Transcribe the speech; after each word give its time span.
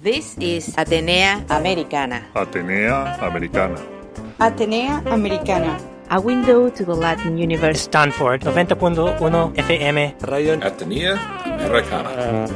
This 0.00 0.32
is 0.40 0.72
Atenea 0.80 1.44
Americana. 1.52 2.24
Atenea 2.34 3.20
Americana. 3.20 3.76
Atenea 4.40 5.04
Americana. 5.12 5.76
A 6.08 6.18
window 6.18 6.70
to 6.70 6.84
the 6.84 6.94
Latin 6.96 7.36
universe. 7.36 7.82
Stanford 7.82 8.40
90.1 8.40 9.20
FM. 9.60 9.96
Radio 10.24 10.56
Atenea 10.56 11.20
Americana. 11.44 12.48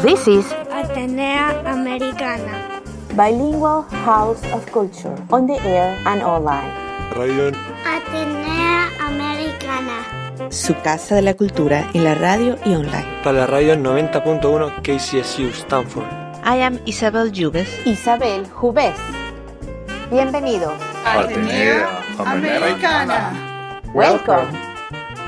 This 0.00 0.24
is 0.26 0.46
Atenea 0.72 1.52
Americana. 1.68 2.80
Bilingual 3.12 3.82
House 4.08 4.40
of 4.56 4.64
Culture. 4.72 5.20
On 5.30 5.46
the 5.46 5.60
air 5.68 6.00
and 6.06 6.22
online. 6.22 6.72
Radio 7.12 7.50
Atenea 7.84 7.92
Americana. 7.92 8.53
Su 10.50 10.74
casa 10.82 11.14
de 11.14 11.22
la 11.22 11.34
cultura 11.34 11.90
en 11.94 12.04
la 12.04 12.14
radio 12.14 12.56
y 12.64 12.74
online. 12.74 13.06
Para 13.22 13.38
la 13.40 13.46
radio 13.46 13.74
90.1 13.76 14.82
KCSU 14.82 15.48
Stanford. 15.48 16.06
I 16.44 16.60
am 16.62 16.78
Isabel 16.84 17.30
Jubes. 17.32 17.68
Isabel 17.86 18.46
Jubes. 18.50 18.94
Bienvenidos. 20.10 20.74
Atenea 21.04 21.88
Americana. 22.18 23.80
Welcome. 23.94 24.48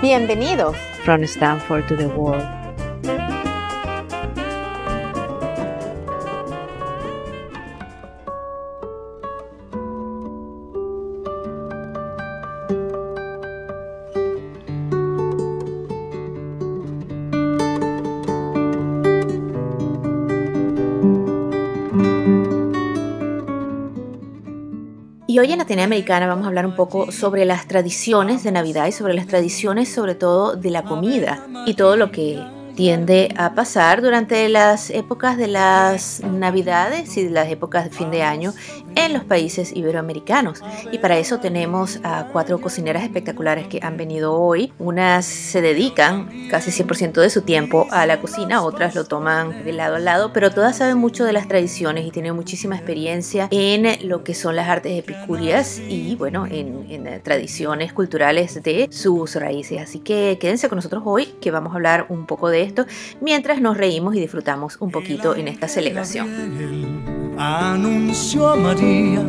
Bienvenidos. 0.02 0.76
From 1.04 1.24
Stanford 1.24 1.86
to 1.88 1.96
the 1.96 2.08
world. 2.08 2.44
Y 25.36 25.38
hoy 25.38 25.52
en 25.52 25.60
Atenea 25.60 25.84
Americana 25.84 26.26
vamos 26.26 26.46
a 26.46 26.48
hablar 26.48 26.64
un 26.64 26.74
poco 26.74 27.12
sobre 27.12 27.44
las 27.44 27.68
tradiciones 27.68 28.42
de 28.42 28.52
Navidad 28.52 28.86
y 28.86 28.92
sobre 28.92 29.12
las 29.12 29.26
tradiciones 29.26 29.92
sobre 29.92 30.14
todo 30.14 30.56
de 30.56 30.70
la 30.70 30.82
comida 30.82 31.46
y 31.66 31.74
todo 31.74 31.98
lo 31.98 32.10
que 32.10 32.42
tiende 32.74 33.34
a 33.36 33.54
pasar 33.54 34.00
durante 34.00 34.48
las 34.48 34.88
épocas 34.88 35.36
de 35.36 35.48
las 35.48 36.22
Navidades 36.24 37.14
y 37.18 37.24
de 37.24 37.30
las 37.32 37.50
épocas 37.50 37.84
de 37.84 37.90
fin 37.90 38.10
de 38.10 38.22
año 38.22 38.54
en 38.96 39.12
los 39.12 39.24
países 39.24 39.74
iberoamericanos. 39.74 40.62
Y 40.90 40.98
para 40.98 41.18
eso 41.18 41.38
tenemos 41.38 42.00
a 42.02 42.28
cuatro 42.32 42.60
cocineras 42.60 43.04
espectaculares 43.04 43.68
que 43.68 43.78
han 43.82 43.96
venido 43.96 44.34
hoy. 44.34 44.72
Unas 44.78 45.24
se 45.24 45.60
dedican 45.60 46.48
casi 46.50 46.70
100% 46.70 47.20
de 47.20 47.30
su 47.30 47.42
tiempo 47.42 47.86
a 47.90 48.06
la 48.06 48.20
cocina, 48.20 48.62
otras 48.62 48.94
lo 48.94 49.04
toman 49.04 49.64
de 49.64 49.72
lado 49.72 49.96
a 49.96 49.98
lado, 49.98 50.32
pero 50.32 50.50
todas 50.50 50.76
saben 50.76 50.98
mucho 50.98 51.24
de 51.24 51.32
las 51.32 51.46
tradiciones 51.46 52.06
y 52.06 52.10
tienen 52.10 52.34
muchísima 52.34 52.76
experiencia 52.76 53.48
en 53.50 54.08
lo 54.08 54.24
que 54.24 54.34
son 54.34 54.56
las 54.56 54.68
artes 54.68 54.98
epicúreas 54.98 55.78
y 55.78 56.16
bueno, 56.16 56.46
en, 56.46 56.86
en 56.90 57.22
tradiciones 57.22 57.92
culturales 57.92 58.62
de 58.62 58.88
sus 58.90 59.36
raíces. 59.36 59.80
Así 59.80 60.00
que 60.00 60.38
quédense 60.40 60.68
con 60.68 60.76
nosotros 60.76 61.02
hoy 61.04 61.26
que 61.40 61.50
vamos 61.50 61.72
a 61.72 61.76
hablar 61.76 62.06
un 62.08 62.26
poco 62.26 62.48
de 62.48 62.62
esto 62.62 62.86
mientras 63.20 63.60
nos 63.60 63.76
reímos 63.76 64.14
y 64.14 64.20
disfrutamos 64.20 64.76
un 64.80 64.90
poquito 64.90 65.36
en 65.36 65.48
esta 65.48 65.68
celebración. 65.68 67.25
Anunció 67.38 68.48
a 68.48 68.56
María 68.56 69.26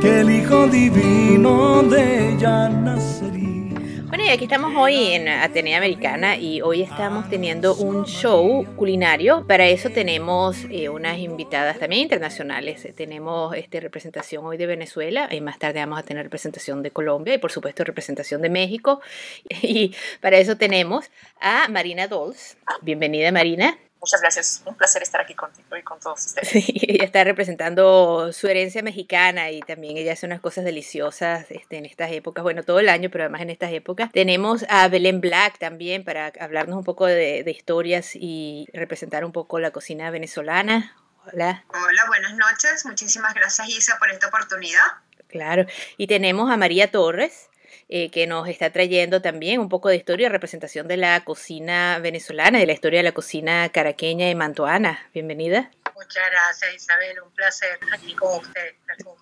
que 0.00 0.20
el 0.20 0.30
Hijo 0.30 0.66
Divino 0.68 1.82
de 1.82 2.32
ella 2.32 2.70
nacería. 2.70 3.74
Bueno, 4.08 4.24
y 4.24 4.28
aquí 4.30 4.44
estamos 4.44 4.72
hoy 4.74 5.12
en 5.12 5.28
Atenea 5.28 5.76
Americana 5.76 6.38
y 6.38 6.62
hoy 6.62 6.80
estamos 6.80 7.28
teniendo 7.28 7.74
un 7.74 8.06
show 8.06 8.64
culinario. 8.76 9.46
Para 9.46 9.66
eso 9.66 9.90
tenemos 9.90 10.64
eh, 10.70 10.88
unas 10.88 11.18
invitadas 11.18 11.78
también 11.78 12.00
internacionales. 12.00 12.86
Eh, 12.86 12.94
Tenemos 12.96 13.54
este, 13.54 13.80
representación 13.80 14.42
hoy 14.46 14.56
de 14.56 14.64
Venezuela 14.64 15.28
y 15.30 15.42
más 15.42 15.58
tarde 15.58 15.80
vamos 15.80 15.98
a 15.98 16.04
tener 16.04 16.22
representación 16.22 16.82
de 16.82 16.90
Colombia 16.90 17.34
y 17.34 17.38
por 17.38 17.52
supuesto 17.52 17.84
representación 17.84 18.40
de 18.40 18.48
México. 18.48 19.02
Y 19.62 19.94
para 20.22 20.38
eso 20.38 20.56
tenemos 20.56 21.10
a 21.38 21.68
Marina 21.68 22.08
Dolls. 22.08 22.56
Bienvenida 22.80 23.30
Marina. 23.30 23.76
Muchas 24.00 24.20
gracias. 24.20 24.62
Un 24.64 24.74
placer 24.74 25.02
estar 25.02 25.20
aquí 25.20 25.34
contigo 25.34 25.76
y 25.76 25.82
con 25.82 25.98
todos 25.98 26.26
ustedes. 26.26 26.48
Sí, 26.48 26.64
ella 26.88 27.04
está 27.04 27.24
representando 27.24 28.32
su 28.32 28.46
herencia 28.46 28.82
mexicana 28.82 29.50
y 29.50 29.60
también 29.60 29.96
ella 29.96 30.12
hace 30.12 30.26
unas 30.26 30.40
cosas 30.40 30.64
deliciosas 30.64 31.46
este, 31.50 31.78
en 31.78 31.86
estas 31.86 32.12
épocas, 32.12 32.42
bueno, 32.42 32.62
todo 32.62 32.78
el 32.80 32.88
año, 32.88 33.10
pero 33.10 33.24
además 33.24 33.40
en 33.42 33.50
estas 33.50 33.72
épocas. 33.72 34.10
Tenemos 34.12 34.64
a 34.68 34.86
Belén 34.88 35.20
Black 35.20 35.58
también 35.58 36.04
para 36.04 36.32
hablarnos 36.40 36.76
un 36.76 36.84
poco 36.84 37.06
de, 37.06 37.42
de 37.42 37.50
historias 37.50 38.10
y 38.14 38.68
representar 38.72 39.24
un 39.24 39.32
poco 39.32 39.58
la 39.58 39.70
cocina 39.70 40.10
venezolana. 40.10 40.96
Hola. 41.32 41.64
Hola, 41.68 42.04
buenas 42.06 42.34
noches. 42.36 42.84
Muchísimas 42.86 43.34
gracias 43.34 43.68
Isa 43.68 43.96
por 43.98 44.10
esta 44.10 44.28
oportunidad. 44.28 44.84
Claro. 45.28 45.66
Y 45.96 46.06
tenemos 46.06 46.50
a 46.50 46.56
María 46.56 46.90
Torres. 46.90 47.48
Eh, 47.88 48.10
que 48.10 48.26
nos 48.26 48.48
está 48.48 48.70
trayendo 48.70 49.22
también 49.22 49.60
un 49.60 49.68
poco 49.68 49.88
de 49.88 49.96
historia 49.96 50.26
y 50.26 50.28
representación 50.30 50.88
de 50.88 50.96
la 50.96 51.24
cocina 51.24 51.98
venezolana, 52.00 52.58
de 52.58 52.66
la 52.66 52.72
historia 52.72 52.98
de 52.98 53.04
la 53.04 53.12
cocina 53.12 53.68
caraqueña 53.70 54.28
y 54.28 54.34
mantuana. 54.34 55.08
Bienvenida. 55.14 55.70
Muchas 55.94 56.30
gracias 56.30 56.74
Isabel, 56.74 57.22
un 57.22 57.30
placer 57.32 57.78
aquí 57.92 58.14
con 58.14 58.40
ustedes, 58.40 58.74
estar 58.74 58.96
con. 59.04 59.16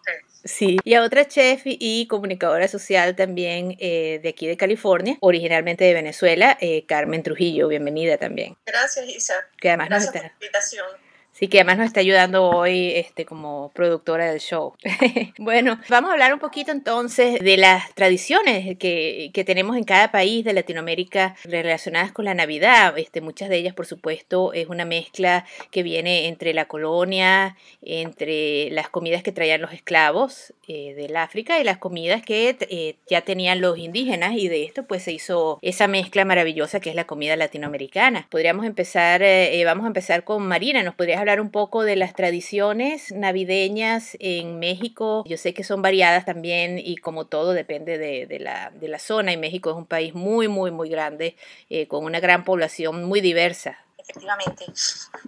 Sí, 0.44 0.76
y 0.84 0.94
a 0.94 1.02
otra 1.02 1.26
chef 1.26 1.62
y 1.64 2.06
comunicadora 2.06 2.68
social 2.68 3.16
también 3.16 3.76
eh, 3.80 4.20
de 4.22 4.28
aquí 4.28 4.46
de 4.46 4.56
California, 4.56 5.16
originalmente 5.20 5.84
de 5.84 5.94
Venezuela, 5.94 6.58
eh, 6.60 6.84
Carmen 6.86 7.22
Trujillo, 7.22 7.68
bienvenida 7.68 8.18
también. 8.18 8.56
Gracias 8.66 9.06
Isa. 9.06 9.34
Que 9.58 9.70
además 9.70 9.88
nos 9.88 10.02
Gracias 10.02 10.12
por 10.12 10.16
está, 10.16 10.28
la 10.28 10.44
invitación. 10.44 11.03
Sí, 11.34 11.48
que 11.48 11.58
además 11.58 11.78
nos 11.78 11.86
está 11.88 12.00
ayudando 12.00 12.48
hoy 12.48 12.92
este, 12.94 13.26
como 13.26 13.70
productora 13.74 14.30
del 14.30 14.40
show. 14.40 14.74
bueno, 15.38 15.78
vamos 15.88 16.10
a 16.10 16.14
hablar 16.14 16.32
un 16.32 16.40
poquito 16.40 16.72
entonces 16.72 17.40
de 17.40 17.56
las 17.56 17.94
tradiciones 17.94 18.78
que, 18.78 19.30
que 19.34 19.44
tenemos 19.44 19.76
en 19.76 19.84
cada 19.84 20.10
país 20.10 20.44
de 20.44 20.54
Latinoamérica 20.54 21.36
relacionadas 21.44 22.12
con 22.12 22.24
la 22.24 22.34
Navidad. 22.34 22.98
Este, 22.98 23.20
muchas 23.20 23.48
de 23.48 23.56
ellas, 23.56 23.74
por 23.74 23.86
supuesto, 23.86 24.52
es 24.52 24.68
una 24.68 24.84
mezcla 24.84 25.44
que 25.70 25.82
viene 25.82 26.28
entre 26.28 26.54
la 26.54 26.66
colonia, 26.66 27.56
entre 27.82 28.70
las 28.70 28.88
comidas 28.88 29.22
que 29.22 29.32
traían 29.32 29.60
los 29.60 29.72
esclavos 29.72 30.54
eh, 30.68 30.94
del 30.94 31.16
África 31.16 31.60
y 31.60 31.64
las 31.64 31.78
comidas 31.78 32.22
que 32.22 32.56
eh, 32.60 32.96
ya 33.08 33.22
tenían 33.22 33.60
los 33.60 33.78
indígenas 33.78 34.34
y 34.34 34.48
de 34.48 34.64
esto 34.64 34.84
pues 34.86 35.02
se 35.02 35.12
hizo 35.12 35.58
esa 35.62 35.88
mezcla 35.88 36.24
maravillosa 36.24 36.80
que 36.80 36.90
es 36.90 36.96
la 36.96 37.06
comida 37.06 37.36
latinoamericana. 37.36 38.26
Podríamos 38.30 38.66
empezar, 38.66 39.22
eh, 39.22 39.60
eh, 39.60 39.64
vamos 39.64 39.84
a 39.84 39.88
empezar 39.88 40.24
con 40.24 40.46
Marina, 40.46 40.82
¿nos 40.82 40.94
podrías 40.94 41.20
hablar 41.24 41.40
un 41.40 41.50
poco 41.50 41.84
de 41.84 41.96
las 41.96 42.12
tradiciones 42.12 43.10
navideñas 43.10 44.14
en 44.20 44.58
México? 44.58 45.24
Yo 45.26 45.38
sé 45.38 45.54
que 45.54 45.64
son 45.64 45.80
variadas 45.80 46.26
también 46.26 46.78
y 46.78 46.96
como 46.96 47.26
todo 47.26 47.54
depende 47.54 47.96
de, 47.96 48.26
de 48.26 48.38
la, 48.38 48.70
de 48.70 48.88
la 48.88 48.98
zona 48.98 49.32
y 49.32 49.38
México 49.38 49.70
es 49.70 49.76
un 49.76 49.86
país 49.86 50.14
muy, 50.14 50.48
muy, 50.48 50.70
muy 50.70 50.90
grande 50.90 51.36
eh, 51.70 51.88
con 51.88 52.04
una 52.04 52.20
gran 52.20 52.44
población 52.44 53.04
muy 53.04 53.22
diversa. 53.22 53.78
Efectivamente, 53.96 54.66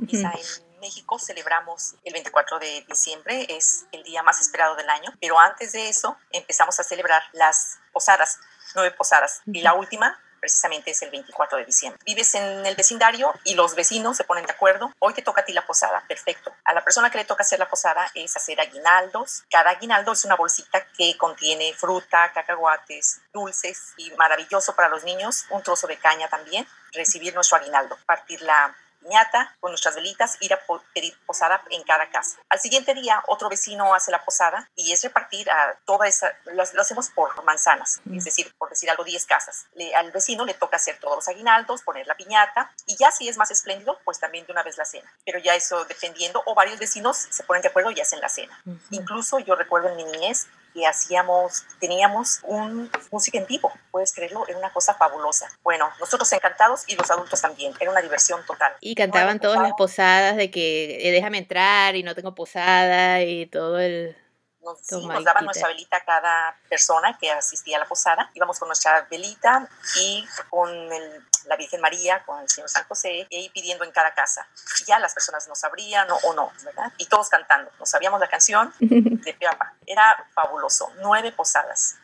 Isa, 0.06 0.34
en 0.34 0.80
México 0.80 1.18
celebramos 1.18 1.94
el 2.04 2.12
24 2.12 2.58
de 2.58 2.84
diciembre, 2.86 3.46
es 3.48 3.86
el 3.90 4.02
día 4.02 4.22
más 4.22 4.38
esperado 4.42 4.76
del 4.76 4.90
año, 4.90 5.14
pero 5.18 5.38
antes 5.38 5.72
de 5.72 5.88
eso 5.88 6.18
empezamos 6.30 6.78
a 6.78 6.84
celebrar 6.84 7.22
las 7.32 7.78
posadas, 7.90 8.38
nueve 8.74 8.90
posadas, 8.90 9.40
y 9.46 9.62
la 9.62 9.72
última 9.72 10.20
precisamente 10.46 10.92
es 10.92 11.02
el 11.02 11.10
24 11.10 11.58
de 11.58 11.64
diciembre. 11.64 12.00
Vives 12.06 12.36
en 12.36 12.64
el 12.64 12.76
vecindario 12.76 13.34
y 13.42 13.56
los 13.56 13.74
vecinos 13.74 14.16
se 14.16 14.22
ponen 14.22 14.46
de 14.46 14.52
acuerdo. 14.52 14.92
Hoy 15.00 15.12
te 15.12 15.20
toca 15.20 15.40
a 15.40 15.44
ti 15.44 15.52
la 15.52 15.66
posada, 15.66 16.04
perfecto. 16.06 16.54
A 16.64 16.72
la 16.72 16.84
persona 16.84 17.10
que 17.10 17.18
le 17.18 17.24
toca 17.24 17.42
hacer 17.42 17.58
la 17.58 17.68
posada 17.68 18.08
es 18.14 18.36
hacer 18.36 18.60
aguinaldos. 18.60 19.42
Cada 19.50 19.70
aguinaldo 19.70 20.12
es 20.12 20.24
una 20.24 20.36
bolsita 20.36 20.86
que 20.96 21.16
contiene 21.16 21.74
fruta, 21.74 22.30
cacahuates, 22.32 23.22
dulces 23.32 23.94
y 23.96 24.12
maravilloso 24.12 24.76
para 24.76 24.88
los 24.88 25.02
niños, 25.02 25.46
un 25.50 25.64
trozo 25.64 25.88
de 25.88 25.96
caña 25.96 26.28
también. 26.28 26.64
Recibir 26.92 27.34
nuestro 27.34 27.56
aguinaldo, 27.56 27.98
partir 28.06 28.40
la 28.42 28.72
piñata 29.10 29.56
con 29.60 29.70
nuestras 29.70 29.94
velitas, 29.94 30.36
ir 30.40 30.52
a 30.52 30.60
pedir 30.92 31.16
posada 31.26 31.62
en 31.70 31.82
cada 31.84 32.10
casa. 32.10 32.38
Al 32.48 32.58
siguiente 32.60 32.92
día, 32.94 33.22
otro 33.28 33.48
vecino 33.48 33.94
hace 33.94 34.10
la 34.10 34.24
posada 34.24 34.68
y 34.74 34.92
es 34.92 35.02
repartir 35.02 35.48
a 35.50 35.78
toda 35.84 36.06
esa, 36.08 36.32
lo, 36.46 36.64
lo 36.72 36.80
hacemos 36.82 37.10
por 37.10 37.42
manzanas, 37.44 38.00
es 38.16 38.24
decir, 38.24 38.52
por 38.58 38.68
decir 38.70 38.90
algo, 38.90 39.04
10 39.04 39.24
casas. 39.26 39.66
Le- 39.74 39.94
al 39.94 40.10
vecino 40.12 40.44
le 40.44 40.54
toca 40.54 40.76
hacer 40.76 40.98
todos 40.98 41.16
los 41.16 41.28
aguinaldos, 41.28 41.82
poner 41.82 42.06
la 42.06 42.16
piñata 42.16 42.72
y 42.86 42.96
ya 42.96 43.10
si 43.10 43.28
es 43.28 43.36
más 43.36 43.50
espléndido, 43.50 43.98
pues 44.04 44.18
también 44.18 44.44
de 44.46 44.52
una 44.52 44.62
vez 44.62 44.76
la 44.76 44.84
cena. 44.84 45.10
Pero 45.24 45.38
ya 45.38 45.54
eso 45.54 45.84
dependiendo, 45.84 46.42
o 46.46 46.54
varios 46.54 46.78
vecinos 46.78 47.16
se 47.16 47.44
ponen 47.44 47.62
de 47.62 47.68
acuerdo 47.68 47.90
y 47.92 48.00
hacen 48.00 48.20
la 48.20 48.28
cena. 48.28 48.60
Incluso 48.90 49.38
yo 49.38 49.54
recuerdo 49.54 49.88
en 49.88 49.96
mi 49.96 50.04
niñez 50.04 50.46
que 50.76 50.86
hacíamos, 50.86 51.64
teníamos 51.80 52.40
un 52.42 52.90
música 53.10 53.38
en 53.38 53.46
vivo, 53.46 53.72
puedes 53.90 54.12
creerlo, 54.12 54.46
era 54.46 54.58
una 54.58 54.70
cosa 54.74 54.92
fabulosa. 54.94 55.48
Bueno, 55.62 55.88
nosotros 55.98 56.30
encantados 56.34 56.84
y 56.86 56.96
los 56.96 57.10
adultos 57.10 57.40
también, 57.40 57.72
era 57.80 57.90
una 57.90 58.02
diversión 58.02 58.44
total. 58.44 58.74
Y 58.80 58.94
cantaban 58.94 59.40
todas 59.40 59.62
las 59.62 59.72
posadas 59.72 60.36
de 60.36 60.50
que 60.50 61.08
eh, 61.08 61.12
déjame 61.12 61.38
entrar 61.38 61.96
y 61.96 62.02
no 62.02 62.14
tengo 62.14 62.34
posada 62.34 63.22
y 63.22 63.46
todo 63.46 63.80
el... 63.80 64.14
nos, 64.60 64.78
sí, 64.80 65.06
nos 65.06 65.24
daban 65.24 65.46
nuestra 65.46 65.68
velita 65.68 65.96
a 65.96 66.04
cada 66.04 66.56
persona 66.68 67.16
que 67.18 67.30
asistía 67.30 67.78
a 67.78 67.80
la 67.80 67.86
posada. 67.86 68.30
Íbamos 68.34 68.58
con 68.58 68.68
nuestra 68.68 69.06
velita 69.10 69.66
y 69.98 70.26
con 70.50 70.68
el- 70.92 71.24
la 71.46 71.56
Virgen 71.56 71.80
María, 71.80 72.22
con 72.24 72.40
el 72.40 72.48
Señor 72.48 72.68
San 72.68 72.84
José, 72.84 73.26
y 73.28 73.36
ahí 73.36 73.48
pidiendo 73.50 73.84
en 73.84 73.92
cada 73.92 74.14
casa. 74.14 74.46
Ya 74.86 74.98
las 74.98 75.14
personas 75.14 75.46
nos 75.48 75.58
sabrían 75.58 76.10
o, 76.10 76.16
o 76.16 76.34
no, 76.34 76.52
¿verdad? 76.64 76.92
Y 76.98 77.06
todos 77.06 77.28
cantando. 77.28 77.70
Nos 77.78 77.90
sabíamos 77.90 78.20
la 78.20 78.28
canción 78.28 78.72
de 78.80 79.34
pe 79.34 79.46
a 79.46 79.52
pa. 79.52 79.74
Era 79.86 80.26
fabuloso. 80.34 80.92
Nueve 81.00 81.32
posadas. 81.32 81.96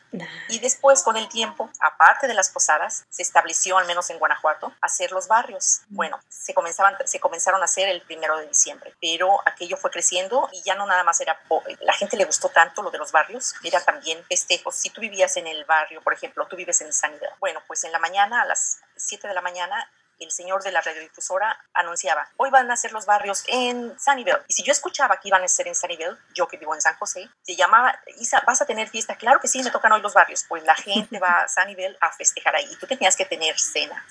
Y 0.47 0.59
después, 0.59 1.01
con 1.01 1.17
el 1.17 1.27
tiempo, 1.27 1.69
aparte 1.79 2.27
de 2.27 2.33
las 2.33 2.49
posadas, 2.49 3.05
se 3.09 3.23
estableció, 3.23 3.77
al 3.77 3.87
menos 3.87 4.09
en 4.09 4.19
Guanajuato, 4.19 4.71
hacer 4.81 5.11
los 5.11 5.27
barrios. 5.27 5.81
Bueno, 5.89 6.19
se, 6.29 6.53
comenzaban, 6.53 6.95
se 7.05 7.19
comenzaron 7.19 7.61
a 7.61 7.65
hacer 7.65 7.89
el 7.89 8.01
primero 8.01 8.37
de 8.37 8.47
diciembre, 8.47 8.93
pero 9.01 9.39
aquello 9.47 9.77
fue 9.77 9.89
creciendo 9.89 10.49
y 10.51 10.61
ya 10.61 10.75
no 10.75 10.85
nada 10.85 11.03
más 11.03 11.19
era, 11.21 11.39
la 11.81 11.93
gente 11.93 12.17
le 12.17 12.25
gustó 12.25 12.49
tanto 12.49 12.83
lo 12.83 12.91
de 12.91 12.99
los 12.99 13.11
barrios, 13.11 13.55
era 13.63 13.83
también 13.83 14.23
festejos. 14.25 14.75
Si 14.75 14.89
tú 14.91 15.01
vivías 15.01 15.35
en 15.37 15.47
el 15.47 15.65
barrio, 15.65 16.01
por 16.01 16.13
ejemplo, 16.13 16.45
tú 16.47 16.55
vives 16.55 16.81
en 16.81 16.93
Sanidad, 16.93 17.29
bueno, 17.39 17.61
pues 17.67 17.83
en 17.83 17.91
la 17.91 17.99
mañana, 17.99 18.41
a 18.41 18.45
las 18.45 18.81
7 18.95 19.27
la 19.33 19.41
mañana, 19.41 19.89
el 20.19 20.31
señor 20.31 20.63
de 20.63 20.71
la 20.71 20.81
radiodifusora 20.81 21.57
anunciaba, 21.73 22.27
hoy 22.37 22.49
van 22.49 22.69
a 22.71 22.77
ser 22.77 22.91
los 22.91 23.05
barrios 23.05 23.43
en 23.47 23.97
Sunnyvale. 23.99 24.43
Y 24.47 24.53
si 24.53 24.63
yo 24.63 24.71
escuchaba 24.71 25.19
que 25.19 25.27
iban 25.27 25.43
a 25.43 25.47
ser 25.47 25.67
en 25.67 25.75
Sunnyvale, 25.75 26.17
yo 26.33 26.47
que 26.47 26.57
vivo 26.57 26.73
en 26.73 26.81
San 26.81 26.95
José, 26.95 27.29
se 27.41 27.55
llamaba, 27.55 27.99
Isa, 28.19 28.41
¿vas 28.45 28.61
a 28.61 28.65
tener 28.65 28.89
fiesta? 28.89 29.15
Claro 29.15 29.39
que 29.39 29.47
sí, 29.47 29.61
me 29.63 29.71
tocan 29.71 29.91
hoy 29.91 30.01
los 30.01 30.13
barrios. 30.13 30.45
Pues 30.47 30.63
la 30.63 30.75
gente 30.75 31.19
va 31.19 31.41
a 31.41 31.47
Sunnyvale 31.47 31.97
a 31.99 32.11
festejar 32.11 32.55
ahí. 32.55 32.67
Y 32.71 32.75
tú 32.77 32.87
tenías 32.87 33.15
que 33.15 33.25
tener 33.25 33.57
cena. 33.59 34.05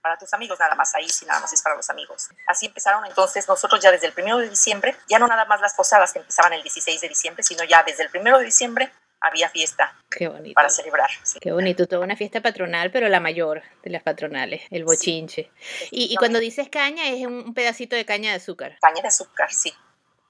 Para 0.00 0.16
tus 0.18 0.32
amigos 0.34 0.58
nada 0.60 0.74
más, 0.76 0.94
ahí 0.94 1.08
sí 1.08 1.26
nada 1.26 1.40
más 1.40 1.52
es 1.52 1.62
para 1.62 1.74
los 1.74 1.90
amigos. 1.90 2.28
Así 2.46 2.66
empezaron 2.66 3.04
entonces 3.06 3.48
nosotros 3.48 3.80
ya 3.82 3.90
desde 3.90 4.06
el 4.06 4.12
primero 4.12 4.38
de 4.38 4.48
diciembre, 4.48 4.96
ya 5.08 5.18
no 5.18 5.26
nada 5.26 5.46
más 5.46 5.60
las 5.60 5.74
posadas 5.74 6.12
que 6.12 6.20
empezaban 6.20 6.52
el 6.52 6.62
16 6.62 7.00
de 7.00 7.08
diciembre, 7.08 7.42
sino 7.42 7.64
ya 7.64 7.82
desde 7.82 8.04
el 8.04 8.10
primero 8.10 8.38
de 8.38 8.44
diciembre 8.44 8.92
había 9.26 9.48
fiesta 9.48 9.94
Qué 10.10 10.28
bonito. 10.28 10.54
para 10.54 10.68
celebrar. 10.68 11.10
sí. 11.22 11.38
Qué 11.40 11.52
bonito, 11.52 11.86
toda 11.86 12.02
una 12.04 12.16
fiesta 12.16 12.40
patronal, 12.40 12.90
pero 12.90 13.08
la 13.08 13.20
mayor 13.20 13.62
de 13.82 13.90
las 13.90 14.02
patronales, 14.02 14.62
el 14.70 14.84
bochinche. 14.84 15.50
Y, 15.90 16.12
y 16.12 16.16
cuando 16.16 16.38
dices 16.38 16.68
caña, 16.68 17.08
es 17.08 17.26
un 17.26 17.54
pedacito 17.54 17.96
de 17.96 18.04
caña 18.04 18.30
de 18.30 18.36
azúcar. 18.36 18.78
Caña 18.80 19.02
de 19.02 19.08
azúcar, 19.08 19.52
sí. 19.52 19.72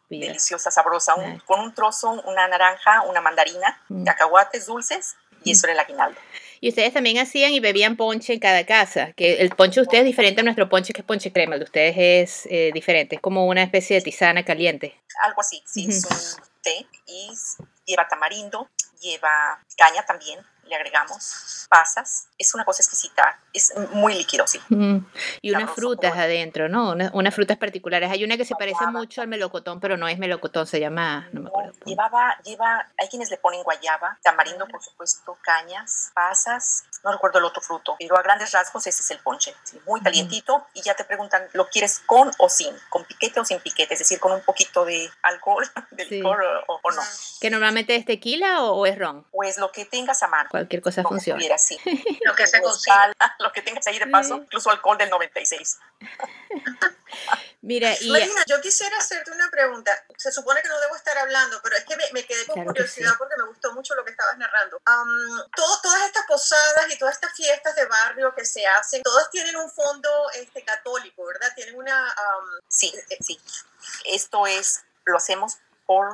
Deliciosa, 0.08 0.70
sabrosa, 0.70 1.14
un- 1.16 1.40
con 1.40 1.60
un 1.60 1.74
trozo, 1.74 2.10
una 2.26 2.46
naranja, 2.46 3.02
una 3.02 3.20
mandarina, 3.20 3.82
Mm. 3.88 4.04
cacahuates 4.04 4.66
dulces 4.66 5.16
y 5.42 5.50
eso 5.52 5.66
era 5.66 5.74
el 5.74 5.80
aguinaldo. 5.80 6.18
Y 6.60 6.68
ustedes 6.70 6.92
también 6.94 7.18
hacían 7.18 7.52
y 7.52 7.60
bebían 7.60 7.96
ponche 7.96 8.32
en 8.32 8.40
cada 8.40 8.64
casa, 8.64 9.12
que 9.12 9.34
el 9.42 9.50
ponche 9.50 9.80
de 9.80 9.82
ustedes 9.82 10.02
es 10.02 10.06
diferente 10.06 10.40
a 10.40 10.44
nuestro 10.44 10.68
ponche, 10.68 10.92
que 10.92 11.00
es 11.02 11.06
ponche 11.06 11.32
crema, 11.32 11.54
el 11.54 11.60
de 11.60 11.64
ustedes 11.64 11.94
es 11.98 12.46
eh, 12.50 12.70
diferente, 12.72 13.16
es 13.16 13.20
como 13.20 13.46
una 13.46 13.62
especie 13.64 13.96
de 13.96 14.02
tisana 14.02 14.44
caliente. 14.44 14.98
Algo 15.22 15.40
así, 15.40 15.62
sí, 15.66 15.86
es 15.90 16.04
un 16.04 16.42
té 16.62 16.86
y 17.06 17.30
lleva 17.84 18.06
tamarindo, 18.08 18.68
lleva 19.00 19.62
caña 19.76 20.04
también, 20.04 20.40
le 20.68 20.76
agregamos 20.76 21.66
pasas. 21.68 22.28
Es 22.38 22.54
una 22.54 22.64
cosa 22.64 22.82
exquisita, 22.82 23.40
es 23.52 23.72
muy 23.92 24.14
líquido, 24.14 24.46
sí. 24.46 24.60
Mm. 24.68 24.98
Y 25.42 25.50
unas 25.50 25.70
frutas 25.72 26.16
adentro, 26.16 26.68
¿no? 26.68 26.90
Una- 26.92 27.10
unas 27.14 27.34
frutas 27.34 27.56
particulares. 27.56 28.10
Hay 28.10 28.22
una 28.24 28.36
que 28.36 28.44
se 28.44 28.54
parece 28.54 28.76
Guayaba. 28.76 28.98
mucho 28.98 29.20
al 29.22 29.28
melocotón, 29.28 29.80
pero 29.80 29.96
no 29.96 30.06
es 30.08 30.18
melocotón, 30.18 30.66
se 30.66 30.78
llama, 30.80 31.28
no 31.32 31.40
me 31.42 31.48
acuerdo. 31.48 31.72
Llevaba, 31.84 32.36
lleva, 32.44 32.86
hay 32.98 33.08
quienes 33.08 33.30
le 33.30 33.36
ponen 33.38 33.62
guayaba, 33.62 34.18
tamarindo, 34.22 34.66
por 34.68 34.82
supuesto, 34.82 35.36
cañas, 35.42 36.10
pasas, 36.14 36.84
no 37.04 37.12
recuerdo 37.12 37.38
el 37.38 37.44
otro 37.44 37.62
fruto, 37.62 37.96
pero 37.98 38.16
a 38.18 38.22
grandes 38.22 38.52
rasgos 38.52 38.86
ese 38.86 39.02
es 39.02 39.10
el 39.10 39.18
ponche, 39.18 39.54
sí, 39.64 39.80
muy 39.86 40.00
calientito 40.00 40.66
y 40.74 40.82
ya 40.82 40.94
te 40.94 41.04
preguntan, 41.04 41.42
¿lo 41.52 41.68
quieres 41.68 42.00
con 42.06 42.30
o 42.38 42.48
sin? 42.48 42.74
¿Con 42.90 43.04
piquete 43.04 43.40
o 43.40 43.44
sin 43.44 43.60
piquete? 43.60 43.94
Es 43.94 44.00
decir, 44.00 44.20
con 44.20 44.32
un 44.32 44.42
poquito 44.42 44.84
de 44.84 45.10
alcohol, 45.22 45.64
de 45.90 46.04
Sí. 46.06 46.16
licor 46.16 46.42
o, 46.68 46.80
o 46.82 46.90
no. 46.92 47.02
¿Que 47.40 47.50
normalmente 47.50 47.96
es 47.96 48.04
tequila 48.04 48.62
o, 48.62 48.72
o 48.76 48.86
es 48.86 48.98
ron? 48.98 49.24
Pues 49.32 49.58
lo 49.58 49.72
que 49.72 49.84
tengas 49.84 50.22
a 50.22 50.28
mano. 50.28 50.48
Cualquier 50.56 50.80
cosa 50.82 51.02
Como 51.02 51.16
funciona. 51.16 51.38
tuvieras, 51.38 51.62
sí. 51.66 51.78
Lo 52.24 52.34
que 52.34 52.46
se 52.46 52.60
consiga. 52.62 53.12
lo 53.38 53.52
que 53.52 53.62
tengas 53.62 53.86
ahí 53.86 53.98
de 53.98 54.06
paso, 54.06 54.36
incluso 54.36 54.70
alcohol 54.70 54.96
del 54.98 55.10
96. 55.10 55.78
Mira, 57.62 57.94
y 58.00 58.10
Marina, 58.10 58.42
yo 58.46 58.60
quisiera 58.60 58.96
hacerte 58.98 59.30
una 59.32 59.50
pregunta. 59.50 59.90
Se 60.16 60.30
supone 60.30 60.62
que 60.62 60.68
no 60.68 60.78
debo 60.80 60.94
estar 60.96 61.16
hablando, 61.18 61.60
pero 61.62 61.76
es 61.76 61.84
que 61.84 61.96
me, 61.96 62.04
me 62.12 62.24
quedé 62.24 62.46
con 62.46 62.54
Claro 62.54 62.68
que 62.72 62.80
curiosidad 62.80 63.10
sí. 63.10 63.16
porque 63.18 63.34
me 63.36 63.44
gustó 63.44 63.72
mucho 63.72 63.94
lo 63.94 64.04
que 64.04 64.12
estabas 64.12 64.38
narrando. 64.38 64.80
Todo- 65.54 65.80
todas 65.82 66.02
estas 66.06 66.24
posadas 66.26 66.86
y 66.90 66.98
todas 66.98 67.14
estas 67.16 67.34
fiestas 67.34 67.74
de 67.74 67.84
barrio 67.86 68.34
que 68.34 68.44
se 68.44 68.64
hacen, 68.66 69.02
todas 69.02 69.28
tienen 69.30 69.56
un 69.56 69.70
fondo 69.70 70.08
este, 70.34 70.62
católico, 70.64 71.24
¿verdad? 71.26 71.52
Tienen 71.56 71.76
una... 71.76 72.08
am, 72.08 72.44
Sí, 72.68 72.94
sí. 73.20 73.40
Esto 74.04 74.46
es, 74.46 74.82
lo 75.04 75.16
hacemos 75.16 75.58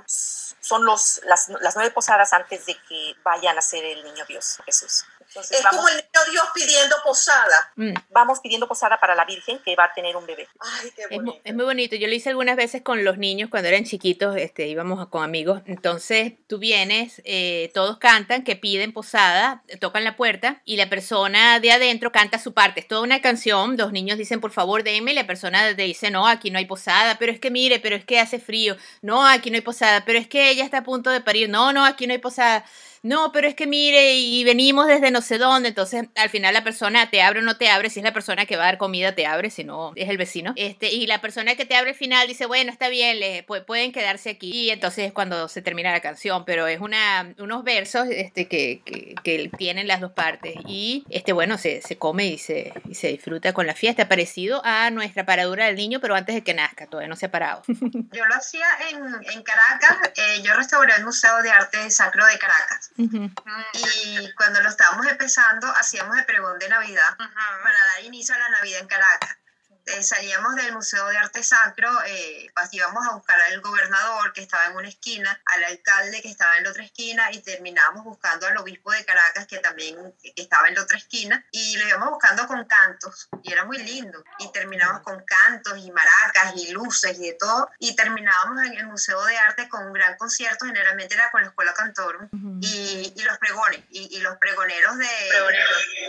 son 0.07 0.85
los, 0.85 1.21
las, 1.25 1.49
las 1.61 1.75
nueve 1.75 1.91
posadas 1.91 2.33
antes 2.33 2.67
de 2.67 2.77
que 2.89 3.17
vayan 3.25 3.57
a 3.59 3.63
ser 3.63 3.85
el 3.85 4.05
niño 4.05 4.25
Dios, 4.27 4.59
Jesús. 4.65 5.05
Entonces 5.35 5.59
es 5.59 5.65
vamos, 5.65 5.77
como 5.79 5.89
el 5.89 5.97
niño 5.97 6.31
Dios 6.31 6.45
pidiendo 6.55 6.97
posada. 7.05 7.73
mm, 7.77 7.95
vamos 8.11 8.41
pidiendo 8.41 8.69
posada 8.69 9.01
para 9.01 9.15
la 9.15 9.25
Virgen 9.25 9.59
que 9.65 9.75
va 9.75 9.85
a 9.85 9.93
tener 9.95 10.15
un 10.17 10.27
bebé. 10.27 10.47
Ay, 10.61 10.91
qué 10.95 11.03
es, 11.03 11.09
bonito. 11.11 11.41
es 11.43 11.55
muy 11.55 11.65
bonito. 11.65 11.97
Yo 11.97 12.07
lo 12.07 12.15
hice 12.15 12.29
algunas 12.29 12.57
veces 12.57 12.83
con 12.83 13.03
los 13.05 13.17
niños 13.19 13.49
cuando 13.51 13.69
eran 13.69 13.85
chiquitos, 13.85 14.37
este, 14.37 14.67
íbamos 14.69 15.01
a- 15.01 15.07
con 15.07 15.25
amigos. 15.25 15.63
Entonces 15.67 16.35
tú 16.49 16.59
vienes, 16.59 17.23
eh, 17.25 17.71
todos 17.75 17.99
cantan, 17.99 18.45
que 18.45 18.57
piden 18.57 18.93
posada, 18.93 19.63
tocan 19.81 20.05
la 20.05 20.17
puerta 20.17 20.61
y 20.65 20.77
la 20.77 20.89
persona 20.91 21.61
de 21.61 21.73
adentro 21.73 22.13
canta 22.13 22.39
su 22.39 22.53
parte. 22.53 22.81
Es 22.81 22.89
toda 22.89 23.01
una 23.01 23.21
canción. 23.23 23.77
Los 23.77 23.93
niños 23.93 24.19
dicen, 24.19 24.41
por 24.41 24.51
favor, 24.53 24.83
denme. 24.83 25.13
Y 25.13 25.15
la 25.15 25.27
persona 25.27 25.75
te 25.75 25.83
dice, 25.83 26.11
no, 26.11 26.27
aquí 26.29 26.51
no 26.51 26.59
hay 26.59 26.67
posada, 26.67 27.17
pero 27.19 27.33
es 27.33 27.41
que 27.41 27.51
mire, 27.51 27.81
pero 27.81 27.97
es 27.97 28.05
que 28.05 28.21
hace 28.21 28.39
frío. 28.39 28.77
No, 29.01 29.27
aquí 29.27 29.51
no 29.51 29.57
hay 29.57 29.63
posada, 29.63 30.05
pero 30.05 30.19
es 30.19 30.27
que 30.29 30.51
ella 30.51 30.65
está 30.65 30.79
a 30.79 30.85
punto 30.85 31.11
de 31.11 31.21
parir. 31.21 31.49
No, 31.49 31.73
no, 31.73 31.85
aquí 31.85 32.07
no 32.07 32.13
hay 32.13 32.19
posada. 32.19 32.65
No, 33.03 33.33
pero 33.33 33.49
es 33.49 33.55
que 33.57 33.67
mire, 33.67 34.15
y 34.15 34.45
venimos 34.45 34.87
desde 34.87 35.11
no 35.11 35.23
sé 35.23 35.39
dónde. 35.39 35.71
Entonces, 35.71 36.05
al 36.15 36.31
final 36.31 36.55
la 36.55 36.63
persona 36.63 37.11
te 37.11 37.21
abre 37.21 37.41
o 37.41 37.43
no 37.43 37.57
te 37.57 37.69
abre. 37.69 37.91
Si 37.91 37.99
es 37.99 38.05
la 38.05 38.13
persona 38.13 38.47
que 38.47 38.57
va 38.57 38.63
a 38.63 38.67
dar 38.67 38.79
comida, 38.79 39.15
te 39.15 39.27
abre. 39.27 39.51
Si 39.51 39.65
no, 39.65 39.93
es 39.97 40.09
el 40.09 40.19
vecino. 40.19 40.53
Este, 40.57 40.93
y 40.93 41.07
la 41.09 41.21
persona 41.21 41.57
que 41.57 41.65
te 41.65 41.75
abre 41.75 41.91
al 41.91 41.97
final 41.97 42.29
dice, 42.29 42.47
bueno, 42.47 42.71
está 42.71 42.89
bien, 42.89 43.19
le, 43.19 43.45
pu- 43.47 43.65
pueden 43.65 43.91
quedarse 43.91 44.31
aquí. 44.31 44.51
Y 44.53 44.71
entonces 44.71 45.07
es 45.07 45.13
cuando 45.13 45.49
se 45.49 45.63
termina 45.63 45.91
la 45.91 46.01
canción. 46.01 46.45
Pero 46.45 46.67
es 46.69 46.79
una, 46.81 47.35
unos 47.39 47.65
versos 47.65 48.07
este, 48.09 48.47
que, 48.47 48.83
que, 48.85 49.15
que 49.25 49.51
tienen 49.59 49.89
las 49.89 50.01
dos 50.01 50.13
partes. 50.13 50.55
Y, 50.69 51.05
este, 51.11 51.33
bueno, 51.33 51.59
se, 51.59 51.83
se 51.83 51.99
come 51.99 52.27
y 52.27 52.39
se, 52.39 52.73
y 52.89 52.95
se 52.95 53.09
disfruta 53.09 53.53
con 53.53 53.67
la 53.67 53.75
fiesta. 53.75 54.09
Parecido 54.09 54.63
a 54.65 54.91
nuestra 54.91 55.27
paradura 55.27 55.67
del 55.67 55.75
niño, 55.77 55.99
pero 56.01 56.15
antes 56.15 56.37
de 56.37 56.43
que 56.43 56.55
nazca. 56.55 56.87
Todavía 56.87 57.09
no 57.09 57.17
se 57.17 57.27
ha 57.27 57.31
parado. 57.33 57.63
Yo 57.69 58.25
lo 58.27 58.35
hacía 58.37 58.67
en, 58.91 58.99
en 59.33 59.43
Caracas, 59.43 60.11
eh, 60.17 60.43
yo 60.43 60.55
restauré 60.55 60.93
el 60.97 61.05
Museo 61.05 61.43
de 61.43 61.51
Arte 61.51 61.91
Sacro 61.91 62.25
de 62.27 62.39
Caracas. 62.39 62.91
Y 62.97 64.33
cuando 64.35 64.61
lo 64.61 64.69
estábamos 64.69 65.07
empezando, 65.07 65.67
hacíamos 65.77 66.17
el 66.19 66.25
pregón 66.25 66.59
de 66.59 66.69
Navidad 66.69 67.17
para 67.17 67.85
dar 67.95 68.05
inicio 68.05 68.35
a 68.35 68.39
la 68.39 68.49
Navidad 68.51 68.81
en 68.81 68.89
Caracas. 68.89 69.42
Eh, 69.85 70.03
salíamos 70.03 70.55
del 70.55 70.73
Museo 70.73 71.05
de 71.09 71.19
Arte 71.19 71.43
Sacro, 71.43 71.91
eh, 72.07 72.47
pues, 72.55 72.73
íbamos 72.73 73.05
a 73.05 73.15
buscar 73.15 73.41
al 73.41 73.61
gobernador 73.61 74.33
que 74.33 74.41
estaba 74.41 74.67
en 74.67 74.77
una 74.77 74.89
esquina, 74.89 75.43
al 75.47 75.65
alcalde 75.65 76.23
que 76.23 76.29
estaba 76.31 76.57
en 76.57 76.65
la 76.65 76.71
otra 76.71 76.85
esquina 76.85 77.33
y 77.33 77.41
terminábamos 77.41 78.05
buscando 78.05 78.47
al 78.47 78.57
obispo 78.59 78.93
de 78.93 79.05
Caracas 79.05 79.47
que 79.49 79.59
también 79.59 80.15
estaba 80.37 80.69
en 80.69 80.77
la 80.77 80.83
otra 80.83 80.99
esquina 80.99 81.45
y 81.51 81.77
lo 81.79 81.89
íbamos 81.89 82.11
buscando 82.11 82.47
con 82.47 82.65
cantos 82.65 83.29
y 83.43 83.53
era 83.53 83.65
muy 83.65 83.79
lindo. 83.79 84.23
Y 84.39 84.53
terminamos 84.53 85.03
con 85.03 85.21
cantos 85.25 85.77
y 85.79 85.91
maracas 85.91 86.55
y 86.57 86.71
luces 86.71 87.19
y 87.19 87.27
de 87.27 87.33
todo 87.35 87.69
y 87.81 87.97
terminábamos 87.97 88.65
en 88.65 88.75
el 88.75 88.87
Museo 88.87 89.25
de 89.25 89.37
Arte 89.37 89.69
con 89.69 89.85
un 89.87 89.93
gran 89.93 90.17
concierto, 90.17 90.65
generalmente 90.65 91.15
era 91.15 91.31
con 91.33 91.43
la 91.43 91.49
Escuela 91.49 91.75
Cantorum 91.75 92.29
y, 92.61 93.13
y 93.17 93.23
los 93.25 93.37
pregones 93.39 93.81
y, 93.91 94.17
y 94.17 94.21
los 94.21 94.37
pregoneros 94.37 94.97
de 94.99 95.09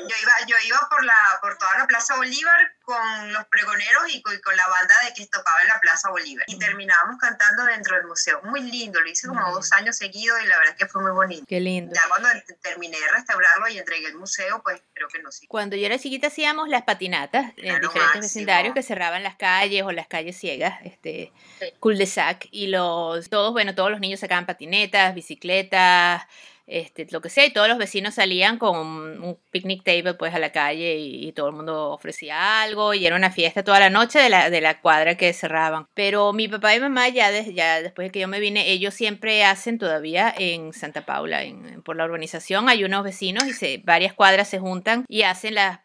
yo 0.08 0.16
iba 0.22 0.34
yo 0.48 0.56
iba 0.68 0.88
por 0.90 1.04
la 1.04 1.16
por 1.42 1.58
toda 1.58 1.76
la 1.80 1.88
Plaza 1.88 2.16
Bolívar 2.16 2.76
con 2.84 3.34
los 3.34 3.46
pregoneros 3.46 3.63
y 4.10 4.22
con, 4.22 4.34
y 4.34 4.42
con 4.42 4.56
la 4.56 4.68
banda 4.68 4.96
de 5.06 5.14
que 5.14 5.26
tocaba 5.28 5.62
en 5.62 5.68
la 5.68 5.80
Plaza 5.80 6.10
Bolívar. 6.10 6.46
Y 6.48 6.58
terminábamos 6.58 7.18
cantando 7.20 7.66
dentro 7.66 7.96
del 7.96 8.08
museo. 8.08 8.42
Muy 8.44 8.62
lindo 8.62 9.00
lo 9.00 9.10
hice 9.10 9.28
como 9.28 9.52
dos 9.52 9.72
años 9.74 9.98
seguidos 9.98 10.40
y 10.44 10.48
la 10.48 10.58
verdad 10.58 10.74
es 10.74 10.80
que 10.80 10.88
fue 10.88 11.02
muy 11.02 11.12
bonito. 11.12 11.46
Qué 11.48 11.60
lindo. 11.60 11.94
ya 11.94 12.02
cuando 12.10 12.30
terminé 12.62 13.00
de 13.00 13.08
restaurarlo 13.12 13.68
y 13.70 13.78
entregué 13.78 14.08
el 14.08 14.16
museo 14.16 14.62
pues 14.64 14.82
creo 14.94 15.08
que 15.08 15.20
no 15.22 15.32
sí 15.32 15.48
Cuando 15.48 15.76
yo 15.76 15.86
era 15.86 15.98
chiquita 16.00 16.28
hacíamos 16.28 16.70
las 16.70 16.84
patinatas 16.84 17.54
en 17.58 17.82
diferentes 17.82 17.94
máximo. 17.94 18.22
vecindarios 18.22 18.74
que 18.74 18.84
cerraban 18.84 19.24
las 19.24 19.36
calles 19.36 19.84
o 19.84 19.92
las 19.92 20.08
calles 20.08 20.38
ciegas, 20.38 20.80
este 20.84 21.32
cul 21.80 21.98
de 21.98 22.06
sac 22.06 22.48
y 22.52 22.68
los 22.68 23.30
todos, 23.30 23.52
bueno, 23.52 23.76
todos 23.76 23.92
los 23.92 24.00
niños 24.00 24.20
sacaban 24.20 24.46
patinetas, 24.46 25.16
bicicletas, 25.16 26.24
este, 26.66 27.08
lo 27.12 27.22
que 27.22 27.30
sea, 27.30 27.46
y 27.46 27.52
todos 27.52 27.68
los 27.68 27.78
vecinos 27.78 28.16
salían 28.16 28.58
con 28.58 28.78
un 28.78 29.38
picnic 29.52 29.84
table 29.84 30.14
pues 30.14 30.34
a 30.34 30.40
la 30.40 30.52
calle 30.52 30.98
y, 30.98 31.34
todo 31.34 31.48
el 31.48 31.56
mundo 31.56 31.90
ofrecía 31.90 32.62
algo 32.62 32.94
y 32.94 33.08
era 33.08 33.16
una 33.16 33.32
fiesta 33.32 33.64
toda 33.64 33.80
la 33.80 33.90
noche 33.90 34.20
de 34.20 34.30
la, 34.30 34.52
de 34.52 34.62
la 34.62 34.82
cuadra 34.82 35.16
que 35.16 35.34
cerraban. 35.34 35.88
Pero 35.96 36.32
mi 36.32 36.48
papá 36.48 36.76
y 36.76 36.80
mamá 36.80 37.10
ya, 37.10 37.32
ya 37.32 37.82
después 37.82 38.08
de 38.08 38.12
que 38.12 38.20
yo 38.20 38.28
me 38.28 38.40
vine, 38.40 38.70
ellos 38.70 38.94
siempre 38.94 39.44
hacen 39.44 39.80
todavía 39.80 40.34
en 40.38 40.74
Santa 40.74 41.06
Paula, 41.06 41.44
en, 41.44 41.82
por 41.82 41.96
la 41.96 42.06
urbanización, 42.06 42.70
hay 42.70 42.84
unos 42.84 43.04
vecinos 43.04 43.46
y 43.46 43.54
se, 43.54 43.82
varias 43.84 44.14
cuadras 44.14 44.48
se 44.48 44.60
juntan 44.60 45.06
y 45.08 45.24
hacen 45.24 45.56
las, 45.56 45.80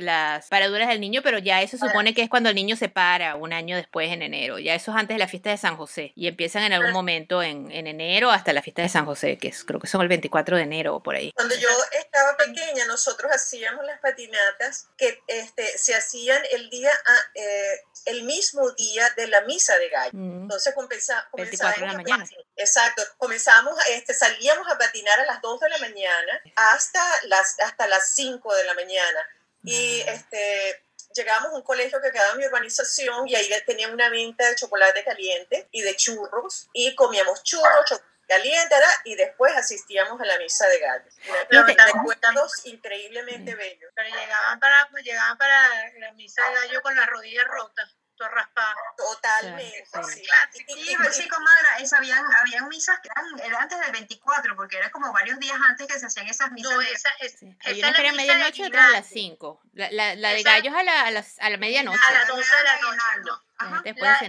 las 0.00 0.48
paraduras 0.48 0.88
del 0.88 1.00
niño, 1.00 1.20
pero 1.24 1.38
ya 1.38 1.62
eso 1.62 1.76
supone 1.76 2.14
que 2.14 2.22
es 2.22 2.28
cuando 2.28 2.48
el 2.48 2.54
niño 2.54 2.76
se 2.76 2.88
para 2.88 3.34
un 3.34 3.52
año 3.52 3.76
después 3.76 4.12
en 4.12 4.22
enero, 4.22 4.60
ya 4.60 4.74
eso 4.74 4.92
es 4.92 4.96
antes 4.96 5.16
de 5.16 5.18
la 5.18 5.28
fiesta 5.28 5.50
de 5.50 5.56
San 5.56 5.76
José 5.76 6.12
y 6.14 6.28
empiezan 6.28 6.62
en 6.62 6.72
algún 6.72 6.92
momento 6.92 7.42
en, 7.42 7.70
en 7.72 7.86
enero 7.88 8.30
hasta 8.30 8.52
la 8.52 8.62
fiesta 8.62 8.82
de 8.82 8.88
San 8.88 9.04
José, 9.04 9.36
que 9.38 9.48
es, 9.48 9.64
creo 9.64 9.80
que 9.80 9.88
son 9.88 10.00
el 10.02 10.08
24 10.22 10.56
de 10.56 10.62
enero 10.62 10.94
o 10.96 11.02
por 11.02 11.14
ahí. 11.14 11.32
Cuando 11.34 11.54
yo 11.56 11.68
estaba 11.92 12.36
pequeña, 12.36 12.86
nosotros 12.86 13.30
hacíamos 13.32 13.84
las 13.84 14.00
patinatas 14.00 14.88
que 14.96 15.20
este, 15.26 15.66
se 15.76 15.94
hacían 15.94 16.40
el 16.52 16.70
día, 16.70 16.92
ah, 17.06 17.20
eh, 17.34 17.82
el 18.06 18.22
mismo 18.22 18.70
día 18.72 19.08
de 19.16 19.26
la 19.26 19.40
misa 19.42 19.76
de 19.78 19.88
gallo. 19.88 20.10
Mm. 20.12 20.42
Entonces 20.42 20.74
comenzamos, 20.74 21.24
24 21.32 21.80
de 21.80 21.86
la 21.88 21.98
mañana. 21.98 22.26
Exacto, 22.56 23.02
comenzamos, 23.18 23.76
este, 23.90 24.14
salíamos 24.14 24.70
a 24.70 24.78
patinar 24.78 25.18
a 25.20 25.26
las 25.26 25.42
2 25.42 25.60
de 25.60 25.68
la 25.68 25.78
mañana 25.78 26.40
hasta 26.54 27.02
las, 27.24 27.58
hasta 27.60 27.86
las 27.88 28.14
5 28.14 28.54
de 28.54 28.64
la 28.64 28.74
mañana. 28.74 29.20
Y 29.64 30.00
este, 30.06 30.82
llegamos 31.14 31.52
a 31.52 31.56
un 31.56 31.62
colegio 31.62 32.00
que 32.00 32.10
quedaba 32.10 32.32
en 32.32 32.38
mi 32.38 32.46
urbanización 32.46 33.28
y 33.28 33.34
ahí 33.34 33.48
tenía 33.66 33.88
una 33.88 34.08
venta 34.08 34.48
de 34.48 34.56
chocolate 34.56 35.04
caliente 35.04 35.68
y 35.72 35.82
de 35.82 35.96
churros 35.96 36.68
y 36.72 36.94
comíamos 36.94 37.42
churros, 37.42 37.84
chocolate 37.86 38.11
caliente, 38.36 38.74
y 39.04 39.14
después 39.14 39.54
asistíamos 39.56 40.20
a 40.20 40.24
la 40.24 40.38
misa 40.38 40.66
de 40.68 40.78
gallo. 40.78 41.10
Recuerdos 41.50 42.66
increíblemente 42.66 43.54
bellos. 43.54 43.90
Pero 43.94 44.08
llegaban 44.08 44.60
para, 44.60 44.88
pues, 44.90 45.04
llegaban 45.04 45.36
para 45.38 45.68
la 45.98 46.12
misa 46.12 46.42
de 46.48 46.54
gallo 46.54 46.82
con 46.82 46.94
las 46.96 47.06
rodillas 47.06 47.46
rotas 47.46 47.96
raspada. 48.28 48.74
Totalmente. 48.96 49.84
Sí, 50.04 50.24
sí, 50.66 50.96
sí, 51.12 51.28
comadre, 51.28 51.68
es, 51.80 51.92
habían, 51.92 52.24
habían 52.40 52.68
misas 52.68 52.98
que 53.00 53.08
eran, 53.40 53.62
antes 53.62 53.80
del 53.80 53.92
24, 53.92 54.56
porque 54.56 54.76
era 54.76 54.90
como 54.90 55.12
varios 55.12 55.38
días 55.38 55.56
antes 55.68 55.86
que 55.86 55.98
se 55.98 56.06
hacían 56.06 56.28
esas 56.28 56.50
misas. 56.52 56.72
No, 56.72 56.80
esa, 56.80 57.10
es, 57.20 57.38
sí. 57.38 57.56
Hay 57.64 57.78
una 57.80 57.92
que 57.92 58.02
era 58.02 58.12
medianoche 58.12 58.62
y 58.62 58.66
otra 58.66 58.86
a 58.86 58.90
las 58.90 59.06
5. 59.06 59.62
La, 59.74 59.90
la, 59.90 60.14
la 60.14 60.30
de 60.30 60.42
gallos 60.42 60.74
a 60.74 60.82
la, 60.82 61.02
a, 61.02 61.10
las, 61.10 61.38
a 61.38 61.50
la 61.50 61.56
medianoche. 61.56 61.98
A 62.08 62.12
las 62.12 62.28
12 62.28 62.56
de 62.56 62.62
la 62.62 62.80
noche. 62.80 63.42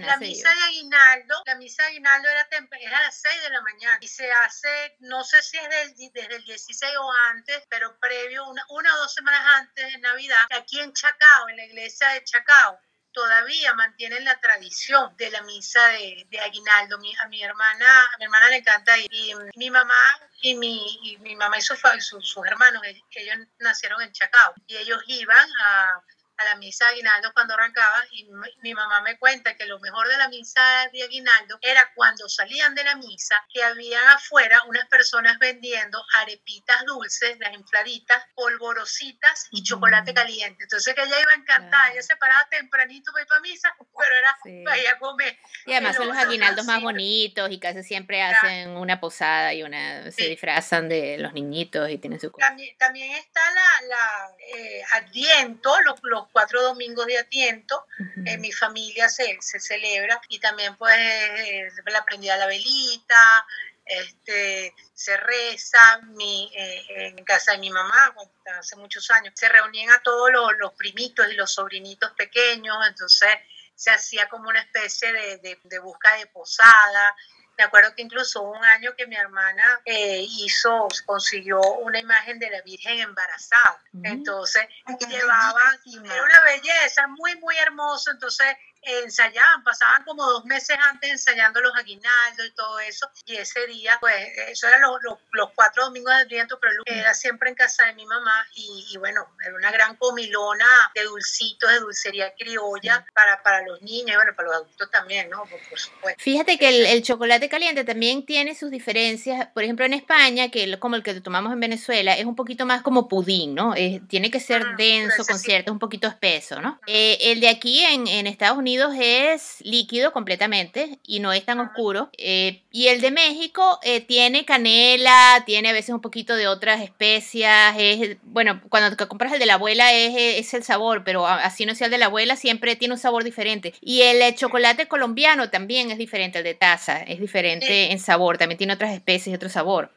la, 0.00 0.16
misa 0.18 0.48
de 0.54 0.62
aguinaldo, 0.62 1.42
la 1.46 1.54
misa 1.56 1.82
de 1.82 1.88
aguinaldo 1.88 2.28
era, 2.28 2.48
era 2.80 2.98
a 2.98 3.02
las 3.02 3.20
6 3.20 3.42
de 3.42 3.50
la 3.50 3.60
mañana 3.62 3.98
y 4.00 4.08
se 4.08 4.30
hace, 4.30 4.96
no 5.00 5.24
sé 5.24 5.42
si 5.42 5.58
es 5.58 5.68
del, 5.68 6.12
desde 6.12 6.36
el 6.36 6.44
16 6.44 6.92
o 6.98 7.12
antes, 7.30 7.62
pero 7.68 7.98
previo, 7.98 8.46
una, 8.48 8.64
una 8.70 8.94
o 8.94 8.98
dos 8.98 9.14
semanas 9.14 9.42
antes 9.56 9.92
de 9.92 9.98
Navidad, 9.98 10.44
aquí 10.50 10.80
en 10.80 10.92
Chacao, 10.92 11.48
en 11.48 11.56
la 11.56 11.64
iglesia 11.64 12.08
de 12.10 12.24
Chacao, 12.24 12.80
todavía 13.14 13.72
mantienen 13.74 14.24
la 14.24 14.38
tradición 14.40 15.16
de 15.16 15.30
la 15.30 15.40
misa 15.42 15.86
de, 15.88 16.26
de 16.28 16.40
aguinaldo. 16.40 16.98
Mi, 16.98 17.14
a 17.16 17.28
mi 17.28 17.42
hermana, 17.42 18.04
a 18.12 18.18
mi 18.18 18.24
hermana 18.24 18.48
le 18.48 18.56
encanta 18.56 18.98
ir. 18.98 19.06
Y 19.10 19.32
mi 19.56 19.70
mamá 19.70 20.18
y 20.42 20.54
mi, 20.56 20.98
y 21.04 21.16
mi 21.18 21.36
mamá 21.36 21.56
y 21.56 21.62
sus, 21.62 21.80
sus, 22.00 22.28
sus 22.28 22.46
hermanos, 22.46 22.82
ellos 22.84 23.36
nacieron 23.60 24.02
en 24.02 24.12
Chacao 24.12 24.52
y 24.66 24.76
ellos 24.76 25.02
iban 25.06 25.48
a 25.62 26.02
a 26.36 26.44
la 26.44 26.56
misa 26.56 26.86
de 26.86 26.92
Aguinaldo 26.92 27.32
cuando 27.32 27.54
arrancaba 27.54 28.04
y 28.10 28.28
mi, 28.62 28.74
mamá 28.74 29.00
me 29.02 29.18
cuenta 29.18 29.56
que 29.56 29.66
lo 29.66 29.78
mejor 29.80 30.08
de 30.08 30.16
la 30.16 30.28
misa 30.28 30.60
de 30.92 31.02
Aguinaldo 31.02 31.58
era 31.62 31.92
cuando 31.94 32.28
salían 32.28 32.74
de 32.74 32.84
la 32.84 32.96
misa 32.96 33.44
que 33.52 33.62
habían 33.62 34.06
afuera 34.08 34.60
unas 34.66 34.86
personas 34.88 35.38
vendiendo 35.38 36.02
arepitas 36.16 36.84
dulces, 36.86 37.38
las 37.38 37.54
infladitas, 37.54 38.24
polvorositas 38.34 39.48
y 39.52 39.62
chocolate 39.62 40.12
caliente. 40.12 40.64
Entonces 40.64 40.94
que 40.94 41.02
ella 41.02 41.20
iba 41.20 41.34
encantada, 41.34 41.92
ella 41.92 42.02
se 42.02 42.16
paraba 42.16 42.46
tempranito 42.50 43.12
para 43.12 43.22
ir 43.22 43.28
para 43.28 43.40
misa, 43.40 43.76
pero 43.98 44.16
era 44.16 44.36
para 44.64 44.78
ir 44.78 44.88
a 44.88 44.98
comer. 44.98 45.38
Y 45.66 45.72
además 45.72 45.96
son 45.96 46.08
los 46.08 46.16
aguinaldos 46.16 46.66
más 46.66 46.82
bonitos 46.82 47.50
y 47.50 47.58
casi 47.58 47.82
siempre 47.82 48.22
hacen 48.22 48.70
una 48.70 49.00
posada 49.00 49.54
y 49.54 49.62
una 49.62 50.10
se 50.10 50.28
disfrazan 50.28 50.88
de 50.88 51.18
los 51.18 51.32
niñitos 51.32 51.90
y 51.90 51.98
tienen 51.98 52.20
su 52.20 52.30
También, 52.32 52.76
también 52.78 53.12
está 53.12 53.40
la, 53.52 53.86
la 53.88 54.36
eh, 54.56 54.82
Adviento, 54.92 55.80
los, 55.82 56.00
los 56.02 56.23
cuatro 56.32 56.62
domingos 56.62 57.06
de 57.06 57.18
atiento, 57.18 57.86
en 58.24 58.40
mi 58.40 58.52
familia 58.52 59.08
se, 59.08 59.38
se, 59.40 59.60
celebra 59.60 60.20
y 60.28 60.38
también 60.38 60.76
pues 60.76 60.96
eh, 60.96 61.68
la 61.86 62.04
prendida 62.04 62.36
la 62.36 62.46
velita, 62.46 63.46
este, 63.84 64.74
se 64.94 65.16
reza 65.16 66.00
mi, 66.16 66.50
eh, 66.54 67.08
en 67.16 67.24
casa 67.24 67.52
de 67.52 67.58
mi 67.58 67.70
mamá, 67.70 68.14
hace 68.58 68.76
muchos 68.76 69.10
años, 69.10 69.34
se 69.36 69.48
reunían 69.48 69.90
a 69.90 70.02
todos 70.02 70.32
los, 70.32 70.52
los, 70.58 70.72
primitos 70.74 71.30
y 71.30 71.34
los 71.34 71.52
sobrinitos 71.52 72.12
pequeños, 72.12 72.76
entonces 72.88 73.30
se 73.74 73.90
hacía 73.90 74.28
como 74.28 74.48
una 74.48 74.60
especie 74.60 75.12
de, 75.12 75.38
de, 75.38 75.58
de 75.64 75.78
busca 75.80 76.16
de 76.16 76.26
posada, 76.28 77.14
me 77.56 77.64
acuerdo 77.64 77.94
que 77.94 78.02
incluso 78.02 78.42
un 78.42 78.64
año 78.64 78.94
que 78.96 79.06
mi 79.06 79.16
hermana 79.16 79.80
eh, 79.84 80.24
hizo, 80.28 80.88
consiguió 81.06 81.60
una 81.78 81.98
imagen 81.98 82.38
de 82.38 82.50
la 82.50 82.62
Virgen 82.62 83.00
embarazada. 83.00 83.82
Entonces, 84.02 84.66
llevaban, 85.08 85.78
era 86.04 86.22
una 86.22 86.40
belleza, 86.42 87.06
muy, 87.08 87.36
muy 87.36 87.56
hermoso. 87.58 88.10
Entonces, 88.10 88.56
ensayaban, 88.84 89.62
pasaban 89.64 90.04
como 90.04 90.24
dos 90.24 90.44
meses 90.44 90.76
antes 90.90 91.10
ensayando 91.10 91.60
los 91.60 91.74
aguinaldos 91.76 92.46
y 92.46 92.50
todo 92.52 92.78
eso, 92.80 93.08
y 93.26 93.36
ese 93.36 93.66
día, 93.66 93.96
pues, 94.00 94.14
eso 94.48 94.68
eran 94.68 94.82
los, 94.82 94.98
los, 95.32 95.50
cuatro 95.54 95.84
domingos 95.84 96.16
del 96.18 96.28
viento, 96.28 96.58
pero 96.60 96.72
era 96.86 97.14
siempre 97.14 97.48
en 97.48 97.54
casa 97.54 97.86
de 97.86 97.94
mi 97.94 98.06
mamá, 98.06 98.46
y, 98.54 98.96
bueno, 98.98 99.26
era 99.44 99.54
una 99.54 99.70
gran 99.70 99.96
comilona 99.96 100.66
de 100.94 101.04
dulcitos, 101.04 101.70
de 101.70 101.80
dulcería 101.80 102.32
criolla 102.36 103.04
para, 103.14 103.42
para 103.42 103.62
los 103.62 103.80
niños, 103.82 104.10
y 104.12 104.16
bueno, 104.16 104.32
para 104.36 104.48
los 104.48 104.56
adultos 104.56 104.90
también, 104.90 105.30
¿no? 105.30 105.44
Por, 105.44 105.78
supuesto. 105.78 106.22
Fíjate 106.22 106.58
que 106.58 106.68
el, 106.68 106.86
el, 106.86 107.02
chocolate 107.02 107.48
caliente 107.48 107.84
también 107.84 108.24
tiene 108.24 108.54
sus 108.54 108.70
diferencias, 108.70 109.48
por 109.48 109.62
ejemplo, 109.62 109.84
en 109.84 109.94
España, 109.94 110.50
que 110.50 110.78
como 110.78 110.96
el 110.96 111.02
que 111.02 111.20
tomamos 111.20 111.52
en 111.52 111.60
Venezuela, 111.60 112.14
es 112.14 112.24
un 112.24 112.36
poquito 112.36 112.66
más 112.66 112.82
como 112.82 113.08
pudín, 113.08 113.54
¿no? 113.54 113.74
tiene 114.08 114.30
que 114.30 114.40
ser 114.40 114.62
ah, 114.62 114.74
denso, 114.76 115.24
con 115.24 115.38
cierto, 115.38 115.72
un 115.72 115.78
poquito 115.78 116.08
espeso, 116.08 116.60
¿no? 116.60 116.80
Eh, 116.86 117.18
el 117.20 117.40
de 117.40 117.48
aquí 117.48 117.84
en, 117.84 118.06
en 118.06 118.26
Estados 118.26 118.58
Unidos 118.58 118.73
es 118.98 119.56
líquido 119.60 120.12
completamente 120.12 120.98
y 121.06 121.20
no 121.20 121.32
es 121.32 121.44
tan 121.44 121.60
oscuro. 121.60 122.10
Eh, 122.18 122.62
y 122.70 122.88
el 122.88 123.00
de 123.00 123.10
México 123.10 123.78
eh, 123.82 124.00
tiene 124.00 124.44
canela, 124.44 125.42
tiene 125.46 125.70
a 125.70 125.72
veces 125.72 125.94
un 125.94 126.00
poquito 126.00 126.36
de 126.36 126.48
otras 126.48 126.80
especias. 126.82 127.74
Es, 127.78 128.16
bueno, 128.22 128.60
cuando 128.68 128.96
compras 129.08 129.32
el 129.32 129.38
de 129.38 129.46
la 129.46 129.54
abuela 129.54 129.92
es, 129.92 130.14
es, 130.16 130.54
el 130.54 130.64
sabor, 130.64 131.04
pero 131.04 131.26
así 131.26 131.66
no 131.66 131.74
sea 131.74 131.86
el 131.86 131.90
de 131.90 131.98
la 131.98 132.06
abuela, 132.06 132.36
siempre 132.36 132.76
tiene 132.76 132.94
un 132.94 133.00
sabor 133.00 133.24
diferente. 133.24 133.74
Y 133.80 134.02
el 134.02 134.20
eh, 134.22 134.34
chocolate 134.34 134.88
colombiano 134.88 135.50
también 135.50 135.90
es 135.90 135.98
diferente, 135.98 136.38
el 136.38 136.44
de 136.44 136.54
taza, 136.54 137.02
es 137.02 137.20
diferente 137.20 137.92
en 137.92 137.98
sabor, 137.98 138.38
también 138.38 138.58
tiene 138.58 138.74
otras 138.74 138.92
especies 138.92 139.28
y 139.28 139.34
otro 139.34 139.48
sabor. 139.48 139.92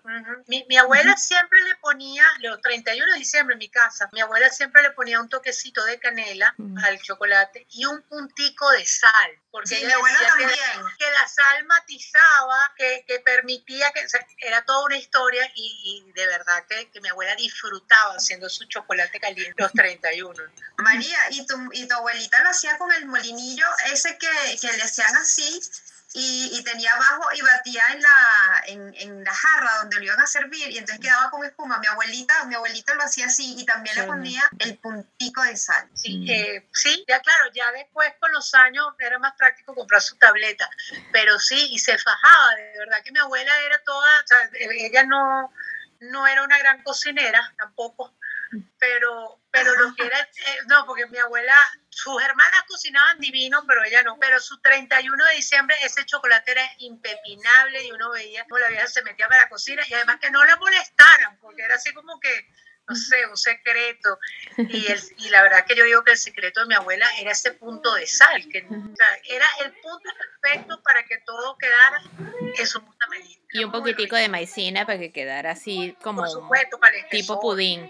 mi, 0.48 0.66
mi, 0.70 0.78
abuela 0.78 1.18
siempre 1.18 1.60
le 1.68 1.76
ponía, 1.82 2.24
los 2.42 2.62
31 2.62 3.14
de 3.14 3.20
diciembre 3.20 3.54
en 3.54 3.60
mi 3.60 3.70
casa, 3.70 4.10
mi 4.14 4.22
abuela 4.22 4.50
siempre 4.50 4.82
le 4.82 4.92
ponía 4.92 5.20
un 5.20 5.30
toquecito 5.30 5.84
de 5.86 6.00
canela 6.00 6.56
al 6.84 7.00
chocolate 7.02 7.66
y 7.72 7.86
un 7.86 8.02
puntico 8.04 8.67
de 8.72 8.86
sal, 8.86 9.32
porque 9.52 9.78
ella 9.78 9.98
decía 10.38 10.86
que, 10.98 11.12
la 11.12 11.28
sal 11.28 11.66
matizaba, 11.66 12.74
que, 12.78 13.06
que 13.08 13.20
permitía 13.20 13.92
que 13.92 14.06
era 14.40 14.64
toda 14.66 14.86
una 14.86 14.98
historia 14.98 15.50
y, 15.56 16.06
y 16.08 16.12
de 16.14 16.28
verdad 16.28 16.66
que, 16.68 16.90
que, 16.92 17.02
mi 17.02 17.10
abuela 17.10 17.36
disfrutaba 17.36 18.16
haciendo 18.16 18.50
su 18.50 18.66
chocolate 18.66 19.20
caliente 19.20 19.62
los 19.62 19.72
31. 19.74 20.34
María, 20.78 21.18
¿y 21.32 21.46
tu, 21.46 21.56
y 21.74 21.88
tu 21.88 21.96
abuelita 21.96 22.44
lo 22.44 22.50
hacía 22.50 22.78
con 22.78 22.92
el 22.92 23.06
molinillo 23.06 23.66
ese 23.92 24.18
que, 24.18 24.58
que 24.60 24.72
le 24.74 24.84
hacían 24.84 25.16
así? 25.16 25.62
y, 26.20 26.64
tenía 26.64 26.94
abajo 26.94 27.30
y 27.34 27.42
batía 27.42 27.84
en 27.94 28.02
la, 28.02 28.64
en, 28.68 28.94
en, 28.96 29.24
la 29.24 29.34
jarra 29.34 29.78
donde 29.80 29.98
lo 29.98 30.04
iban 30.04 30.20
a 30.20 30.28
servir 30.28 30.70
y 30.70 30.78
entonces 30.78 31.00
quedaba 31.00 31.30
con 31.30 31.46
espuma. 31.46 31.80
Mi 31.80 31.88
abuelita, 31.88 32.46
mi 32.46 32.56
abuelita 32.56 32.94
lo 32.96 33.04
hacía 33.04 33.28
así 33.28 33.56
y 33.58 33.66
también 33.66 33.96
le 33.96 34.04
ponía 34.04 34.42
el 34.60 34.78
puntico 34.78 35.44
de 35.44 35.56
sal. 35.56 35.88
Sí, 35.94 36.18
mm. 36.18 36.30
eh, 36.30 36.68
sí, 36.74 37.06
ya 37.08 37.20
claro, 37.20 37.52
ya 37.54 37.72
después 37.72 38.12
con 38.20 38.32
los 38.32 38.50
años 38.58 38.88
era 39.00 39.20
más 39.20 39.34
práctico 39.38 39.76
comprar 39.76 40.02
su 40.02 40.18
tableta, 40.18 40.70
pero 41.12 41.40
sí, 41.40 41.70
y 41.72 41.80
se 41.80 41.98
fajaba, 41.98 42.56
de 42.56 42.80
verdad 42.80 43.04
que 43.04 43.12
mi 43.12 43.20
abuela 43.20 43.52
era 43.62 43.82
toda, 43.84 44.10
o 44.24 44.28
sea, 44.28 44.50
ella 44.60 45.04
no, 45.04 45.52
no 46.00 46.28
era 46.28 46.44
una 46.44 46.58
gran 46.60 46.84
cocinera 46.84 47.54
tampoco, 47.58 48.14
pero, 48.78 49.42
pero 49.52 49.76
lo 49.76 49.96
que 49.96 50.06
era, 50.06 50.20
eh, 50.20 50.60
no, 50.68 50.86
porque 50.86 51.06
mi 51.08 51.18
abuela, 51.18 51.56
sus 51.90 52.22
hermanas 52.22 52.64
cocinaban 52.68 53.20
divino, 53.20 53.64
pero 53.68 53.84
ella 53.84 54.04
no. 54.04 54.18
Pero 54.20 54.40
su 54.40 54.60
31 54.62 55.26
de 55.26 55.36
diciembre, 55.36 55.76
ese 55.84 56.06
chocolate 56.06 56.52
era 56.52 56.64
impepinable 56.80 57.84
y 57.84 57.92
uno 57.92 58.12
veía 58.12 58.44
cómo 58.44 58.60
la 58.60 58.70
vieja 58.70 58.88
se 58.88 59.04
metía 59.04 59.28
para 59.28 59.44
la 59.44 59.50
cocina 59.50 59.84
y 59.88 59.94
además 59.94 60.18
que 60.22 60.32
no 60.32 60.44
la 60.46 60.56
molestaran, 60.58 61.38
porque 61.40 61.64
era 61.64 61.76
así 61.76 61.94
como 61.94 62.20
que 62.20 62.48
no 62.88 62.96
sé, 62.96 63.26
un 63.30 63.38
secreto. 63.38 64.18
Y, 64.58 64.88
el, 64.88 65.00
y 65.18 65.30
la 65.30 65.44
verdad 65.44 65.66
que 65.66 65.76
yo 65.76 65.84
digo 65.84 66.04
que 66.04 66.12
el 66.12 66.18
secreto 66.18 66.62
de 66.62 66.68
mi 66.68 66.76
abuela 66.76 67.06
era 67.20 67.32
ese 67.32 67.52
punto 67.52 67.94
de 67.94 68.08
sal, 68.08 68.48
que 68.50 68.66
o 68.66 68.96
sea, 68.96 69.08
era 69.30 69.46
el 69.64 69.72
punto 69.74 70.10
perfecto 70.42 70.82
para 70.84 71.04
que 71.06 71.18
todo 71.26 71.58
quedara 71.58 72.02
en 72.58 72.68
su 72.68 72.84
punta 72.84 73.08
medida. 73.08 73.42
Y 73.52 73.64
un 73.64 73.72
poquitico 73.72 74.16
de 74.16 74.30
maicena 74.30 74.86
para 74.86 75.00
que 75.00 75.12
quedara 75.12 75.52
así 75.52 75.96
como 76.02 76.28
supuesto, 76.28 76.80
tipo 77.12 77.40
pudín. 77.40 77.90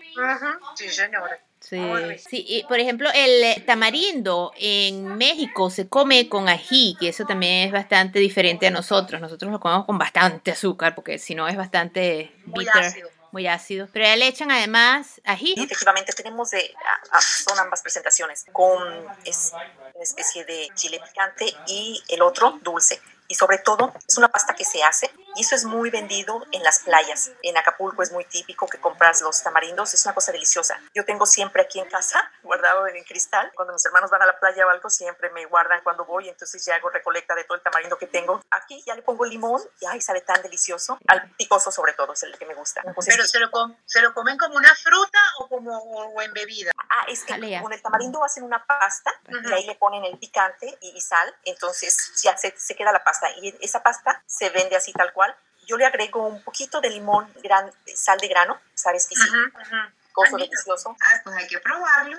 Sí, 0.76 0.90
señora. 0.90 1.40
Sí. 1.60 1.82
sí, 2.30 2.46
y 2.48 2.64
por 2.68 2.80
ejemplo, 2.80 3.10
el 3.14 3.44
eh, 3.44 3.64
tamarindo 3.66 4.54
en 4.58 5.18
México 5.18 5.72
se 5.72 5.90
come 5.90 6.30
con 6.30 6.48
ají, 6.48 6.96
que 7.00 7.10
eso 7.10 7.26
también 7.26 7.68
es 7.68 7.72
bastante 7.72 8.20
diferente 8.20 8.68
a 8.68 8.72
nosotros. 8.72 9.20
Nosotros 9.20 9.52
lo 9.52 9.60
comemos 9.60 9.86
con 9.86 9.98
bastante 9.98 10.52
azúcar, 10.52 10.94
porque 10.94 11.18
si 11.18 11.34
no 11.34 11.48
es 11.48 11.58
bastante 11.58 12.32
Muy 12.46 12.68
ácido. 12.72 13.10
Muy 13.32 13.48
ácido. 13.48 13.88
Pero 13.92 14.06
ya 14.06 14.16
le 14.16 14.28
echan 14.28 14.52
además 14.52 15.22
ají. 15.24 15.54
Y 15.58 15.64
efectivamente 15.64 16.14
tenemos 16.14 16.52
de, 16.52 16.74
a- 17.12 17.18
a- 17.18 17.22
son 17.22 17.58
ambas 17.60 17.82
presentaciones, 17.82 18.46
con 18.52 18.82
es 19.26 19.52
una 19.54 20.04
especie 20.04 20.46
de 20.46 20.70
chile 20.76 21.02
picante 21.06 21.54
y 21.68 22.02
el 22.10 22.22
otro 22.22 22.60
dulce. 22.62 23.02
Y 23.28 23.36
sobre 23.36 23.58
todo 23.58 23.94
es 24.08 24.18
una 24.18 24.30
pasta 24.30 24.54
que 24.56 24.64
se 24.64 24.82
hace 24.84 25.12
y 25.36 25.42
eso 25.42 25.56
es 25.56 25.66
muy 25.66 25.90
vendido 25.90 26.44
en 26.52 26.64
las 26.64 26.80
playas. 26.80 27.32
En 27.44 27.58
Acapulco 27.58 28.02
es 28.04 28.12
muy 28.12 28.26
típico 28.26 28.68
que 28.68 28.80
compras 28.80 29.22
los 29.22 29.42
tamarindos, 29.44 29.94
es 29.94 30.04
una 30.06 30.14
cosa 30.16 30.32
deliciosa. 30.32 30.80
Yo 30.96 31.06
tengo 31.06 31.26
siempre 31.26 31.62
aquí 31.62 31.80
en 31.80 31.90
casa, 31.90 32.32
guardado 32.44 32.88
en 32.88 33.04
cristal, 33.04 33.52
cuando 33.56 33.74
mis 33.74 33.86
hermanos 33.86 34.10
van 34.10 34.22
a 34.22 34.26
la 34.26 34.40
playa 34.40 34.66
o 34.66 34.70
algo, 34.70 34.90
siempre 34.90 35.30
me 35.32 35.46
guardan 35.46 35.82
cuando 35.84 36.06
voy, 36.06 36.30
entonces 36.30 36.64
ya 36.66 36.76
hago 36.76 36.90
recolecta 36.90 37.36
de 37.36 37.44
todo 37.44 37.56
el 37.58 37.64
tamarindo 37.64 37.98
que 37.98 38.08
tengo. 38.08 38.42
Aquí 38.52 38.82
ya 38.86 38.96
le 38.96 39.02
pongo 39.02 39.26
limón 39.26 39.62
y 39.82 39.86
ay, 39.86 40.02
sabe 40.02 40.22
tan 40.22 40.42
delicioso. 40.42 40.98
Al 41.08 41.30
picoso 41.32 41.72
sobre 41.72 41.94
todo 41.94 42.14
es 42.14 42.24
el 42.24 42.38
que 42.38 42.46
me 42.46 42.54
gusta. 42.56 42.82
Entonces, 42.86 43.16
Pero 43.16 43.28
se 43.28 43.40
lo, 43.40 43.52
com- 43.52 43.76
se 43.86 44.02
lo 44.02 44.14
comen 44.14 44.38
como 44.38 44.56
una 44.56 44.74
fruta 44.76 45.20
o 45.40 45.48
como 45.48 45.78
o 45.78 46.22
en 46.22 46.34
bebida. 46.34 46.72
Ah, 46.90 47.06
es 47.08 47.24
que 47.24 47.34
Jalea. 47.34 47.62
con 47.62 47.74
el 47.74 47.82
tamarindo 47.82 48.24
hacen 48.24 48.44
una 48.44 48.66
pasta 48.66 49.12
y 49.28 49.54
ahí 49.54 49.66
le 49.66 49.76
ponen 49.76 50.04
el 50.06 50.18
picante 50.18 50.78
y, 50.82 50.90
y 50.98 51.02
sal, 51.02 51.34
entonces 51.44 52.14
ya 52.24 52.36
se, 52.38 52.54
se 52.58 52.76
queda 52.76 52.92
la 52.92 53.04
pasta 53.04 53.30
y 53.42 53.56
esa 53.62 53.84
pasta 53.84 54.24
se 54.26 54.50
vende 54.50 54.76
así 54.76 54.94
tal 54.94 55.12
cual. 55.14 55.17
Yo 55.66 55.78
le 55.78 55.86
agrego 55.86 56.26
un 56.26 56.42
poquito 56.44 56.80
de 56.80 56.90
limón, 56.90 57.28
gran, 57.44 57.70
sal 57.94 58.20
de 58.20 58.28
grano, 58.30 58.58
sabes 58.74 59.08
que 59.08 59.16
sí, 59.16 59.30
coso 60.18 60.36
delicioso. 60.38 60.96
Ah, 61.00 61.22
pues 61.24 61.36
hay 61.38 61.48
que 61.48 61.60
probarlo. 61.60 62.18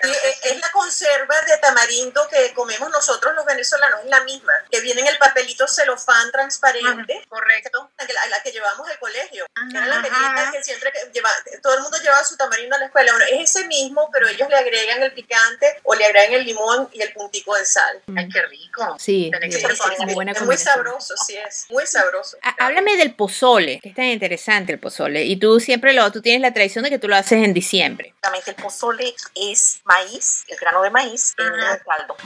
Sí, 0.00 0.12
es, 0.44 0.60
la 0.60 0.70
conserva 0.70 1.34
de 1.48 1.56
tamarindo 1.58 2.26
que 2.28 2.52
comemos 2.54 2.88
nosotros 2.90 3.34
los 3.34 3.44
venezolanos, 3.44 4.00
es 4.04 4.10
la 4.10 4.22
misma, 4.22 4.52
que 4.70 4.80
viene 4.80 5.00
en 5.00 5.08
el 5.08 5.18
papelito 5.18 5.66
celofán 5.66 6.30
transparente. 6.30 7.24
Correcto. 7.28 7.90
La 7.98 8.06
que, 8.06 8.12
la, 8.12 8.42
que 8.42 8.52
llevamos 8.52 8.88
al 8.88 8.98
colegio. 9.00 9.46
Era 9.72 9.86
la 9.86 10.00
pequeñita 10.02 10.50
que 10.52 10.62
siempre 10.62 10.92
que 10.92 11.10
lleva, 11.12 11.30
todo 11.60 11.74
el 11.74 11.80
mundo 11.80 11.98
llevaba 12.00 12.22
su 12.24 12.36
tamarindo 12.36 12.76
a 12.76 12.78
la 12.78 12.86
escuela. 12.86 13.12
Bueno, 13.12 13.26
es 13.32 13.50
ese 13.50 13.66
mismo, 13.66 14.08
pero 14.12 14.28
ellos 14.28 14.48
le 14.48 14.56
agregan 14.56 15.02
el 15.02 15.12
picante 15.12 15.80
o 15.82 15.94
le 15.96 16.04
agregan 16.06 16.34
el 16.34 16.44
limón 16.44 16.88
y 16.92 17.02
el 17.02 17.12
puntico 17.12 17.56
de 17.56 17.64
sal. 17.64 18.00
Ay, 18.16 18.28
qué 18.28 18.42
rico. 18.42 18.96
Sí, 19.00 19.30
que 19.40 19.46
es 19.48 20.14
buena 20.14 20.34
muy 20.44 20.56
sabroso, 20.56 21.14
sí 21.26 21.36
es, 21.36 21.66
muy 21.70 21.86
sabroso. 21.86 22.38
Há- 22.42 22.54
Háblame 22.66 22.96
del 22.96 23.14
pozole, 23.14 23.80
que 23.82 23.88
es 23.88 23.94
tan 23.94 24.04
interesante 24.04 24.72
el 24.72 24.78
pozole. 24.78 25.24
Y 25.24 25.36
tú 25.36 25.58
siempre 25.58 25.92
lo, 25.92 26.10
tú 26.12 26.22
tienes 26.22 26.40
la 26.40 26.52
tradición 26.54 26.84
de 26.84 26.90
que 26.90 26.98
tú 26.98 27.08
lo 27.08 27.16
haces 27.16 27.23
en 27.32 27.54
diciembre. 27.54 28.14
El 28.46 28.54
pozole 28.56 29.14
es 29.34 29.80
maíz, 29.84 30.44
el 30.48 30.58
grano 30.58 30.82
de 30.82 30.90
maíz 30.90 31.34
en 31.38 31.52
un 31.52 31.78
caldo. 31.84 32.16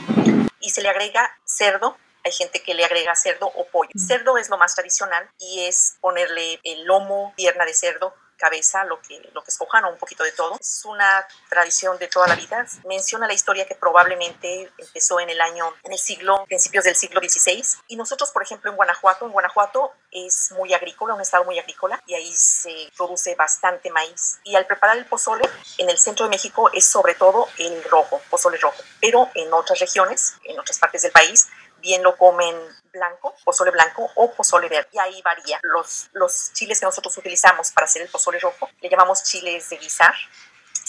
Y 0.59 0.69
se 0.69 0.81
le 0.81 0.89
agrega 0.89 1.37
cerdo. 1.45 1.97
Hay 2.25 2.31
gente 2.31 2.61
que 2.61 2.73
le 2.73 2.83
agrega 2.83 3.15
cerdo 3.15 3.47
o 3.47 3.65
pollo. 3.67 3.91
Cerdo 3.95 4.37
es 4.37 4.49
lo 4.49 4.57
más 4.57 4.75
tradicional 4.75 5.29
y 5.39 5.65
es 5.65 5.97
ponerle 6.01 6.59
el 6.63 6.83
lomo, 6.83 7.33
pierna 7.37 7.65
de 7.65 7.73
cerdo, 7.73 8.13
cabeza, 8.39 8.83
lo 8.85 8.99
que, 9.01 9.19
lo 9.33 9.43
que 9.43 9.51
escojan 9.51 9.85
o 9.85 9.89
un 9.89 9.97
poquito 9.97 10.23
de 10.23 10.31
todo. 10.31 10.57
Es 10.59 10.83
una 10.85 11.27
tradición 11.49 11.97
de 11.99 12.07
toda 12.07 12.27
la 12.27 12.35
vida. 12.35 12.65
Menciona 12.85 13.27
la 13.27 13.33
historia 13.33 13.67
que 13.67 13.75
probablemente 13.75 14.71
empezó 14.77 15.19
en 15.19 15.29
el 15.29 15.39
año, 15.41 15.73
en 15.83 15.91
el 15.91 15.99
siglo, 15.99 16.45
principios 16.45 16.85
del 16.85 16.95
siglo 16.95 17.19
XVI. 17.21 17.63
Y 17.87 17.95
nosotros, 17.95 18.31
por 18.31 18.41
ejemplo, 18.41 18.71
en 18.71 18.77
Guanajuato, 18.77 19.25
en 19.25 19.31
Guanajuato 19.31 19.91
es 20.11 20.51
muy 20.53 20.73
agrícola, 20.73 21.13
un 21.13 21.21
estado 21.21 21.43
muy 21.43 21.59
agrícola, 21.59 22.01
y 22.07 22.15
ahí 22.15 22.33
se 22.33 22.91
produce 22.97 23.35
bastante 23.35 23.91
maíz. 23.91 24.39
Y 24.43 24.55
al 24.55 24.65
preparar 24.65 24.97
el 24.97 25.05
pozole, 25.05 25.47
en 25.77 25.89
el 25.89 25.97
centro 25.97 26.25
de 26.25 26.29
México 26.29 26.69
es 26.73 26.85
sobre 26.85 27.15
todo 27.15 27.47
el 27.57 27.83
rojo, 27.83 28.21
pozole 28.29 28.57
rojo. 28.57 28.81
Pero 29.01 29.29
en 29.35 29.53
otras 29.53 29.79
regiones, 29.79 30.35
en 30.45 30.59
otras 30.59 30.79
partes 30.79 31.01
del 31.01 31.11
país, 31.11 31.47
bien 31.81 32.03
lo 32.03 32.17
comen 32.17 32.55
blanco, 32.91 33.35
pozole 33.43 33.71
blanco 33.71 34.09
o 34.15 34.31
pozole 34.31 34.67
verde. 34.67 34.89
Y 34.93 34.99
ahí 34.99 35.21
varía. 35.21 35.59
Los, 35.63 36.09
los 36.13 36.51
chiles 36.53 36.79
que 36.79 36.85
nosotros 36.85 37.17
utilizamos 37.17 37.71
para 37.71 37.85
hacer 37.85 38.01
el 38.01 38.09
pozole 38.09 38.39
rojo, 38.39 38.69
le 38.81 38.89
llamamos 38.89 39.23
chiles 39.23 39.69
de 39.69 39.77
guisar. 39.77 40.13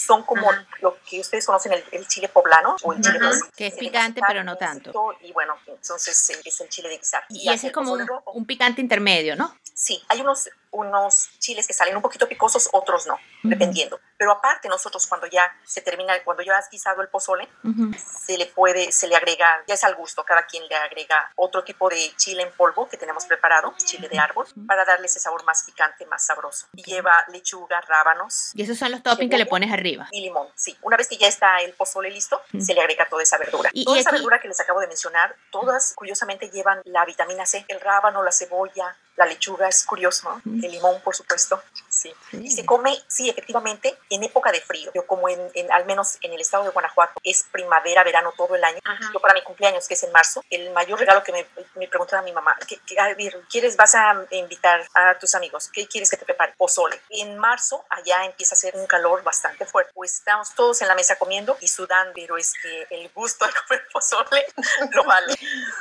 Son 0.05 0.23
como 0.23 0.49
lo 0.81 0.97
que 1.03 1.19
ustedes 1.19 1.45
conocen, 1.45 1.73
el, 1.73 1.83
el 1.91 2.07
chile 2.07 2.27
poblano 2.29 2.75
o 2.83 2.93
el 2.93 3.01
chile 3.01 3.19
Ujú. 3.19 3.27
dulce. 3.27 3.41
Que 3.55 3.67
es 3.67 3.75
picante, 3.75 4.21
pero 4.27 4.43
no 4.43 4.57
tanto. 4.57 4.91
Y 5.21 5.31
bueno, 5.31 5.55
entonces 5.67 6.29
eh, 6.31 6.41
es 6.43 6.61
el 6.61 6.69
chile 6.69 6.89
de 6.89 6.97
guisar. 6.97 7.23
Y, 7.29 7.49
ese 7.49 7.67
es 7.67 7.73
como 7.73 7.95
un 8.33 8.45
picante 8.45 8.81
intermedio, 8.81 9.35
¿no? 9.35 9.55
Sí, 9.73 9.99
hay 10.09 10.21
unos, 10.21 10.47
unos 10.71 11.31
chiles 11.39 11.65
que 11.65 11.73
salen 11.73 11.95
un 11.95 12.01
poquito 12.03 12.27
picosos, 12.27 12.69
otros 12.71 13.07
no, 13.07 13.17
dependiendo. 13.41 13.99
Pero 14.15 14.31
aparte 14.31 14.67
nosotros 14.69 15.07
cuando 15.07 15.25
ya 15.25 15.51
se 15.65 15.81
termina, 15.81 16.13
cuando 16.23 16.43
ya 16.43 16.55
has 16.55 16.69
guisado 16.69 17.01
el 17.01 17.07
pozole, 17.07 17.47
se 18.25 18.37
le 18.37 18.45
puede, 18.45 18.91
se 18.91 19.07
le 19.07 19.15
agrega, 19.15 19.63
ya 19.67 19.73
es 19.73 19.83
al 19.83 19.95
gusto, 19.95 20.23
cada 20.23 20.45
quien 20.45 20.67
le 20.67 20.75
agrega 20.75 21.31
otro 21.35 21.63
tipo 21.63 21.89
de 21.89 22.13
chile 22.15 22.43
en 22.43 22.51
polvo 22.51 22.87
que 22.87 22.97
tenemos 22.97 23.25
preparado, 23.25 23.73
chile 23.83 24.07
de 24.07 24.19
árbol, 24.19 24.45
para 24.67 24.85
darle 24.85 25.07
ese 25.07 25.19
sabor 25.19 25.43
más 25.45 25.63
picante, 25.63 26.05
más 26.05 26.25
sabroso. 26.25 26.67
Y 26.75 26.83
lleva 26.83 27.25
lechuga, 27.29 27.81
rábanos 27.81 28.51
Y 28.53 28.61
esos 28.61 28.77
son 28.77 28.91
los 28.91 29.01
toppings 29.01 29.31
que 29.31 29.37
le 29.37 29.47
pones 29.47 29.71
arriba. 29.71 29.90
Y 30.11 30.21
limón. 30.21 30.47
Sí, 30.55 30.77
una 30.81 30.97
vez 30.97 31.07
que 31.07 31.17
ya 31.17 31.27
está 31.27 31.59
el 31.61 31.73
pozole 31.73 32.09
listo, 32.11 32.41
se 32.59 32.73
le 32.73 32.81
agrega 32.81 33.07
toda 33.09 33.23
esa 33.23 33.37
verdura. 33.37 33.69
Y- 33.73 33.85
toda 33.85 33.97
y 33.97 33.99
esa 34.01 34.09
aquí- 34.09 34.17
verdura 34.17 34.39
que 34.39 34.47
les 34.47 34.59
acabo 34.59 34.79
de 34.79 34.87
mencionar, 34.87 35.35
todas 35.51 35.93
curiosamente 35.95 36.49
llevan 36.49 36.81
la 36.85 37.05
vitamina 37.05 37.45
C, 37.45 37.65
el 37.67 37.79
rábano, 37.81 38.23
la 38.23 38.31
cebolla, 38.31 38.95
la 39.17 39.25
lechuga, 39.25 39.67
es 39.67 39.83
curioso, 39.85 40.29
¿no? 40.29 40.41
El 40.63 40.71
limón, 40.71 41.01
por 41.01 41.15
supuesto. 41.15 41.61
Sí. 42.01 42.13
Y 42.31 42.51
se 42.51 42.65
come, 42.65 42.97
sí, 43.07 43.29
efectivamente, 43.29 43.95
en 44.09 44.23
época 44.23 44.51
de 44.51 44.61
frío. 44.61 44.91
Yo 44.93 45.05
como 45.05 45.29
en, 45.29 45.39
en- 45.53 45.71
al 45.71 45.85
menos 45.85 46.17
en 46.21 46.33
el 46.33 46.41
estado 46.41 46.63
de 46.63 46.69
Guanajuato, 46.71 47.13
es 47.23 47.43
primavera, 47.51 48.03
verano 48.03 48.33
todo 48.35 48.55
el 48.55 48.63
año. 48.63 48.79
Yo 49.13 49.19
para 49.19 49.33
mi 49.33 49.41
cumpleaños, 49.43 49.87
que 49.87 49.93
es 49.93 50.03
en 50.03 50.11
marzo, 50.11 50.43
el 50.49 50.71
mayor 50.71 50.99
regalo 50.99 51.23
que 51.23 51.31
me, 51.31 51.45
me 51.75 51.87
preguntaba 51.87 52.21
mi 52.23 52.31
mamá, 52.31 52.55
¿qué, 52.67 52.79
qué- 52.85 52.99
a 52.99 53.13
ver, 53.13 53.41
¿quieres, 53.49 53.75
vas 53.75 53.95
a 53.95 54.25
invitar 54.31 54.87
a 54.93 55.17
tus 55.19 55.35
amigos? 55.35 55.69
¿Qué 55.71 55.87
quieres 55.87 56.09
que 56.09 56.17
te 56.17 56.25
prepare? 56.25 56.53
Pozole. 56.57 56.99
En 57.09 57.37
marzo, 57.37 57.85
allá 57.89 58.25
empieza 58.25 58.55
a 58.55 58.57
hacer 58.57 58.75
un 58.75 58.87
calor 58.87 59.23
bastante 59.23 59.65
fuerte. 59.65 59.91
Pues 59.93 60.13
estamos 60.15 60.53
todos 60.55 60.81
en 60.81 60.87
la 60.87 60.95
mesa 60.95 61.17
comiendo 61.17 61.57
y 61.61 61.67
sudando, 61.67 62.13
pero 62.15 62.37
es 62.37 62.53
que 62.61 62.87
el 62.89 63.09
gusto 63.09 63.45
de 63.45 63.51
comer 63.67 63.83
pozole 63.91 64.45
lo 64.91 65.03
vale. 65.03 65.35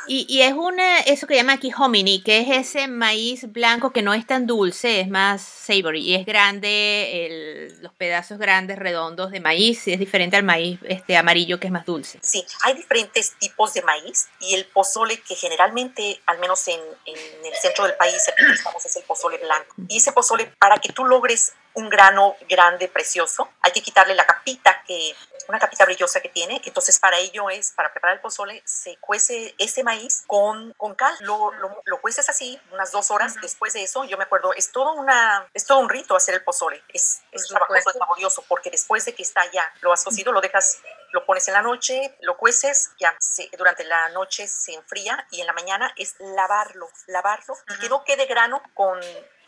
Y, 0.06 0.26
y 0.28 0.42
es 0.42 0.52
una, 0.52 0.98
eso 1.00 1.26
que 1.26 1.35
llama 1.37 1.54
aquí 1.54 1.72
hominy, 1.76 2.22
que 2.22 2.40
es 2.40 2.48
ese 2.68 2.88
maíz 2.88 3.50
blanco 3.52 3.92
que 3.92 4.02
no 4.02 4.12
es 4.14 4.26
tan 4.26 4.46
dulce, 4.46 5.00
es 5.00 5.09
más 5.09 5.42
savory. 5.42 6.10
Es 6.14 6.27
grande, 6.27 7.27
el- 7.27 7.83
los 7.83 7.92
pedazos 7.94 8.38
grandes, 8.38 8.79
redondos 8.79 9.31
de 9.31 9.40
maíz, 9.40 9.87
es 9.88 9.99
diferente 9.99 10.37
al 10.37 10.42
maíz 10.42 10.79
este 10.88 11.16
amarillo 11.16 11.59
que 11.61 11.66
es 11.66 11.73
más 11.73 11.85
dulce. 11.87 12.18
Sí, 12.23 12.44
hay 12.64 12.75
diferentes 12.75 13.33
tipos 13.38 13.73
de 13.75 13.83
maíz 13.83 14.29
y 14.40 14.55
el 14.55 14.64
pozole 14.66 15.20
que 15.20 15.35
generalmente, 15.35 16.20
al 16.27 16.38
menos 16.38 16.66
en, 16.68 16.81
en 17.07 17.16
el 17.46 17.55
centro 17.61 17.85
del 17.85 17.94
país, 17.94 18.16
utilizamos 18.33 18.85
es 18.85 18.96
el 18.96 19.03
pozole 19.05 19.38
blanco. 19.38 19.75
Y 19.88 19.96
ese 19.99 20.12
pozole, 20.12 20.53
para 20.59 20.77
que 20.79 20.92
tú 20.92 21.05
logres 21.05 21.53
un 21.74 21.88
grano 21.88 22.37
grande, 22.48 22.88
precioso, 22.88 23.48
hay 23.62 23.72
que 23.72 23.83
quitarle 23.83 24.14
la 24.14 24.26
capita 24.26 24.83
que 24.87 25.14
una 25.48 25.59
capita 25.59 25.85
brillosa 25.85 26.20
que 26.20 26.28
tiene. 26.28 26.61
Entonces, 26.64 26.98
para 27.00 27.16
ello 27.18 27.50
es, 27.50 27.72
para 27.72 27.90
preparar 27.92 28.16
el 28.16 28.20
pozole, 28.22 28.62
se 28.64 28.96
cuece 28.98 29.54
ese 29.59 29.83
maíz 29.83 30.22
con, 30.26 30.72
con 30.74 30.94
cal. 30.94 31.14
Lo, 31.20 31.50
lo, 31.52 31.83
lo 31.85 32.00
cueces 32.00 32.28
así 32.28 32.61
unas 32.72 32.92
dos 32.92 33.11
horas. 33.11 33.35
Después 33.40 33.72
de 33.72 33.83
eso, 33.83 34.04
yo 34.04 34.16
me 34.16 34.24
acuerdo, 34.24 34.52
es 34.54 34.70
todo, 34.70 34.92
una, 34.94 35.48
es 35.54 35.66
todo 35.66 35.78
un 35.78 35.88
rito 35.88 36.14
hacer 36.14 36.35
el 36.35 36.44
pozole. 36.44 36.83
Es, 36.88 37.22
es 37.33 37.48
trabajoso, 37.48 37.90
es 37.90 37.96
laborioso, 37.96 38.44
porque 38.48 38.70
después 38.70 39.04
de 39.04 39.14
que 39.14 39.22
está 39.22 39.42
ya, 39.50 39.72
lo 39.80 39.92
has 39.92 40.04
cocido, 40.04 40.33
lo 40.33 40.40
dejas 40.40 40.78
lo 41.12 41.26
pones 41.26 41.48
en 41.48 41.54
la 41.54 41.62
noche, 41.62 42.16
lo 42.20 42.37
cueces, 42.37 42.92
ya 43.00 43.16
se- 43.18 43.50
durante 43.59 43.83
la 43.83 44.11
noche 44.11 44.46
se 44.46 44.74
enfría 44.74 45.26
y 45.33 45.40
en 45.40 45.46
la 45.48 45.52
mañana 45.52 45.92
es 45.96 46.14
lavarlo, 46.20 46.88
lavarlo 47.09 47.56
y 47.68 47.80
que 47.80 47.88
no 47.88 48.04
quede 48.04 48.26
grano 48.26 48.62
con, 48.74 49.00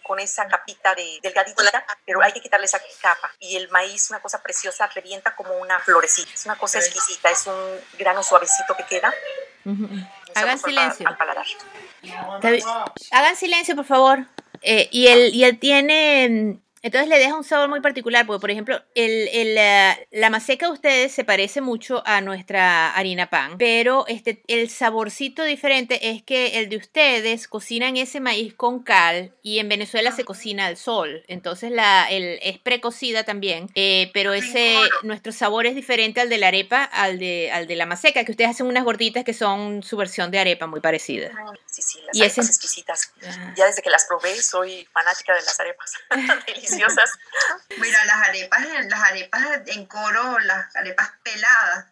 con 0.02 0.20
esa 0.20 0.46
capita 0.46 0.94
de 0.94 1.18
delgadita, 1.22 1.84
pero 2.04 2.22
hay 2.22 2.32
que 2.32 2.40
quitarle 2.40 2.66
esa 2.66 2.80
capa. 3.00 3.30
Y 3.38 3.56
el 3.56 3.68
maíz, 3.70 4.10
una 4.10 4.20
cosa 4.20 4.42
preciosa, 4.42 4.86
revienta 4.88 5.34
como 5.34 5.54
una 5.56 5.78
florecita. 5.80 6.32
Es 6.32 6.44
una 6.46 6.56
cosa 6.56 6.78
exquisita, 6.78 7.30
es 7.30 7.46
un 7.46 7.80
grano 7.98 8.22
suavecito 8.22 8.76
que 8.76 8.84
queda. 8.84 9.12
Hagan 10.34 10.58
silencio. 10.58 11.08
Al 11.08 11.16
paladar. 11.16 11.46
Hagan 13.10 13.36
silencio, 13.36 13.76
por 13.76 13.84
favor. 13.84 14.26
Eh, 14.62 14.88
y 14.90 15.08
él, 15.08 15.34
y 15.34 15.44
él 15.44 15.58
tiene, 15.58 16.58
Entonces 16.82 17.08
le 17.08 17.18
deja 17.18 17.36
un 17.36 17.44
sabor 17.44 17.68
muy 17.68 17.80
particular, 17.80 18.26
porque 18.26 18.40
por 18.40 18.50
ejemplo, 18.50 18.82
el, 18.96 19.28
el, 19.28 19.56
eh, 19.56 20.08
la 20.10 20.30
maseca 20.30 20.66
de 20.66 20.72
ustedes 20.72 21.12
se 21.12 21.22
parece 21.22 21.60
mucho 21.60 22.02
a 22.04 22.20
nuestra 22.20 22.90
harina 22.90 23.30
pan, 23.30 23.56
pero 23.56 24.04
este, 24.08 24.42
el 24.48 24.68
saborcito 24.68 25.44
diferente 25.44 26.10
es 26.10 26.24
que 26.24 26.58
el 26.58 26.68
de 26.68 26.76
ustedes 26.78 27.46
cocinan 27.46 27.96
ese 27.96 28.18
maíz 28.18 28.54
con 28.54 28.82
cal 28.82 29.32
y 29.42 29.60
en 29.60 29.68
Venezuela 29.68 30.10
se 30.10 30.24
cocina 30.24 30.66
al 30.66 30.76
sol, 30.76 31.22
entonces 31.28 31.70
la, 31.70 32.06
el, 32.10 32.40
es 32.42 32.58
precocida 32.58 33.22
también, 33.22 33.70
eh, 33.76 34.10
pero 34.12 34.32
ese, 34.32 34.76
nuestro 35.04 35.30
sabor 35.30 35.66
es 35.66 35.76
diferente 35.76 36.20
al 36.20 36.28
de 36.28 36.38
la 36.38 36.48
arepa, 36.48 36.82
al 36.82 37.20
de, 37.20 37.52
al 37.52 37.68
de 37.68 37.76
la 37.76 37.86
maseca, 37.86 38.24
que 38.24 38.32
ustedes 38.32 38.50
hacen 38.50 38.66
unas 38.66 38.82
gorditas 38.82 39.22
que 39.22 39.34
son 39.34 39.84
su 39.84 39.96
versión 39.96 40.32
de 40.32 40.40
arepa 40.40 40.66
muy 40.66 40.80
parecida. 40.80 41.30
Sí, 41.66 41.80
sí, 41.80 42.00
las 42.06 42.16
y 42.16 42.22
arepas 42.22 42.48
exquisitas. 42.48 43.12
Ya 43.56 43.66
desde 43.66 43.82
que 43.82 43.90
las 43.90 44.04
probé 44.06 44.34
soy 44.42 44.88
fanática 44.92 45.32
de 45.34 45.42
las 45.42 45.60
arepas. 45.60 45.92
deliciosas. 46.72 47.18
Mira, 47.78 48.04
las 48.04 48.28
arepas, 48.28 48.66
las 48.88 49.00
arepas 49.00 49.61
en 49.66 49.87
coro, 49.87 50.38
las 50.40 50.74
arepas 50.76 51.12
peladas, 51.22 51.87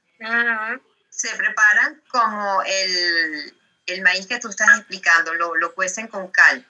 se 1.10 1.34
preparan 1.36 2.02
como 2.08 2.62
el, 2.62 3.54
el, 3.86 4.02
maíz 4.02 4.26
que 4.26 4.38
tú 4.38 4.48
estás 4.48 4.78
explicando, 4.78 5.34
lo, 5.34 5.54
lo 5.56 5.74
cuecen 5.74 6.08
con 6.08 6.30
cal. 6.30 6.66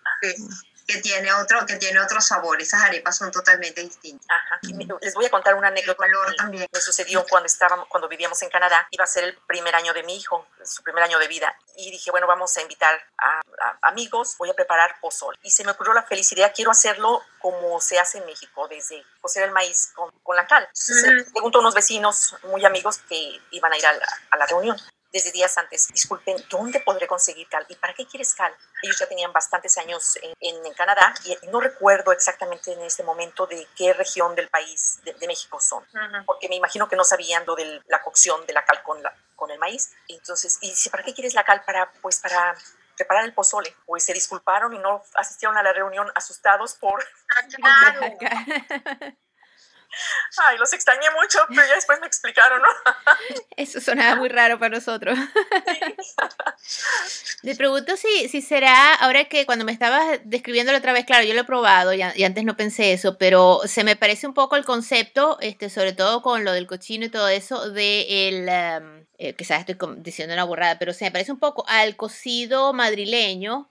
Que 0.90 1.00
tiene, 1.00 1.32
otro, 1.32 1.64
que 1.66 1.76
tiene 1.76 2.00
otro 2.00 2.20
sabor, 2.20 2.60
esas 2.60 2.82
arepas 2.82 3.16
son 3.16 3.30
totalmente 3.30 3.80
distintas. 3.80 4.26
Ajá. 4.28 4.58
Les 5.00 5.14
voy 5.14 5.26
a 5.26 5.30
contar 5.30 5.54
una 5.54 5.68
anécdota 5.68 6.04
que 6.04 6.36
también. 6.36 6.66
me 6.72 6.80
sucedió 6.80 7.24
cuando, 7.28 7.46
estábamos, 7.46 7.86
cuando 7.88 8.08
vivíamos 8.08 8.42
en 8.42 8.50
Canadá. 8.50 8.88
Iba 8.90 9.04
a 9.04 9.06
ser 9.06 9.24
el 9.24 9.36
primer 9.46 9.74
año 9.76 9.92
de 9.92 10.02
mi 10.02 10.16
hijo, 10.16 10.48
su 10.64 10.82
primer 10.82 11.04
año 11.04 11.18
de 11.18 11.28
vida. 11.28 11.56
Y 11.76 11.90
dije, 11.90 12.10
bueno, 12.10 12.26
vamos 12.26 12.56
a 12.56 12.62
invitar 12.62 13.00
a, 13.18 13.40
amigos, 13.82 14.34
voy 14.38 14.50
a 14.50 14.54
preparar 14.54 14.96
pozol. 15.00 15.38
Y 15.42 15.50
se 15.50 15.64
me 15.64 15.70
ocurrió 15.70 15.92
la 15.92 16.02
felicidad, 16.02 16.52
quiero 16.54 16.72
hacerlo 16.72 17.22
como 17.38 17.80
se 17.80 17.98
hace 17.98 18.18
en 18.18 18.26
México, 18.26 18.66
desde 18.68 19.04
cocer 19.20 19.44
el 19.44 19.52
maíz 19.52 19.92
con, 19.94 20.10
con 20.22 20.34
la 20.34 20.46
cal. 20.46 20.64
Entonces, 20.64 21.30
pregunto 21.32 21.58
a 21.58 21.60
unos 21.60 21.74
vecinos 21.74 22.34
muy 22.44 22.64
amigos 22.64 22.98
que 23.08 23.40
iban 23.52 23.72
a 23.72 23.78
ir 23.78 23.86
a 23.86 23.92
la, 23.92 24.06
a 24.30 24.36
la 24.36 24.46
reunión 24.46 24.76
desde 25.12 25.32
días 25.32 25.56
antes, 25.58 25.88
disculpen, 25.88 26.36
¿dónde 26.48 26.80
podré 26.80 27.06
conseguir 27.06 27.48
cal? 27.48 27.64
¿Y 27.68 27.74
para 27.76 27.94
qué 27.94 28.06
quieres 28.06 28.34
cal? 28.34 28.54
Ellos 28.82 28.98
ya 28.98 29.06
tenían 29.06 29.32
bastantes 29.32 29.76
años 29.78 30.18
en, 30.22 30.34
en, 30.40 30.72
Canadá 30.74 31.12
y 31.24 31.36
no 31.48 31.60
recuerdo 31.60 32.12
exactamente 32.12 32.72
en 32.72 32.80
este 32.82 33.02
momento 33.02 33.46
de 33.46 33.66
qué 33.76 33.92
región 33.92 34.34
del 34.34 34.48
país 34.48 35.00
de, 35.04 35.26
México 35.26 35.60
son, 35.60 35.84
porque 36.26 36.48
me 36.48 36.56
imagino 36.56 36.88
que 36.88 36.96
no 36.96 37.04
sabían 37.04 37.44
lo 37.46 37.54
de 37.54 37.82
la 37.86 38.02
cocción 38.02 38.44
de 38.46 38.52
la 38.52 38.64
cal 38.64 38.82
con, 38.82 39.02
la, 39.02 39.14
con 39.36 39.50
el 39.50 39.58
maíz. 39.58 39.92
Entonces, 40.08 40.58
y 40.60 40.70
dice, 40.70 40.90
¿para 40.90 41.02
qué 41.02 41.14
quieres 41.14 41.34
la 41.34 41.44
cal? 41.44 41.62
Para, 41.64 41.92
pues 42.00 42.20
para 42.20 42.56
preparar 42.96 43.24
el 43.24 43.32
pozole. 43.32 43.74
Pues 43.86 44.04
se 44.04 44.12
disculparon 44.12 44.74
y 44.74 44.78
no 44.78 45.02
asistieron 45.14 45.56
a 45.56 45.62
la 45.62 45.72
reunión 45.72 46.10
asustados 46.14 46.74
por... 46.74 47.04
Ay, 50.38 50.58
los 50.58 50.72
extrañé 50.72 51.06
mucho, 51.20 51.38
pero 51.48 51.62
ya 51.66 51.74
después 51.74 52.00
me 52.00 52.06
explicaron, 52.06 52.62
¿no? 52.62 52.68
Eso 53.56 53.80
sonaba 53.80 54.16
muy 54.16 54.28
raro 54.28 54.58
para 54.58 54.76
nosotros. 54.76 55.18
Me 57.42 57.54
pregunto 57.56 57.96
si, 57.96 58.28
si 58.28 58.40
será, 58.42 58.94
ahora 58.94 59.24
que 59.24 59.46
cuando 59.46 59.64
me 59.64 59.72
estabas 59.72 60.20
describiendo 60.24 60.72
la 60.72 60.78
otra 60.78 60.92
vez, 60.92 61.04
claro, 61.04 61.24
yo 61.24 61.34
lo 61.34 61.40
he 61.40 61.44
probado 61.44 61.92
y, 61.92 62.02
antes 62.02 62.44
no 62.44 62.56
pensé 62.56 62.92
eso, 62.92 63.18
pero 63.18 63.60
se 63.64 63.84
me 63.84 63.96
parece 63.96 64.26
un 64.26 64.34
poco 64.34 64.56
el 64.56 64.64
concepto, 64.64 65.38
este, 65.40 65.70
sobre 65.70 65.92
todo 65.92 66.22
con 66.22 66.44
lo 66.44 66.52
del 66.52 66.66
cochino 66.66 67.06
y 67.06 67.08
todo 67.08 67.28
eso, 67.28 67.70
de 67.70 68.28
el, 68.28 68.48
em, 68.48 69.06
eh, 69.18 69.34
quizás 69.34 69.60
estoy 69.60 69.76
diciendo 69.98 70.34
una 70.34 70.44
borrada, 70.44 70.78
pero 70.78 70.92
se 70.92 71.04
me 71.04 71.10
parece 71.10 71.32
un 71.32 71.38
poco 71.38 71.64
al 71.68 71.96
cocido 71.96 72.72
madrileño, 72.72 73.68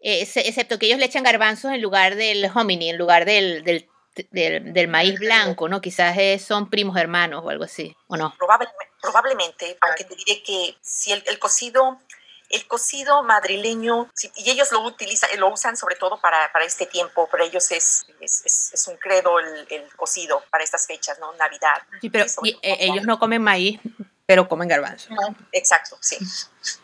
eh, 0.00 0.20
excepto 0.20 0.78
que 0.78 0.86
ellos 0.86 0.98
le 0.98 1.06
echan 1.06 1.24
garbanzos 1.24 1.72
en 1.72 1.82
lugar 1.82 2.14
del 2.14 2.50
hominy, 2.54 2.90
en 2.90 2.98
lugar 2.98 3.24
del, 3.24 3.64
del 3.64 3.88
del, 4.30 4.88
maíz 4.88 5.18
blanco, 5.18 5.68
¿no? 5.68 5.80
Quizás 5.80 6.16
son 6.42 6.70
primos 6.70 6.96
hermanos 6.96 7.42
o 7.44 7.50
algo 7.50 7.64
así, 7.64 7.96
¿o 8.08 8.16
no? 8.16 8.34
probablemente, 9.00 9.78
aunque 9.80 10.04
te 10.04 10.16
diré 10.16 10.42
que 10.42 10.76
si 10.80 11.12
el, 11.12 11.38
cocido 11.38 11.98
el 12.50 12.66
cocido 12.66 13.22
madrileño, 13.22 14.10
y 14.36 14.50
ellos 14.50 14.70
lo 14.72 14.80
utilizan, 14.80 15.30
lo 15.38 15.52
usan 15.52 15.76
sobre 15.76 15.96
todo 15.96 16.20
para, 16.20 16.52
para 16.52 16.64
este 16.64 16.86
tiempo, 16.86 17.28
para 17.28 17.44
ellos 17.44 17.70
es, 17.72 18.06
es, 18.20 18.70
es, 18.72 18.86
un 18.88 18.96
credo 18.96 19.38
el, 19.40 19.66
el, 19.70 19.88
cocido 19.96 20.42
para 20.50 20.62
estas 20.62 20.86
fechas, 20.86 21.18
¿no? 21.18 21.32
Navidad. 21.34 21.82
Sí, 22.00 22.10
pero 22.10 22.24
eh, 22.24 22.76
ellos 22.80 23.04
no 23.04 23.18
comen 23.18 23.42
maíz, 23.42 23.80
pero 24.26 24.48
comen 24.48 24.68
garbanzo. 24.68 25.08
Exacto, 25.52 25.98
sí. 26.00 26.18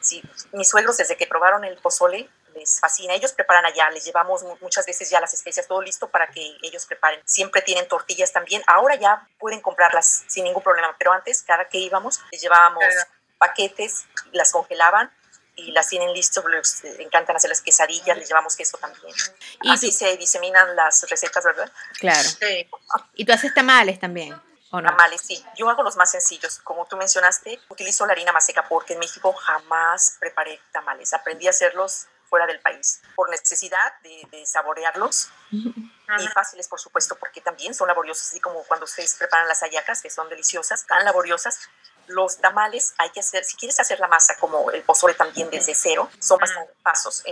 sí. 0.01 0.23
Mis 0.53 0.69
suegros, 0.69 0.97
desde 0.97 1.17
que 1.17 1.27
probaron 1.27 1.65
el 1.65 1.77
pozole, 1.77 2.29
les 2.55 2.81
fascina. 2.81 3.15
Ellos 3.15 3.33
preparan 3.33 3.65
allá, 3.65 3.91
les 3.91 4.05
llevamos 4.05 4.45
muchas 4.61 4.87
veces 4.87 5.11
ya 5.11 5.21
las 5.21 5.35
especias, 5.35 5.67
todo 5.67 5.83
listo 5.83 6.09
para 6.09 6.27
que 6.29 6.57
ellos 6.63 6.87
preparen. 6.87 7.21
Siempre 7.25 7.63
tienen 7.63 7.89
tortillas 7.89 8.33
también. 8.33 8.63
Ahora 8.67 8.97
ya 8.97 9.29
pueden 9.39 9.61
comprarlas 9.61 10.25
sin 10.29 10.45
ningún 10.45 10.63
problema, 10.63 10.95
pero 10.99 11.13
antes, 11.13 11.43
cada 11.43 11.69
que 11.69 11.79
íbamos, 11.79 12.21
les 12.31 12.41
llevábamos 12.41 12.85
paquetes, 13.39 14.05
las 14.33 14.53
congelaban 14.53 15.11
y 15.55 15.73
las 15.73 15.89
tienen 15.89 16.13
listos, 16.13 16.45
les 16.47 16.85
encantan 17.01 17.37
hacer 17.37 17.51
las 17.51 17.61
quesadillas, 17.61 18.17
les 18.17 18.29
llevamos 18.29 18.57
queso 18.57 18.79
también. 18.79 19.15
Y 19.63 19.71
Así 19.71 19.93
se 19.93 20.17
diseminan 20.17 20.75
las 20.77 21.09
recetas, 21.09 21.45
¿verdad? 21.45 21.71
Claro. 21.99 22.29
Sí. 22.29 22.69
Y 23.15 23.25
tú 23.25 23.33
haces 23.33 23.53
tamales 23.53 23.99
también. 24.01 24.41
¿O 24.71 24.81
no? 24.81 24.89
Tamales, 24.89 25.21
sí. 25.21 25.45
Yo 25.57 25.69
hago 25.69 25.83
los 25.83 25.97
más 25.97 26.11
sencillos. 26.11 26.59
Como 26.61 26.87
tú 26.87 26.97
mencionaste, 26.97 27.61
utilizo 27.69 28.07
la 28.07 28.13
harina 28.13 28.33
maseca 28.33 28.67
porque 28.67 28.95
en 28.95 29.01
México 29.01 29.33
jamás 29.35 30.17
preparé 30.19 30.59
tamales. 30.73 31.13
Aprendí 31.13 31.47
a 31.47 31.51
hacerlos 31.51 32.07
fuera 32.33 32.47
del 32.47 32.61
país, 32.61 33.03
por 33.15 33.29
necesidad 33.29 33.93
de, 34.03 34.47
saborearlos. 34.47 35.29
Y 35.51 36.29
fáciles, 36.29 36.67
por 36.67 36.81
supuesto, 36.81 37.15
porque 37.17 37.43
también 37.43 37.75
son 37.75 37.89
laboriosos, 37.89 38.29
así 38.29 38.41
como 38.41 38.65
cuando 38.65 38.85
ustedes 38.85 39.15
preparan 39.17 39.47
las 39.49 39.61
hallacas, 39.61 40.01
que 40.01 40.09
son 40.09 40.31
deliciosas, 40.31 40.87
tan 40.87 41.05
laboriosas. 41.05 41.69
Los 42.07 42.39
tamales 42.39 42.95
hay 42.97 43.11
que 43.11 43.21
hacer, 43.21 43.45
si 43.45 43.59
quieres 43.59 43.79
hacer 43.81 44.01
la 44.01 44.09
masa 44.09 44.35
como 44.41 44.71
el 44.71 44.83
pozole 44.83 45.13
también 45.13 45.51
desde 45.51 45.75
cero, 45.75 46.09
son 46.21 46.39
bastantes 46.39 46.75
pasos. 46.83 47.23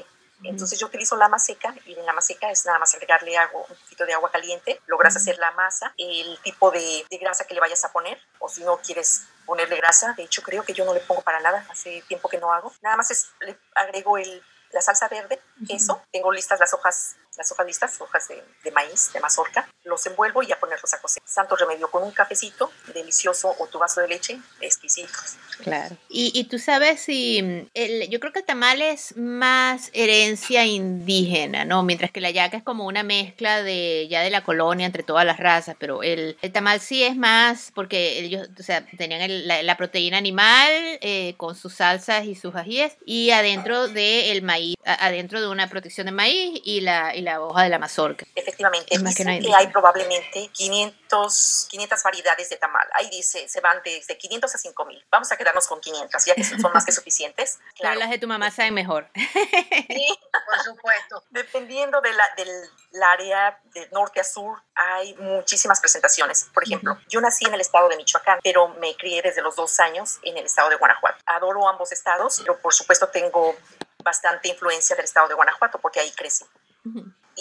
Entonces 0.43 0.79
yo 0.79 0.87
utilizo 0.87 1.17
la 1.17 1.31
seca 1.39 1.75
y 1.87 1.99
en 1.99 2.05
la 2.05 2.21
seca 2.21 2.51
es 2.51 2.67
nada 2.67 2.79
más 2.79 2.95
agregarle 2.95 3.39
agua, 3.39 3.63
un 3.69 3.77
poquito 3.77 4.05
de 4.05 4.13
agua 4.13 4.31
caliente, 4.31 4.83
logras 4.87 5.17
hacer 5.17 5.39
la 5.39 5.51
masa, 5.53 5.95
el 5.97 6.39
tipo 6.43 6.71
de, 6.71 7.07
de, 7.09 7.19
grasa 7.19 7.47
que 7.47 7.55
le 7.55 7.61
vayas 7.61 7.85
a 7.87 7.93
poner, 7.93 8.19
o 8.39 8.49
si 8.51 8.65
no 8.65 8.79
quieres 8.79 9.27
ponerle 9.47 9.77
grasa, 9.77 10.13
de 10.15 10.25
hecho 10.25 10.43
creo 10.43 10.63
que 10.63 10.75
yo 10.75 10.85
no 10.85 10.93
le 10.93 11.01
pongo 11.01 11.23
para 11.23 11.41
nada, 11.41 11.67
hace 11.71 12.03
tiempo 12.09 12.29
que 12.29 12.39
no 12.39 12.53
hago, 12.53 12.73
nada 12.83 12.97
más 12.97 13.11
es, 13.11 13.31
le 13.41 13.59
agrego 13.75 14.17
el 14.19 14.43
la 14.73 14.81
salsa 14.81 15.09
verde, 15.09 15.41
queso, 15.67 16.03
tengo 16.13 16.33
listas 16.33 16.61
las 16.61 16.73
hojas, 16.75 17.17
las 17.41 17.51
hojas 17.53 17.67
listas, 17.67 18.01
hojas 18.03 18.29
de, 18.29 18.43
de, 18.63 18.71
maíz, 18.71 19.15
de 19.15 19.21
mazorca, 19.21 19.67
los 19.85 20.05
envuelvo 20.07 20.43
y 20.43 20.53
a 20.53 20.61
ponerlos 20.61 20.93
a 20.93 21.01
cocer. 21.01 21.23
Santo 21.25 21.57
remedio 21.57 21.91
con 21.91 22.03
un 22.03 22.11
cafecito 22.11 22.71
delicioso 22.93 23.57
o 23.59 23.67
tu 23.67 23.79
vaso 23.79 24.03
de 24.03 24.09
leche, 24.09 24.39
exquisitos. 24.61 25.37
Claro. 25.63 25.97
Y, 26.11 26.33
y 26.39 26.45
tú 26.45 26.59
sabes 26.59 27.01
si, 27.01 27.43
mm, 27.43 27.71
el, 27.73 28.11
yo 28.11 28.21
creo 28.21 28.35
que 28.35 28.41
el 28.41 28.45
tamal 28.45 28.83
es 28.83 29.17
más 29.17 29.89
herencia 29.95 30.67
indígena, 30.67 31.65
¿no? 31.65 31.83
Mientras 31.83 32.11
que 32.11 32.21
la 32.21 32.31
yaca 32.31 32.59
es 32.59 32.63
como 32.63 32.85
una 32.85 33.03
mezcla 33.03 33.63
de 33.63 34.07
ya 34.11 34.21
de 34.21 34.29
la 34.29 34.45
colonia 34.45 34.85
entre 34.85 35.03
todas 35.03 35.25
las 35.25 35.39
razas, 35.39 35.77
pero 35.79 36.03
el, 36.03 36.37
el 36.43 36.53
tamal 36.53 36.79
sí 36.81 37.03
es 37.05 37.17
más 37.17 37.73
porque 37.75 38.19
ellos, 38.19 38.51
o 38.59 38.63
sea, 38.63 38.85
tenían 38.85 39.23
el, 39.23 39.49
la, 39.49 39.63
la, 39.63 39.79
proteína 39.79 40.19
animal 40.19 40.71
eh, 41.01 41.35
con 41.39 41.57
sus 41.57 41.73
salsas 41.73 42.27
y 42.27 42.35
sus 42.35 42.55
ajíes 42.55 42.99
y 43.07 43.31
adentro 43.31 43.89
del 43.89 44.43
maíz, 44.43 44.77
adentro 44.85 45.41
de 45.41 45.49
una 45.49 45.71
protección 45.71 46.05
de 46.05 46.13
maíz 46.13 46.61
y 46.65 46.83
la, 46.83 47.17
y 47.17 47.23
la 47.23 47.30
hoja 47.39 47.63
de 47.63 47.69
la 47.69 47.79
mazorca. 47.79 48.27
Efectivamente, 48.35 48.87
es 48.95 49.15
que, 49.15 49.25
que 49.25 49.55
hay 49.55 49.67
probablemente 49.69 50.49
500, 50.49 51.67
500 51.71 52.03
variedades 52.03 52.49
de 52.49 52.57
tamal. 52.57 52.89
Ahí 52.95 53.11
dice, 53.11 53.49
se 53.49 53.61
van 53.61 53.81
desde 53.85 54.17
500 54.17 54.55
a 54.55 54.59
5000. 54.59 55.05
Vamos 55.11 55.31
a 55.31 55.37
quedar 55.37 55.55
con 55.69 55.81
500, 55.81 56.25
ya 56.25 56.35
que 56.35 56.45
son 56.45 56.73
más 56.73 56.85
que 56.85 56.93
suficientes. 56.93 57.59
Claro. 57.81 57.95
Pero 57.95 58.01
las 58.01 58.11
de 58.11 58.19
tu 58.19 58.27
mamá 58.27 58.51
saben 58.51 58.75
mejor. 58.75 59.09
Sí, 59.15 60.19
por 60.47 60.63
supuesto. 60.63 61.25
Dependiendo 61.31 62.01
de 62.01 62.13
la, 62.13 62.25
del 62.37 63.03
área 63.03 63.61
de 63.75 63.89
norte 63.91 64.21
a 64.21 64.25
sur, 64.25 64.63
hay 64.75 65.15
muchísimas 65.15 65.81
presentaciones. 65.81 66.49
Por 66.53 66.65
ejemplo, 66.65 66.99
yo 67.09 67.21
nací 67.21 67.45
en 67.47 67.55
el 67.55 67.61
estado 67.61 67.89
de 67.89 67.97
Michoacán, 67.97 68.39
pero 68.43 68.69
me 68.69 68.95
crié 68.97 69.23
desde 69.23 69.43
los 69.43 69.57
dos 69.57 69.81
años 69.81 70.19
en 70.23 70.37
el 70.37 70.47
estado 70.47 70.69
de 70.71 70.77
Guanajuato. 70.77 71.19
Adoro 71.27 71.69
ambos 71.69 71.93
estados, 71.93 72.41
pero 72.41 72.59
por 72.59 72.73
supuesto 72.73 73.09
tengo 73.09 73.57
bastante 74.03 74.49
influencia 74.49 74.97
del 74.97 75.05
estado 75.05 75.29
de 75.29 75.35
Guanajuato 75.35 75.79
porque 75.79 76.01
ahí 76.01 76.11
crecí. 76.13 76.45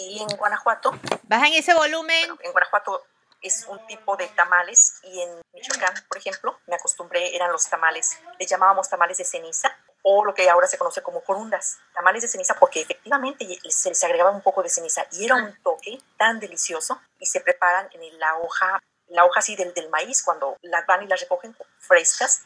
Y 0.08 0.22
en 0.22 0.36
Guanajuato... 0.36 0.98
Bajan 1.24 1.52
ese 1.52 1.74
volumen. 1.74 2.30
en 2.42 2.52
Guanajuato 2.52 3.04
es 3.42 3.66
un 3.68 3.84
tipo 3.86 4.16
de 4.16 4.28
tamales 4.28 5.00
y 5.02 5.20
en 5.20 5.30
Michoacán, 5.52 5.94
por 6.08 6.18
ejemplo, 6.18 6.58
me 6.66 6.74
acostumbré, 6.74 7.34
eran 7.34 7.50
los 7.52 7.68
tamales, 7.68 8.18
le 8.38 8.46
llamábamos 8.46 8.88
tamales 8.88 9.18
de 9.18 9.24
ceniza 9.24 9.74
o 10.02 10.24
lo 10.24 10.34
que 10.34 10.48
ahora 10.48 10.66
se 10.66 10.78
conoce 10.78 11.02
como 11.02 11.22
corundas, 11.22 11.78
tamales 11.94 12.22
de 12.22 12.28
ceniza 12.28 12.54
porque 12.54 12.82
efectivamente 12.82 13.46
se 13.68 13.88
les 13.88 14.02
agregaba 14.04 14.30
un 14.30 14.42
poco 14.42 14.62
de 14.62 14.68
ceniza 14.68 15.06
y 15.12 15.24
era 15.24 15.36
un 15.36 15.54
toque 15.62 15.98
tan 16.16 16.40
delicioso 16.40 17.00
y 17.18 17.26
se 17.26 17.40
preparan 17.40 17.88
en 17.92 18.18
la 18.18 18.36
hoja, 18.38 18.82
la 19.08 19.24
hoja 19.24 19.40
así 19.40 19.56
del, 19.56 19.74
del 19.74 19.90
maíz 19.90 20.22
cuando 20.22 20.56
las 20.62 20.86
van 20.86 21.02
y 21.02 21.06
las 21.06 21.20
recogen 21.20 21.56
frescas, 21.78 22.44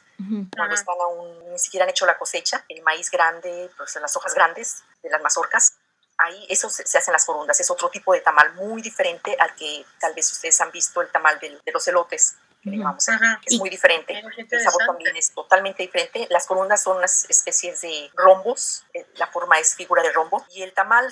cuando 0.56 0.74
están 0.74 0.96
aún, 1.00 1.50
ni 1.50 1.58
siquiera 1.58 1.84
han 1.84 1.90
hecho 1.90 2.06
la 2.06 2.18
cosecha, 2.18 2.64
el 2.68 2.82
maíz 2.82 3.10
grande, 3.10 3.70
pues 3.76 3.94
las 3.96 4.16
hojas 4.16 4.34
grandes 4.34 4.82
de 5.02 5.10
las 5.10 5.20
mazorcas, 5.20 5.76
ahí 6.18 6.46
eso 6.48 6.70
se, 6.70 6.86
se 6.86 6.98
hacen 6.98 7.12
las 7.12 7.24
corundas, 7.24 7.58
es 7.60 7.70
otro 7.70 7.90
tipo 7.90 8.12
de 8.12 8.20
tamal 8.20 8.52
muy 8.54 8.82
diferente 8.82 9.36
al 9.38 9.54
que 9.54 9.84
tal 10.00 10.14
vez 10.14 10.30
ustedes 10.32 10.60
han 10.60 10.70
visto 10.70 11.00
el 11.02 11.10
tamal 11.10 11.38
del- 11.40 11.60
de 11.64 11.72
los 11.72 11.86
elotes, 11.88 12.36
que 12.62 12.70
llamamos 12.78 13.06
aquí, 13.10 13.18
que 13.42 13.54
es 13.54 13.60
muy 13.60 13.68
diferente, 13.68 14.14
el 14.56 14.62
sabor 14.62 14.80
también 14.86 15.14
es 15.16 15.30
totalmente 15.32 15.82
diferente. 15.82 16.26
Las 16.30 16.46
corundas 16.46 16.82
son 16.82 16.96
unas 16.96 17.28
especies 17.28 17.82
de 17.82 18.10
rombos, 18.14 18.84
eh, 18.94 19.04
la 19.16 19.26
forma 19.26 19.58
es 19.58 19.74
figura 19.74 20.02
de 20.02 20.10
rombo, 20.12 20.46
y 20.50 20.62
el 20.62 20.72
tamal, 20.72 21.06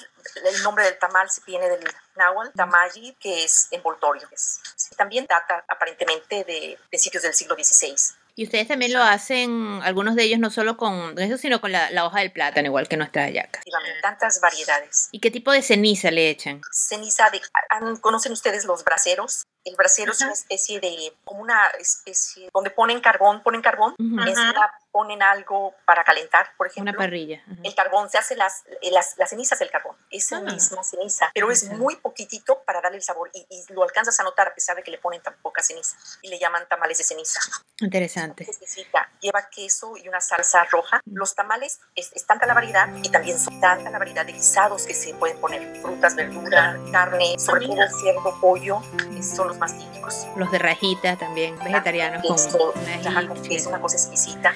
el 0.44 0.62
nombre 0.62 0.84
del 0.84 0.98
tamal 0.98 1.28
se 1.30 1.42
viene 1.44 1.68
del 1.68 1.84
náhuatl, 2.16 2.56
tamayi, 2.56 3.14
que 3.20 3.44
es 3.44 3.68
envoltorio. 3.70 4.26
Es- 4.32 4.60
también 4.96 5.26
data 5.26 5.62
aparentemente 5.68 6.42
de 6.44 6.78
principios 6.88 7.22
del 7.22 7.34
siglo 7.34 7.54
XVI. 7.54 7.94
Y 8.34 8.44
ustedes 8.44 8.68
también 8.68 8.92
lo 8.94 9.02
hacen, 9.02 9.80
algunos 9.82 10.16
de 10.16 10.24
ellos 10.24 10.38
no 10.38 10.50
solo 10.50 10.76
con 10.78 11.18
eso, 11.18 11.36
sino 11.36 11.60
con 11.60 11.70
la, 11.72 11.90
la 11.90 12.06
hoja 12.06 12.20
del 12.20 12.32
plátano, 12.32 12.66
igual 12.66 12.88
que 12.88 12.96
hallacas. 12.96 13.60
Efectivamente, 13.62 14.00
tantas 14.00 14.40
variedades. 14.40 15.08
¿Y 15.12 15.20
qué 15.20 15.30
tipo 15.30 15.52
de 15.52 15.60
ceniza 15.62 16.10
le 16.10 16.30
echan? 16.30 16.62
ceniza 16.72 17.28
de... 17.30 17.40
¿han- 17.68 17.96
¿Conocen 17.96 18.32
ustedes 18.32 18.64
los 18.64 18.84
braseros? 18.84 19.44
El 19.64 19.76
brasero 19.76 20.12
es 20.12 20.20
una 20.22 20.32
especie 20.32 20.80
de, 20.80 21.14
como 21.24 21.40
una 21.42 21.68
especie, 21.78 22.50
donde 22.52 22.70
ponen 22.70 23.00
carbón, 23.00 23.42
ponen 23.42 23.62
carbón, 23.62 23.92
Ujú. 23.98 24.20
encima 24.28 24.72
ponen 24.90 25.22
algo 25.22 25.74
para 25.86 26.04
calentar, 26.04 26.50
por 26.58 26.66
ejemplo. 26.66 26.90
Una 26.90 26.98
parrilla. 26.98 27.40
ajá. 27.46 27.60
El 27.64 27.74
carbón 27.74 28.10
se 28.10 28.18
hace 28.18 28.36
las, 28.36 28.62
las, 28.82 29.16
las 29.16 29.30
cenizas 29.30 29.58
del 29.58 29.70
carbón, 29.70 29.96
esa 30.10 30.36
Ah. 30.38 30.40
misma 30.40 30.82
ceniza, 30.84 31.30
pero 31.32 31.50
es 31.50 31.64
muy 31.70 31.96
poquitito 31.96 32.62
para 32.64 32.80
darle 32.80 32.98
el 32.98 33.02
sabor 33.02 33.30
y, 33.32 33.46
y 33.48 33.72
lo 33.72 33.82
alcanzas 33.84 34.18
a 34.20 34.22
notar 34.24 34.48
a 34.48 34.54
pesar 34.54 34.76
de 34.76 34.82
que 34.82 34.90
le 34.90 34.98
ponen 34.98 35.22
tan 35.22 35.34
poca 35.40 35.62
ceniza 35.62 35.96
y 36.22 36.28
le 36.28 36.38
llaman 36.38 36.66
tamales 36.68 36.98
de 36.98 37.04
ceniza. 37.04 37.40
Interesante. 37.80 38.44
¿Qué 38.44 38.52
significa? 38.52 39.10
Lleva 39.20 39.48
queso 39.48 39.96
y 39.96 40.08
una 40.08 40.20
salsa 40.20 40.64
roja. 40.64 41.00
Los 41.06 41.34
tamales 41.34 41.80
es, 41.94 42.12
es 42.12 42.26
tanta 42.26 42.46
la 42.46 42.54
variedad 42.54 42.88
y 43.02 43.08
también 43.10 43.38
son 43.38 43.60
tanta 43.60 43.90
la 43.90 43.98
variedad 43.98 44.26
de 44.26 44.32
guisados 44.32 44.86
que 44.86 44.94
se 44.94 45.14
pueden 45.14 45.40
poner. 45.40 45.80
Frutas, 45.80 46.14
verdura, 46.14 46.78
carne, 46.92 47.38
sobre 47.38 47.66
todo 47.66 47.76
cerdo, 48.00 48.40
pollo, 48.40 48.82
son 49.22 49.51
los 49.52 49.60
más 49.60 49.78
típicos. 49.78 50.26
Los 50.36 50.50
de 50.50 50.58
rajita 50.58 51.16
también, 51.16 51.58
vegetarianos 51.58 52.22
ají, 52.24 53.26
con 53.28 53.42
queso, 53.42 53.68
una 53.68 53.80
cosa 53.80 53.96
exquisita. 53.96 54.54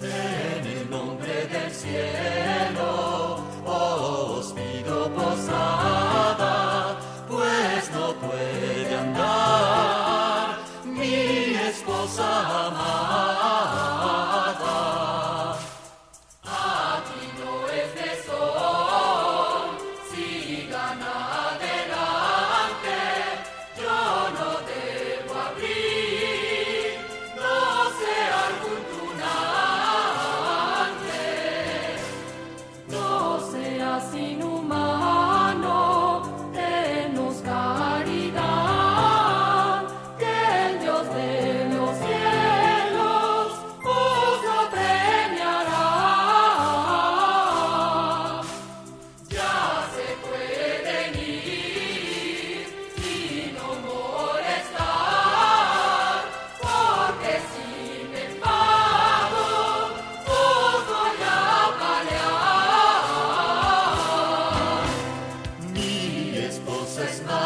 En 0.00 0.66
el 0.66 0.90
nombre 0.90 1.46
del 1.46 1.70
cielo 1.70 3.44
os 3.66 4.52
pido 4.52 5.10
posada, 5.14 6.98
pues 7.28 7.90
no 7.92 8.14
puede 8.14 8.96
andar 8.96 10.58
mi 10.84 11.54
esposa 11.54 12.66
amada. 12.66 12.81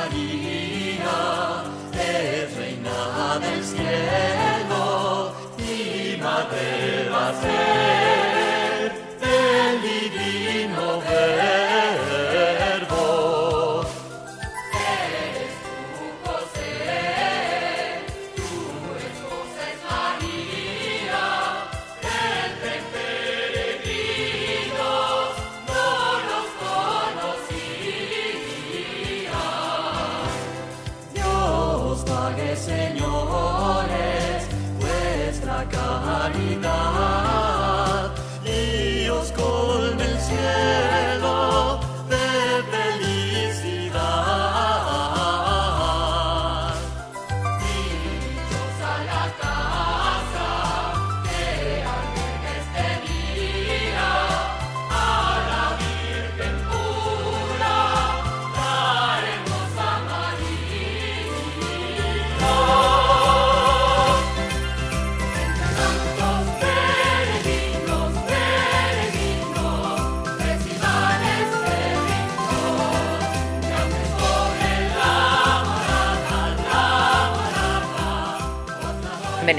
María, 0.09 1.65
es 1.93 2.57
reina 2.57 3.39
del 3.41 3.65
cielo, 3.65 5.33
mi 5.59 6.17
madre 6.23 7.09
va 7.11 7.29
a 7.31 7.41
ser 7.41 7.86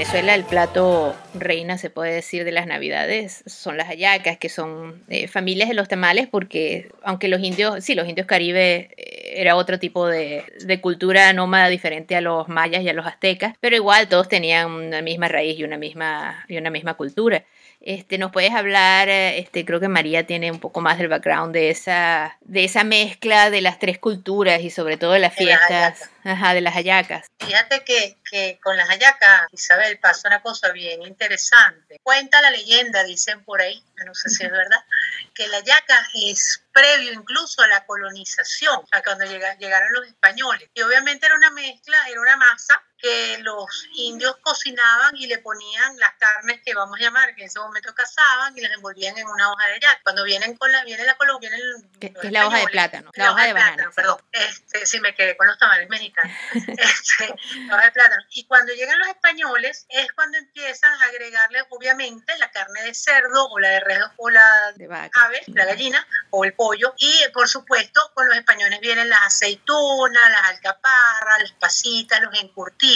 Venezuela 0.08 0.34
el 0.34 0.44
plato 0.44 1.14
reina, 1.34 1.76
se 1.76 1.90
puede 1.90 2.14
decir, 2.14 2.44
de 2.44 2.50
las 2.50 2.66
navidades 2.66 3.44
son 3.44 3.76
las 3.76 3.88
hallacas, 3.88 4.38
que 4.38 4.48
son 4.48 5.02
eh, 5.10 5.28
familias 5.28 5.68
de 5.68 5.74
los 5.74 5.86
tamales, 5.86 6.28
porque 6.28 6.88
aunque 7.02 7.28
los 7.28 7.42
indios, 7.42 7.84
sí, 7.84 7.94
los 7.94 8.08
indios 8.08 8.26
caribe 8.26 8.88
eh, 8.96 9.34
era 9.36 9.54
otro 9.54 9.78
tipo 9.78 10.06
de, 10.06 10.44
de 10.64 10.80
cultura 10.80 11.30
nómada 11.34 11.68
diferente 11.68 12.16
a 12.16 12.22
los 12.22 12.48
mayas 12.48 12.82
y 12.84 12.88
a 12.88 12.94
los 12.94 13.04
aztecas, 13.04 13.54
pero 13.60 13.76
igual 13.76 14.08
todos 14.08 14.30
tenían 14.30 14.70
una 14.70 15.02
misma 15.02 15.28
raíz 15.28 15.58
y 15.58 15.64
una 15.64 15.76
misma, 15.76 16.42
y 16.48 16.56
una 16.56 16.70
misma 16.70 16.94
cultura. 16.94 17.44
Este, 17.80 18.18
¿Nos 18.18 18.32
puedes 18.32 18.52
hablar? 18.52 19.08
Este, 19.08 19.64
creo 19.64 19.78
que 19.80 19.88
María 19.88 20.26
tiene 20.26 20.50
un 20.50 20.58
poco 20.58 20.80
más 20.80 20.98
del 20.98 21.08
background 21.08 21.54
de 21.54 21.70
esa, 21.70 22.36
de 22.40 22.64
esa 22.64 22.82
mezcla 22.84 23.50
de 23.50 23.60
las 23.60 23.78
tres 23.78 23.98
culturas 23.98 24.60
y 24.62 24.70
sobre 24.70 24.96
todo 24.96 25.12
de 25.12 25.20
las 25.20 25.34
De 25.36 25.44
las 25.46 25.58
fiestas, 25.66 26.10
ajá, 26.24 26.54
de 26.54 26.60
las 26.60 26.74
hallacas. 26.74 27.26
Fíjate 27.38 27.84
que, 27.84 28.16
que 28.30 28.58
con 28.62 28.76
las 28.76 28.88
hallacas, 28.88 29.42
Isabel, 29.52 29.96
pasa 29.98 30.28
una 30.28 30.42
cosa 30.42 30.72
bien 30.72 31.02
interesante. 31.02 31.98
Cuenta 32.02 32.42
la 32.42 32.50
leyenda, 32.50 33.04
dicen 33.04 33.44
por 33.44 33.60
ahí, 33.62 33.82
no 34.04 34.14
sé 34.14 34.28
si 34.28 34.44
es 34.44 34.50
verdad, 34.50 34.84
que 35.34 35.46
la 35.46 35.58
hallaca 35.58 36.04
es 36.14 36.64
previo 36.72 37.12
incluso 37.12 37.62
a 37.62 37.68
la 37.68 37.86
colonización, 37.86 38.80
a 38.90 39.02
cuando 39.02 39.24
llega- 39.24 39.56
llegaron 39.56 39.92
los 39.92 40.06
españoles. 40.06 40.68
Y 40.74 40.82
obviamente 40.82 41.26
era 41.26 41.36
una 41.36 41.50
mezcla, 41.52 41.96
era 42.10 42.20
una 42.20 42.36
masa 42.36 42.82
que 42.98 43.38
los 43.40 43.66
indios 43.94 44.36
cocinaban 44.42 45.16
y 45.16 45.26
le 45.26 45.38
ponían 45.38 45.96
las 45.98 46.12
carnes 46.18 46.60
que 46.64 46.74
vamos 46.74 46.98
a 46.98 47.02
llamar, 47.02 47.34
que 47.34 47.42
en 47.42 47.46
ese 47.48 47.58
momento 47.60 47.94
cazaban 47.94 48.56
y 48.56 48.60
las 48.60 48.72
envolvían 48.72 49.16
en 49.18 49.26
una 49.28 49.50
hoja 49.52 49.66
de 49.68 49.72
hallaca. 49.74 50.00
Cuando 50.02 50.24
vienen 50.24 50.56
con 50.56 50.70
la, 50.72 50.84
viene 50.84 51.04
la 51.04 51.16
colo- 51.16 51.38
vienen 51.40 51.60
Que, 52.00 52.12
es 52.22 52.32
la 52.32 52.46
hoja 52.46 52.58
de 52.58 52.66
plátano, 52.68 53.10
la, 53.14 53.24
la 53.26 53.32
hoja 53.32 53.44
de 53.46 53.52
plátano, 53.52 53.76
banana. 53.76 53.92
perdón. 53.94 54.18
Este, 54.32 54.86
sí, 54.86 55.00
me 55.00 55.14
quedé 55.14 55.36
con 55.36 55.46
los 55.46 55.58
tamales 55.58 55.88
mexicanos. 55.88 56.32
Este, 56.78 57.34
la 57.66 57.76
hoja 57.76 57.84
de 57.86 57.92
plátano. 57.92 58.22
Y 58.30 58.44
cuando 58.46 58.72
llegan 58.72 58.98
los 58.98 59.08
españoles 59.08 59.86
es 59.88 60.12
cuando 60.12 60.38
empiezan 60.38 60.92
a 61.00 61.04
agregarle, 61.06 61.64
obviamente, 61.70 62.36
la 62.38 62.50
carne 62.50 62.82
de 62.82 62.94
cerdo 62.94 63.48
o 63.48 63.58
la 63.58 63.68
de 63.70 63.80
res 63.80 64.00
o 64.16 64.30
la 64.30 64.72
De 64.76 64.86
vaca. 64.86 65.24
ave, 65.24 65.42
la 65.48 65.64
gallina 65.64 66.06
o 66.30 66.44
el 66.44 66.52
pollo. 66.54 66.94
Y 66.98 67.12
por 67.32 67.48
supuesto, 67.48 68.00
con 68.14 68.26
los 68.28 68.36
españoles 68.36 68.80
vienen 68.80 69.08
las 69.08 69.20
aceitunas, 69.22 70.30
las 70.30 70.44
alcaparras, 70.50 71.40
las 71.42 71.52
pasitas, 71.52 72.20
los 72.20 72.34
encurtidos. 72.40 72.87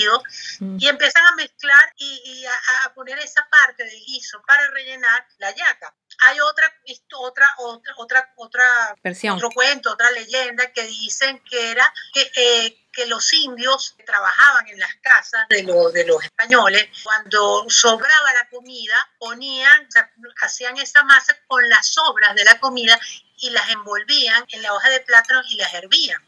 Mm. 0.61 0.76
Y 0.81 0.88
empiezan 0.88 1.24
a 1.26 1.35
mezclar 1.37 1.92
y, 1.96 2.22
y 2.24 2.46
a, 2.46 2.52
a 2.85 2.94
poner 2.94 3.18
esa 3.18 3.46
parte 3.48 3.85
del 3.85 4.05
guiso 4.05 4.40
para 4.46 4.70
rellenar 4.70 5.26
la 5.38 5.55
yaca. 5.55 5.94
hay 6.20 6.40
otra, 6.40 6.72
otra, 7.18 7.46
otra, 7.59 7.94
otra, 7.96 8.33
otra 8.37 8.96
Versión. 9.02 9.37
otro 9.37 9.50
cuento, 9.50 9.92
otra 9.92 10.11
leyenda 10.11 10.72
que 10.72 10.85
dicen 10.85 11.42
que 11.48 11.70
era 11.70 11.92
que, 12.12 12.31
eh, 12.37 12.87
que 12.92 13.07
los 13.07 13.33
indios 13.33 13.94
que 13.96 14.05
trabajaban 14.05 14.68
en 14.68 14.78
las 14.78 14.94
casas 14.96 15.46
de, 15.48 15.62
los 15.62 15.92
de 15.92 16.05
los 16.05 16.22
españoles, 16.22 16.88
cuando 17.02 17.64
sobraba 17.68 18.33
la 18.35 18.48
comida, 18.50 18.94
ponían, 19.18 19.87
o 19.87 19.90
sea, 19.90 20.12
hacían 20.42 20.76
esa 20.78 21.02
masa 21.05 21.37
con 21.46 21.66
las 21.68 21.87
sobras 21.87 22.35
de 22.35 22.44
la 22.44 22.61
comida 22.61 22.98
y 23.42 23.50
las 23.50 23.68
envolvían 23.70 24.44
en 24.50 24.62
la 24.62 24.72
hoja 24.72 24.88
de 24.88 25.00
plátano 25.00 25.42
y 25.50 25.57
las 25.57 25.74
hervían. 25.74 26.20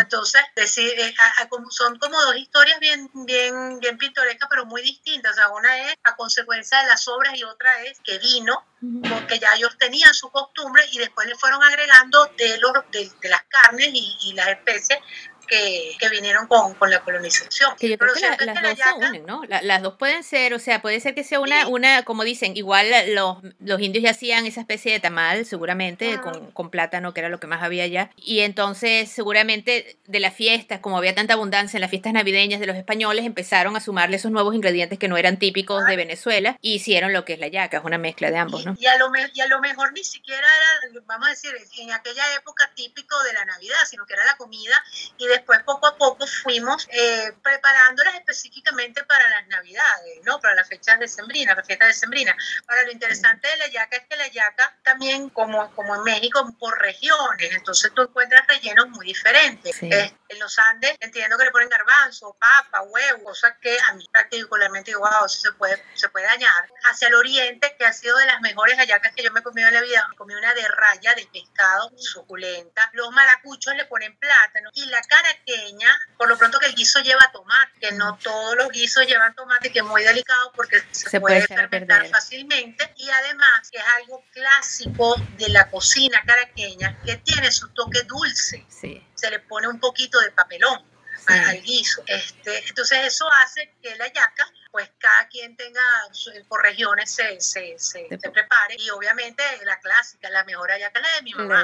Entonces, 0.00 0.42
decir, 0.56 0.92
eh, 0.98 1.14
a- 1.18 1.42
a- 1.42 1.48
como- 1.48 1.70
son 1.70 1.96
como 1.98 2.20
dos 2.22 2.36
historias 2.36 2.80
bien, 2.80 3.08
bien, 3.14 3.78
bien 3.78 3.96
pintorescas, 3.96 4.48
pero 4.50 4.66
muy 4.66 4.82
distintas. 4.82 5.32
O 5.32 5.34
sea, 5.36 5.48
una 5.50 5.78
es 5.88 5.94
a 6.02 6.16
consecuencia 6.16 6.80
de 6.82 6.88
las 6.88 7.04
sobras 7.04 7.36
y 7.36 7.44
otra 7.44 7.82
es 7.84 8.00
que 8.00 8.18
vino, 8.18 8.64
porque 9.08 9.38
ya 9.38 9.54
ellos 9.54 9.78
tenían 9.78 10.12
su 10.12 10.28
costumbre 10.30 10.84
y 10.92 10.98
después 10.98 11.26
le 11.28 11.36
fueron 11.36 11.62
agregando 11.62 12.26
de, 12.36 12.58
los, 12.58 12.72
de, 12.90 13.10
de 13.20 13.28
las 13.28 13.42
carnes 13.44 13.88
y, 13.92 14.16
y 14.24 14.32
las 14.34 14.48
especies 14.48 14.98
que, 15.46 15.96
que 15.98 16.08
vinieron 16.08 16.46
con, 16.46 16.74
con 16.74 16.90
la 16.90 17.00
colonización. 17.00 17.74
Que 17.78 17.88
yo 17.88 17.98
creo 17.98 18.12
Pero 18.14 18.36
que 18.36 18.44
la- 18.44 18.46
las 18.52 18.56
que 18.58 18.62
la 18.62 18.68
dos 18.70 18.78
se 18.78 18.84
yaca- 18.84 19.08
unen, 19.08 19.26
¿no? 19.26 19.42
La- 19.48 19.62
las 19.62 19.82
dos 19.82 19.94
pueden 19.98 20.22
ser, 20.22 20.54
o 20.54 20.58
sea, 20.58 20.82
puede 20.82 21.00
ser 21.00 21.14
que 21.14 21.24
sea 21.24 21.40
una, 21.40 21.66
una 21.68 22.02
como 22.04 22.24
dicen, 22.24 22.56
igual 22.56 22.86
los, 23.14 23.38
los 23.60 23.80
indios 23.80 24.02
ya 24.04 24.10
hacían 24.10 24.46
esa 24.46 24.60
especie 24.60 24.92
de 24.92 25.00
tamal, 25.00 25.44
seguramente, 25.46 26.20
con, 26.20 26.50
con 26.52 26.70
plátano, 26.70 27.12
que 27.14 27.20
era 27.20 27.28
lo 27.28 27.40
que 27.40 27.46
más 27.46 27.62
había 27.62 27.84
allá. 27.84 28.10
Y 28.16 28.40
entonces, 28.40 29.10
seguramente, 29.10 29.98
de 30.06 30.20
las 30.20 30.34
fiestas, 30.34 30.80
como 30.80 30.98
había 30.98 31.14
tanta 31.14 31.34
abundancia 31.34 31.76
en 31.78 31.80
las 31.82 31.90
fiestas 31.90 32.12
navideñas 32.12 32.60
de 32.60 32.66
los 32.66 32.76
españoles, 32.76 33.24
empezaron 33.24 33.76
a 33.76 33.80
sumarle 33.80 34.16
esos 34.16 34.30
nuevos 34.30 34.54
ingredientes 34.54 34.98
que 34.98 35.08
no 35.08 35.16
eran 35.16 35.38
típicos 35.38 35.84
de 35.86 35.96
Venezuela 35.96 36.58
y 36.60 36.74
hicieron 36.74 37.12
lo 37.12 37.24
que 37.24 37.34
es 37.34 37.38
la 37.38 37.48
yaca, 37.48 37.78
es 37.78 37.84
una 37.84 37.98
mezcla 37.98 38.30
de 38.30 38.36
ambos, 38.38 38.64
¿no? 38.64 38.76
Y 38.78 38.86
a, 38.86 38.96
lo 38.98 39.10
me- 39.10 39.30
y 39.34 39.40
a 39.40 39.46
lo 39.46 39.60
mejor 39.60 39.92
ni 39.92 40.04
siquiera 40.04 40.40
era, 40.82 41.00
vamos 41.06 41.26
a 41.28 41.30
decir, 41.30 41.50
en 41.78 41.92
aquella 41.92 42.22
época 42.34 42.70
típico 42.74 43.20
de 43.24 43.32
la 43.32 43.44
Navidad, 43.44 43.76
sino 43.88 44.06
que 44.06 44.14
era 44.14 44.24
la 44.24 44.36
comida 44.36 44.74
y 45.18 45.26
después 45.36 45.62
poco 45.62 45.86
a 45.86 45.96
poco 45.96 46.26
fuimos 46.26 46.86
eh, 46.90 47.32
preparándolas 47.42 48.14
específicamente 48.14 49.04
para 49.04 49.28
las 49.28 49.46
Navidades, 49.48 50.20
¿no? 50.24 50.40
Para 50.40 50.54
las 50.54 50.68
fechas 50.68 50.98
decembrinas, 50.98 51.54
para 51.54 51.66
fiestas 51.66 51.88
decembrinas. 51.88 52.36
Ahora, 52.66 52.82
lo 52.84 52.92
interesante 52.92 53.48
de 53.48 53.56
la 53.56 53.68
yaca 53.68 53.96
es 53.96 54.06
que 54.08 54.16
la 54.16 54.28
yaca 54.28 54.76
también, 54.82 55.28
como, 55.30 55.70
como 55.74 55.96
en 55.96 56.02
México, 56.02 56.54
por 56.58 56.78
regiones, 56.78 57.52
entonces 57.52 57.92
tú 57.94 58.02
encuentras 58.02 58.46
rellenos 58.46 58.88
muy 58.88 59.06
diferentes. 59.06 59.76
Sí. 59.76 59.88
Eh, 59.92 60.12
en 60.28 60.38
los 60.40 60.58
Andes 60.58 60.96
entiendo 61.00 61.38
que 61.38 61.44
le 61.44 61.50
ponen 61.50 61.68
garbanzo, 61.68 62.36
papa, 62.40 62.82
huevo, 62.82 63.24
cosas 63.24 63.54
que 63.60 63.76
a 63.88 63.94
mí 63.94 64.06
particularmente 64.12 64.90
digo, 64.90 65.00
wow, 65.00 65.26
eso 65.26 65.40
se 65.40 65.52
puede, 65.52 65.82
se 65.94 66.08
puede 66.08 66.26
dañar. 66.26 66.68
Hacia 66.84 67.08
el 67.08 67.14
oriente, 67.14 67.74
que 67.78 67.84
ha 67.84 67.92
sido 67.92 68.16
de 68.16 68.26
las 68.26 68.40
mejores 68.40 68.76
hallacas 68.78 69.12
que 69.14 69.22
yo 69.22 69.30
me 69.32 69.40
he 69.40 69.42
comido 69.42 69.68
en 69.68 69.74
la 69.74 69.82
vida, 69.82 70.06
me 70.08 70.16
comí 70.16 70.34
una 70.34 70.54
de 70.54 70.66
raya 70.68 71.14
de 71.14 71.26
pescado 71.26 71.92
suculenta. 71.96 72.90
Los 72.92 73.10
maracuchos 73.12 73.74
le 73.74 73.84
ponen 73.86 74.16
plátano 74.18 74.70
y 74.74 74.86
la 74.86 75.00
caraqueña, 75.26 75.88
por 76.16 76.28
lo 76.28 76.38
pronto 76.38 76.58
que 76.58 76.66
el 76.66 76.74
guiso 76.74 77.00
lleva 77.00 77.30
tomate, 77.32 77.72
que 77.80 77.92
no 77.92 78.18
todos 78.22 78.56
los 78.56 78.68
guisos 78.70 79.06
llevan 79.06 79.34
tomate, 79.34 79.70
que 79.70 79.80
es 79.80 79.84
muy 79.84 80.02
delicado 80.02 80.52
porque 80.54 80.80
se, 80.90 81.10
Se 81.10 81.20
puede 81.20 81.46
puede, 81.46 81.46
fermentar 81.46 82.06
fácilmente. 82.08 82.92
Y 82.96 83.08
además 83.08 83.70
que 83.70 83.78
es 83.78 83.84
algo 84.02 84.24
clásico 84.32 85.16
de 85.38 85.48
la 85.48 85.70
cocina 85.70 86.22
caraqueña 86.26 86.98
que 87.04 87.16
tiene 87.16 87.50
su 87.50 87.68
toque 87.70 88.02
dulce. 88.02 88.64
Sí. 88.68 89.02
se 89.14 89.30
le 89.30 89.40
pone 89.40 89.68
un 89.68 89.80
poquito 89.80 90.20
de 90.20 90.30
papelón 90.30 90.95
Al 91.28 91.62
guiso. 91.62 92.02
Este, 92.06 92.68
entonces 92.68 92.98
eso 93.04 93.28
hace 93.42 93.74
que 93.82 93.94
la 93.96 94.06
yaca, 94.12 94.48
pues 94.70 94.90
cada 94.98 95.26
quien 95.28 95.56
tenga 95.56 95.80
su- 96.12 96.30
por 96.48 96.62
regiones 96.62 97.10
se, 97.10 97.40
se, 97.40 97.78
se, 97.78 98.06
se 98.08 98.30
prepare. 98.30 98.76
Y 98.78 98.90
obviamente 98.90 99.42
la 99.64 99.78
clásica, 99.80 100.30
la 100.30 100.44
mejor 100.44 100.70
yaca 100.78 100.98
es 101.00 101.06
la 101.06 101.14
de 101.16 101.22
mi 101.22 101.34
mamá. 101.34 101.62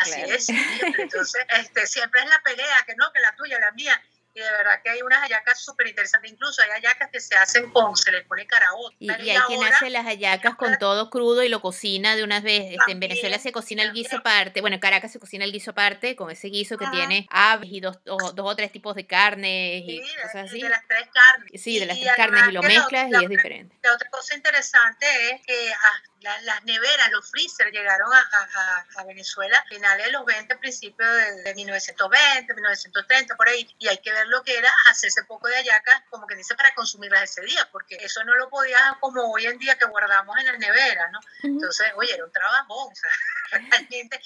Así 0.00 0.12
claro. 0.12 0.34
es. 0.34 0.46
siempre. 0.46 1.02
Entonces, 1.02 1.46
este, 1.60 1.86
siempre 1.86 2.22
es 2.22 2.28
la 2.28 2.40
pelea, 2.42 2.82
que 2.86 2.94
no, 2.96 3.12
que 3.12 3.20
la 3.20 3.34
tuya, 3.36 3.58
la 3.60 3.72
mía. 3.72 4.02
Y 4.36 4.40
de 4.40 4.50
verdad 4.50 4.80
que 4.82 4.90
hay 4.90 5.00
unas 5.02 5.20
hallacas 5.20 5.64
súper 5.64 5.86
interesantes. 5.86 6.32
Incluso 6.32 6.60
hay 6.62 6.70
hallacas 6.70 7.08
que 7.12 7.20
se 7.20 7.36
hacen 7.36 7.70
con, 7.70 7.96
se 7.96 8.10
les 8.10 8.24
pone 8.26 8.46
caraota. 8.46 8.96
Y, 8.98 9.06
y 9.06 9.30
hay 9.30 9.38
quien 9.46 9.62
hace 9.62 9.90
las 9.90 10.04
hallacas 10.04 10.56
con 10.56 10.76
todo 10.78 11.08
crudo 11.08 11.44
y 11.44 11.48
lo 11.48 11.60
cocina 11.60 12.16
de 12.16 12.24
una 12.24 12.40
vez. 12.40 12.72
Este, 12.72 12.90
en 12.92 12.98
Venezuela 12.98 13.38
se 13.38 13.52
cocina 13.52 13.84
el 13.84 13.92
guiso 13.92 14.16
aparte. 14.16 14.60
Bueno, 14.60 14.74
en 14.74 14.80
Caracas 14.80 15.12
se 15.12 15.20
cocina 15.20 15.44
el 15.44 15.52
guiso 15.52 15.70
aparte 15.70 16.16
con 16.16 16.30
ese 16.32 16.48
guiso 16.48 16.76
que 16.76 16.84
Ajá. 16.84 16.92
tiene 16.94 17.26
aves 17.30 17.68
y 17.70 17.78
dos, 17.80 17.98
o, 18.08 18.32
dos 18.32 18.52
o 18.52 18.56
tres 18.56 18.72
tipos 18.72 18.96
de 18.96 19.06
carnes 19.06 19.82
y 19.86 20.02
Sí, 20.02 20.14
cosas 20.22 20.50
así. 20.50 20.60
de 20.60 20.68
las 20.68 20.86
tres 20.88 21.08
carnes. 21.12 21.62
Sí, 21.62 21.78
de 21.78 21.86
las 21.86 21.96
Y 21.96 22.00
tres 22.02 22.16
carnes 22.16 22.42
y 22.48 22.52
lo 22.52 22.62
mezclas 22.62 23.10
la 23.10 23.20
y 23.20 23.24
es 23.24 23.30
diferente. 23.30 23.78
La 23.82 23.94
otra 23.94 24.10
cosa 24.10 24.34
interesante 24.34 25.06
es 25.30 25.46
que 25.46 25.72
ah, 25.72 26.02
la- 26.24 26.40
las 26.42 26.64
neveras, 26.64 27.10
los 27.12 27.30
freezer 27.30 27.70
llegaron 27.70 28.12
a, 28.12 28.18
a- 28.18 28.48
a- 28.54 29.00
a 29.00 29.04
Venezuela 29.04 29.58
a 29.58 29.64
finales 29.68 30.06
de 30.06 30.12
los 30.12 30.24
20, 30.24 30.56
principios 30.56 31.08
de, 31.08 31.42
de 31.42 31.54
1920, 31.54 32.54
1930, 32.54 33.36
por 33.36 33.48
ahí. 33.48 33.68
Y 33.78 33.88
hay 33.88 33.98
que 33.98 34.10
ver 34.12 34.26
lo 34.28 34.42
que 34.42 34.56
era 34.58 34.72
hacerse 34.86 35.22
poco 35.24 35.46
de 35.48 35.56
hallacas, 35.56 36.02
como 36.10 36.26
que 36.26 36.34
dice, 36.34 36.54
para 36.54 36.74
consumirlas 36.74 37.22
ese 37.24 37.42
día, 37.42 37.68
porque 37.70 37.96
eso 38.00 38.24
no 38.24 38.34
lo 38.34 38.48
podías 38.48 38.82
como 39.00 39.30
hoy 39.32 39.46
en 39.46 39.58
día 39.58 39.76
que 39.78 39.84
guardamos 39.86 40.36
en 40.38 40.46
las 40.46 40.58
neveras, 40.58 41.12
¿no? 41.12 41.20
Entonces, 41.42 41.86
oye, 41.96 42.14
era 42.14 42.24
un 42.24 42.32
trabajo, 42.32 42.86
o 42.88 42.94
sea, 42.94 43.10
realmente. 43.52 44.20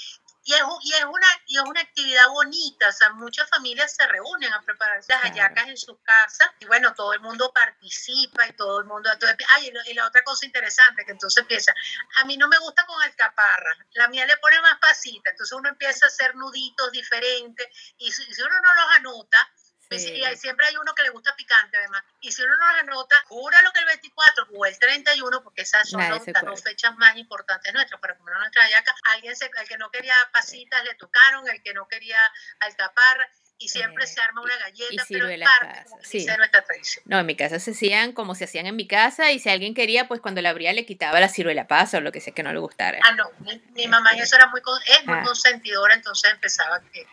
Y 0.44 0.54
es, 0.54 0.60
y, 0.82 0.94
es 0.94 1.04
una, 1.04 1.26
y 1.46 1.56
es 1.56 1.62
una 1.62 1.80
actividad 1.80 2.28
bonita, 2.28 2.88
o 2.88 2.92
sea, 2.92 3.10
muchas 3.10 3.48
familias 3.50 3.94
se 3.94 4.06
reúnen 4.06 4.52
a 4.52 4.62
preparar 4.62 5.00
las 5.06 5.22
hallacas 5.22 5.68
en 5.68 5.76
sus 5.76 5.98
casas 6.02 6.48
y 6.60 6.66
bueno, 6.66 6.94
todo 6.94 7.12
el 7.12 7.20
mundo 7.20 7.52
participa 7.52 8.46
y 8.46 8.52
todo 8.52 8.80
el 8.80 8.86
mundo... 8.86 9.10
ay, 9.50 9.72
y 9.86 9.94
la 9.94 10.06
otra 10.06 10.22
cosa 10.22 10.46
interesante 10.46 11.04
que 11.04 11.12
entonces 11.12 11.42
empieza, 11.42 11.74
a 12.16 12.24
mí 12.24 12.36
no 12.36 12.48
me 12.48 12.58
gusta 12.58 12.86
con 12.86 13.00
alcaparra, 13.02 13.76
la 13.92 14.08
mía 14.08 14.26
le 14.26 14.36
pone 14.38 14.60
más 14.62 14.78
pasita, 14.78 15.30
entonces 15.30 15.56
uno 15.56 15.68
empieza 15.68 16.06
a 16.06 16.08
hacer 16.08 16.34
nuditos 16.34 16.92
diferentes 16.92 17.66
y 17.98 18.10
si, 18.10 18.22
si 18.32 18.42
uno 18.42 18.54
no 18.62 18.74
los 18.74 18.96
anota, 18.96 19.50
Sí. 19.96 20.12
y 20.12 20.24
hay- 20.24 20.36
siempre 20.36 20.66
hay 20.66 20.76
uno 20.76 20.94
que 20.94 21.02
le 21.02 21.10
gusta 21.10 21.34
picante 21.36 21.78
además. 21.78 22.02
Y 22.20 22.30
si 22.32 22.42
uno 22.42 22.52
no 22.58 22.66
los 22.72 22.80
anota, 22.82 23.16
júralo 23.28 23.72
que 23.72 23.78
el 23.80 23.86
24 23.86 24.46
o 24.52 24.66
el 24.66 24.78
31, 24.78 25.42
porque 25.42 25.62
esas 25.62 25.88
son 25.88 26.00
las 26.00 26.24
dos 26.42 26.62
fechas 26.62 26.94
más 26.96 27.16
importantes 27.16 27.72
nuestras 27.72 27.98
para 28.00 28.16
comer 28.18 28.34
nuestra 28.36 28.64
hallaca. 28.64 28.94
Alguien 29.04 29.34
se, 29.34 29.46
el 29.46 29.68
que 29.68 29.78
no 29.78 29.90
quería 29.90 30.14
pasitas 30.32 30.84
le 30.84 30.94
tocaron, 30.96 31.48
el 31.48 31.62
que 31.62 31.72
no 31.72 31.88
quería 31.88 32.18
alcaparra, 32.60 33.28
y 33.60 33.68
siempre 33.70 34.04
Eh, 34.04 34.06
se 34.06 34.20
arma 34.20 34.40
una 34.42 34.54
y 34.54 34.58
galleta, 34.58 34.88
pero 34.90 35.02
es 35.02 35.06
ciruelas 35.08 35.48
parte 35.58 35.84
como 35.88 36.02
sí. 36.04 36.26
nuestra 36.36 36.62
tradición. 36.64 37.04
No, 37.08 37.18
en 37.18 37.26
mi 37.26 37.34
casa 37.36 37.58
se 37.58 37.72
hacían 37.72 38.12
como 38.12 38.34
se 38.36 38.44
hacían 38.44 38.66
en 38.66 38.76
mi 38.76 38.86
casa 38.86 39.32
y 39.32 39.40
si 39.40 39.48
alguien 39.48 39.74
quería, 39.74 40.06
pues 40.06 40.20
cuando 40.20 40.40
la 40.42 40.50
abría 40.50 40.72
le 40.72 40.86
quitaba 40.86 41.18
la 41.18 41.28
ciruela 41.28 41.66
pasa 41.66 41.98
o 41.98 42.00
lo 42.00 42.12
que 42.12 42.20
sea 42.20 42.32
que 42.32 42.44
no 42.44 42.52
le 42.52 42.60
gustara. 42.60 43.00
Ah, 43.02 43.12
no, 43.12 43.28
mi, 43.40 43.58
mi 43.72 43.88
mamá 43.88 44.12
en 44.12 44.20
eso 44.20 44.36
era 44.36 44.46
muy, 44.46 44.60
es 44.86 45.04
muy 45.06 45.16
Ah. 45.18 45.22
consentidora, 45.24 45.94
entonces 45.94 46.30
empezaba 46.30 46.80
que 46.92 47.04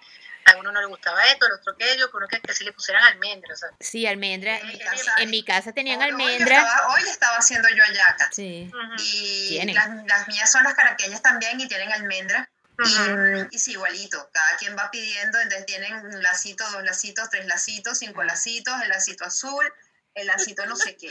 a 0.46 0.58
uno 0.58 0.72
no 0.72 0.80
le 0.80 0.88
gustaba 0.88 1.24
esto, 1.26 1.46
al 1.46 1.54
otro 1.54 1.74
aquello, 1.74 2.10
que 2.10 2.18
uno 2.18 2.28
que, 2.28 2.40
que 2.40 2.54
si 2.54 2.64
le 2.64 2.72
pusieran 2.72 3.04
almendras. 3.04 3.62
Sí, 3.80 4.06
almendra. 4.06 4.58
En 4.60 4.68
mi 4.68 4.80
En, 5.18 5.30
mi 5.30 5.44
casa 5.44 5.72
tenían 5.74 6.00
Hoy- 6.02 6.06
Hoy 6.06 6.12
almendra. 6.12 6.58
estaba, 6.58 6.88
hoy 6.94 7.02
estaba 7.04 7.38
haciendo 7.38 7.68
yo 7.70 7.84
hallacas. 7.84 8.30
Sí. 8.32 8.72
Y 9.00 9.74
las, 9.74 9.90
las 10.06 10.28
mías 10.28 10.52
son 10.52 10.64
las 10.64 10.74
caraqueñas 10.76 11.22
también 11.22 11.60
y 11.60 11.68
tienen 11.68 11.92
almendras. 11.92 12.48
Y, 12.78 12.82
Ujú. 12.84 13.48
y 13.52 13.58
sí, 13.60 13.72
igualito, 13.72 14.30
cada 14.34 14.58
quien 14.58 14.78
va 14.78 14.92
pidiendo, 14.92 15.40
entonces 15.40 15.66
tienen 15.66 15.96
un 15.96 16.22
lacito, 16.22 16.70
dos 16.72 16.84
lacitos, 16.84 17.30
tres 17.30 17.46
lacitos, 17.46 17.98
cinco 18.00 18.22
lacitos, 18.24 18.74
el 18.82 18.90
lacito 18.90 19.24
azul, 19.24 19.66
el 20.14 20.28
lacito 20.28 20.66
no 20.66 20.76
sé 20.76 20.98
qué. 20.98 21.10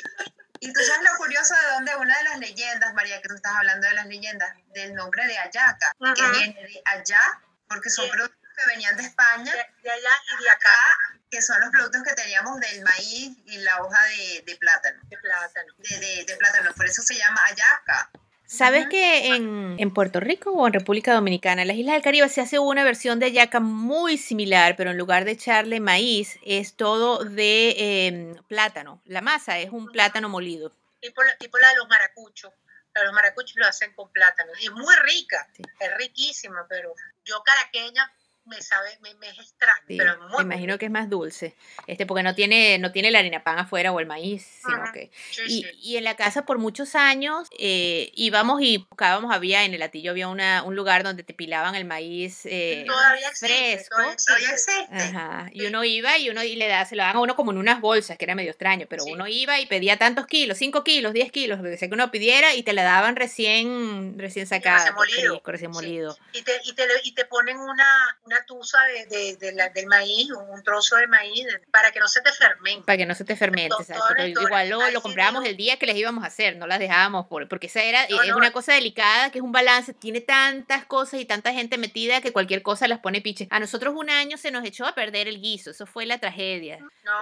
Y 0.60 0.72
tú 0.72 0.80
sabes 0.82 1.08
lo 1.10 1.16
curioso 1.16 1.54
de 1.54 1.66
dónde 1.72 1.96
una 1.96 2.18
de 2.18 2.24
las 2.24 2.38
leyendas, 2.38 2.92
María, 2.92 3.20
que 3.22 3.28
tú 3.28 3.34
estás 3.34 3.52
hablando 3.56 3.88
de 3.88 3.94
las 3.94 4.06
leyendas, 4.06 4.54
del 4.74 4.94
nombre 4.94 5.26
de 5.26 5.38
Ayaca, 5.38 5.92
que 6.14 6.22
Ujú. 6.22 6.32
viene 6.38 6.62
de 6.66 6.82
allá, 6.84 7.40
porque 7.66 7.88
son 7.88 8.10
productos 8.10 8.38
que 8.54 8.66
venían 8.66 8.96
de 8.96 9.02
España, 9.04 9.52
De, 9.52 9.82
de 9.82 9.90
allá 9.90 10.10
y 10.38 10.42
de 10.44 10.50
acá, 10.50 10.70
acá, 10.72 11.20
que 11.30 11.42
son 11.42 11.60
los 11.60 11.70
productos 11.70 12.02
que 12.02 12.14
teníamos 12.14 12.60
del 12.60 12.82
maíz 12.82 13.36
y 13.46 13.58
la 13.58 13.82
hoja 13.82 13.98
de, 14.06 14.42
de 14.46 14.56
plátano, 14.56 15.00
de 15.04 15.16
plátano. 15.18 15.72
de, 15.78 15.98
de, 15.98 16.24
de 16.24 16.36
plátano, 16.36 16.72
por 16.74 16.86
eso 16.86 17.02
se 17.02 17.14
llama 17.16 17.40
Ayaca. 17.46 18.10
¿Sabes 18.46 18.86
que 18.88 19.34
en, 19.34 19.76
en 19.80 19.92
Puerto 19.92 20.20
Rico 20.20 20.52
o 20.52 20.66
en 20.66 20.74
República 20.74 21.14
Dominicana, 21.14 21.62
en 21.62 21.68
las 21.68 21.76
Islas 21.78 21.94
del 21.94 22.02
Caribe, 22.02 22.28
se 22.28 22.40
hace 22.42 22.58
una 22.58 22.84
versión 22.84 23.18
de 23.18 23.26
hallaca 23.26 23.58
muy 23.58 24.16
similar, 24.18 24.76
pero 24.76 24.90
en 24.90 24.98
lugar 24.98 25.24
de 25.24 25.32
echarle 25.32 25.80
maíz, 25.80 26.38
es 26.44 26.74
todo 26.76 27.24
de 27.24 28.06
em, 28.06 28.34
plátano. 28.44 29.00
La 29.06 29.22
masa 29.22 29.58
es 29.58 29.70
un 29.70 29.90
plátano 29.90 30.28
molido. 30.28 30.70
tipo 31.00 31.22
la, 31.22 31.36
tipo 31.38 31.58
la 31.58 31.70
de 31.70 31.76
los 31.76 31.88
maracuchos. 31.88 32.52
La 32.94 33.00
de 33.00 33.06
los 33.06 33.14
maracuchos 33.14 33.56
lo 33.56 33.66
hacen 33.66 33.92
con 33.94 34.12
plátano. 34.12 34.52
Y 34.60 34.66
es 34.66 34.72
muy 34.72 34.94
rica, 35.02 35.48
Sí. 35.56 35.62
es 35.80 35.94
riquísima, 35.96 36.64
pero 36.68 36.94
yo 37.24 37.42
caraqueña 37.42 38.12
me 38.46 38.60
sabe, 38.60 38.90
me, 39.00 39.14
me 39.14 39.28
es 39.28 39.38
extraño, 39.38 39.82
Sí, 39.88 39.96
pero 39.96 40.18
muy 40.28 40.38
me 40.44 40.54
imagino 40.54 40.78
que 40.78 40.86
es 40.86 40.90
más 40.90 41.08
dulce, 41.08 41.56
este, 41.86 42.04
porque 42.06 42.22
no 42.22 42.34
tiene, 42.34 42.78
no 42.78 42.92
tiene 42.92 43.10
la 43.10 43.20
harina 43.20 43.42
pan 43.42 43.58
afuera 43.58 43.90
o 43.92 44.00
el 44.00 44.06
maíz, 44.06 44.46
sino 44.64 44.82
Ajá, 44.82 44.92
que 44.92 45.10
sí, 45.30 45.42
y, 45.46 45.62
sí. 45.62 45.70
y 45.82 45.96
en 45.96 46.04
la 46.04 46.16
casa 46.16 46.44
por 46.44 46.58
muchos 46.58 46.94
años 46.94 47.48
eh, 47.58 48.10
íbamos 48.14 48.60
y 48.62 48.78
buscábamos, 48.78 49.34
había 49.34 49.64
en 49.64 49.72
el 49.74 49.80
latillo 49.80 50.10
había 50.10 50.28
una, 50.28 50.62
un 50.62 50.76
lugar 50.76 51.02
donde 51.04 51.22
te 51.22 51.32
pilaban 51.34 51.74
el 51.74 51.84
maíz 51.84 52.42
eh, 52.44 52.84
Todavía 52.86 53.30
fresco. 53.32 53.96
todavía 53.96 54.16
Todavía 54.26 54.50
existe. 54.50 54.94
Ajá, 54.94 55.48
y 55.52 55.66
uno 55.66 55.84
iba 55.84 56.18
y 56.18 56.30
uno 56.30 56.42
y 56.42 56.56
le 56.56 56.68
da, 56.68 56.84
se 56.84 56.96
lo 56.96 57.02
daban 57.02 57.16
a 57.16 57.20
uno 57.20 57.36
como 57.36 57.50
en 57.52 57.58
unas 57.58 57.80
bolsas, 57.80 58.16
que 58.18 58.24
era 58.24 58.34
medio 58.34 58.50
extraño, 58.50 58.86
pero 58.88 59.04
uno 59.04 59.26
iba 59.26 59.58
y 59.60 59.66
pedía 59.66 59.96
tantos 59.96 60.26
kilos, 60.26 60.58
5 60.58 60.84
kilos, 60.84 61.12
10 61.12 61.32
kilos, 61.32 61.58
lo 61.60 61.64
que 61.70 61.76
sea 61.78 61.88
que 61.88 61.94
uno 61.94 62.10
pidiera 62.10 62.54
y 62.54 62.62
te 62.62 62.72
la 62.72 62.82
daban 62.82 63.16
recién, 63.16 64.18
recién 64.18 64.46
sacada, 64.46 64.76
recién 64.78 64.94
molido. 64.94 65.32
fresco, 65.34 65.52
recién 65.52 65.70
molido. 65.70 66.16
Y 66.32 66.42
te, 66.42 66.52
y 66.64 66.72
te, 66.74 66.84
y 67.04 67.12
te 67.14 67.24
ponen 67.24 67.58
una, 67.58 68.18
una 68.24 68.33
tusa 68.46 68.78
de, 68.84 69.06
de, 69.06 69.36
de 69.36 69.52
la- 69.52 69.68
del 69.68 69.86
maíz, 69.86 70.28
un, 70.30 70.62
trozo 70.62 70.96
de 70.96 71.06
maíz, 71.06 71.46
para 71.70 71.90
que 71.92 72.00
no 72.00 72.08
se 72.08 72.20
te 72.22 72.32
fermente. 72.32 72.84
Para 72.86 72.96
que 72.96 73.06
no 73.06 73.14
se 73.14 73.24
te 73.24 73.36
fermente, 73.36 73.68
To- 73.76 73.80
exacto. 73.82 74.26
igual 74.26 74.68
lo, 74.68 74.90
lo 74.90 75.02
comprábamos 75.02 75.44
el 75.44 75.56
día 75.56 75.76
que 75.78 75.86
les 75.86 75.96
íbamos 75.96 76.24
a 76.24 76.28
hacer, 76.28 76.56
no 76.56 76.66
las 76.66 76.78
dejábamos 76.78 77.26
por, 77.26 77.48
porque 77.48 77.66
esa 77.66 77.82
era, 77.82 78.06
No, 78.08 78.22
es 78.22 78.28
no. 78.30 78.36
una 78.36 78.52
cosa 78.52 78.72
delicada, 78.74 79.30
que 79.30 79.38
es 79.38 79.44
un 79.44 79.52
balance, 79.52 79.92
tiene 79.94 80.20
tantas 80.20 80.84
cosas 80.84 81.20
y 81.20 81.24
tanta 81.24 81.52
gente 81.52 81.78
metida 81.78 82.20
que 82.20 82.32
cualquier 82.32 82.62
cosa 82.62 82.88
las 82.88 82.98
pone 83.00 83.20
piche. 83.20 83.46
A 83.50 83.60
nosotros 83.60 83.94
un 83.96 84.10
año 84.10 84.36
se 84.36 84.50
nos 84.50 84.64
echó 84.64 84.86
a 84.86 84.94
perder 84.94 85.28
el 85.28 85.40
guiso, 85.40 85.70
eso 85.70 85.86
fue 85.86 86.06
la 86.06 86.18
tragedia. 86.18 86.78
No. 86.78 87.12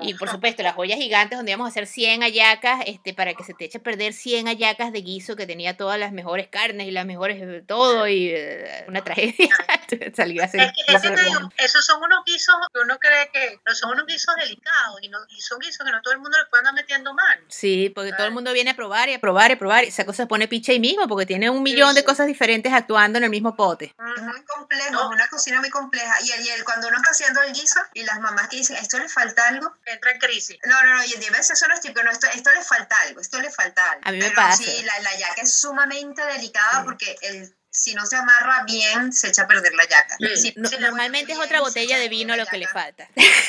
Y 0.00 0.14
por 0.14 0.28
supuesto, 0.28 0.62
las 0.62 0.74
ollas 0.76 0.98
gigantes 0.98 1.38
donde 1.38 1.52
íbamos 1.52 1.66
a 1.66 1.70
hacer 1.70 1.86
100 1.86 2.22
hallacas, 2.22 2.80
este, 2.86 3.14
para 3.14 3.34
que 3.34 3.44
se 3.44 3.54
te 3.54 3.64
eche 3.66 3.78
a 3.78 3.82
perder 3.82 4.12
100 4.12 4.46
hallacas 4.46 4.92
de 4.92 5.00
guiso 5.02 5.36
que 5.36 5.46
tenía 5.46 5.76
todas 5.76 5.98
las 5.98 6.12
mejores 6.12 6.48
carnes 6.48 6.86
y 6.86 6.90
las 6.90 7.06
mejores 7.06 7.64
todo 7.66 8.08
y 8.08 8.30
eh, 8.30 8.84
una 8.88 9.02
tragedia. 9.04 9.48
Salí 10.16 10.38
a 10.40 10.44
Es 10.62 10.72
que, 11.02 11.10
digo, 11.24 11.52
esos 11.56 11.84
son 11.84 12.02
unos 12.02 12.24
guisos 12.24 12.54
que 12.72 12.80
uno 12.80 12.98
cree 12.98 13.30
que 13.32 13.60
pero 13.64 13.76
son 13.76 13.90
unos 13.92 14.06
guisos 14.06 14.34
delicados 14.36 14.98
y, 15.02 15.08
no, 15.08 15.18
y 15.28 15.40
son 15.40 15.58
guisos 15.58 15.84
que 15.84 15.92
no 15.92 16.00
todo 16.02 16.12
el 16.14 16.20
mundo 16.20 16.36
le 16.38 16.44
puede 16.46 16.60
andar 16.60 16.74
metiendo 16.74 17.14
mano. 17.14 17.42
Sí, 17.48 17.90
porque 17.94 18.12
todo 18.12 18.26
el 18.26 18.32
mundo 18.32 18.52
viene 18.52 18.70
a 18.70 18.76
probar 18.76 19.08
y 19.08 19.14
a 19.14 19.20
probar 19.20 19.50
y 19.50 19.54
a 19.54 19.58
probar. 19.58 19.84
Esa 19.84 20.04
cosa 20.04 20.22
se 20.24 20.26
pone 20.26 20.48
picha 20.48 20.72
ahí 20.72 20.80
mismo 20.80 21.06
porque 21.08 21.26
tiene 21.26 21.50
un 21.50 21.62
millón 21.62 21.94
de 21.94 22.00
sí. 22.00 22.06
cosas 22.06 22.26
diferentes 22.26 22.72
actuando 22.72 23.18
en 23.18 23.24
el 23.24 23.30
mismo 23.30 23.54
pote. 23.56 23.94
Es 24.16 24.22
muy 24.22 24.42
complejo, 24.44 24.90
No. 24.92 25.02
es 25.10 25.14
una 25.14 25.28
cocina 25.28 25.60
muy 25.60 25.70
compleja. 25.70 26.14
Y, 26.22 26.32
el, 26.32 26.44
y 26.46 26.48
el- 26.50 26.64
cuando 26.64 26.88
uno 26.88 26.96
está 26.96 27.10
haciendo 27.10 27.42
el 27.42 27.52
guiso 27.52 27.80
y 27.94 28.02
las 28.04 28.20
mamás 28.20 28.48
que 28.48 28.56
dicen, 28.56 28.76
esto 28.76 28.98
le 28.98 29.08
falta 29.08 29.48
algo. 29.48 29.74
Entra 29.86 30.12
en 30.12 30.18
crisis. 30.18 30.58
No, 30.64 30.82
no, 30.84 30.96
no, 30.96 31.04
y 31.04 31.14
a 31.14 31.30
veces 31.30 31.58
son 31.58 31.70
los 31.70 31.80
tipos, 31.80 32.02
no, 32.04 32.10
esto, 32.10 32.26
esto 32.34 32.50
le 32.52 32.62
falta 32.62 32.96
algo, 33.02 33.20
esto 33.20 33.40
le 33.40 33.50
falta 33.50 33.90
algo. 33.92 34.02
A 34.04 34.12
mí 34.12 34.18
me 34.18 34.24
Pero 34.30 34.36
pasa. 34.36 34.62
sí, 34.62 34.82
la, 34.84 34.98
la 35.00 35.16
yaca 35.18 35.42
es 35.42 35.54
sumamente 35.54 36.24
delicada 36.24 36.84
porque 36.84 37.16
el, 37.22 37.54
si 37.70 37.94
no 37.94 38.04
se 38.06 38.16
amarra 38.16 38.64
bien, 38.64 39.12
se 39.12 39.28
echa 39.28 39.42
a 39.42 39.46
perder 39.46 39.74
la 39.74 39.84
yaca. 39.86 40.16
Si- 40.36 40.52
No- 40.56 40.68
la 40.70 40.78
normalmente 40.80 41.32
es 41.32 41.38
otra 41.38 41.60
botella 41.60 41.98
de 41.98 42.08
vino 42.08 42.34
lo 42.36 42.46
que 42.46 42.56
le 42.58 42.66
falta. 42.66 43.08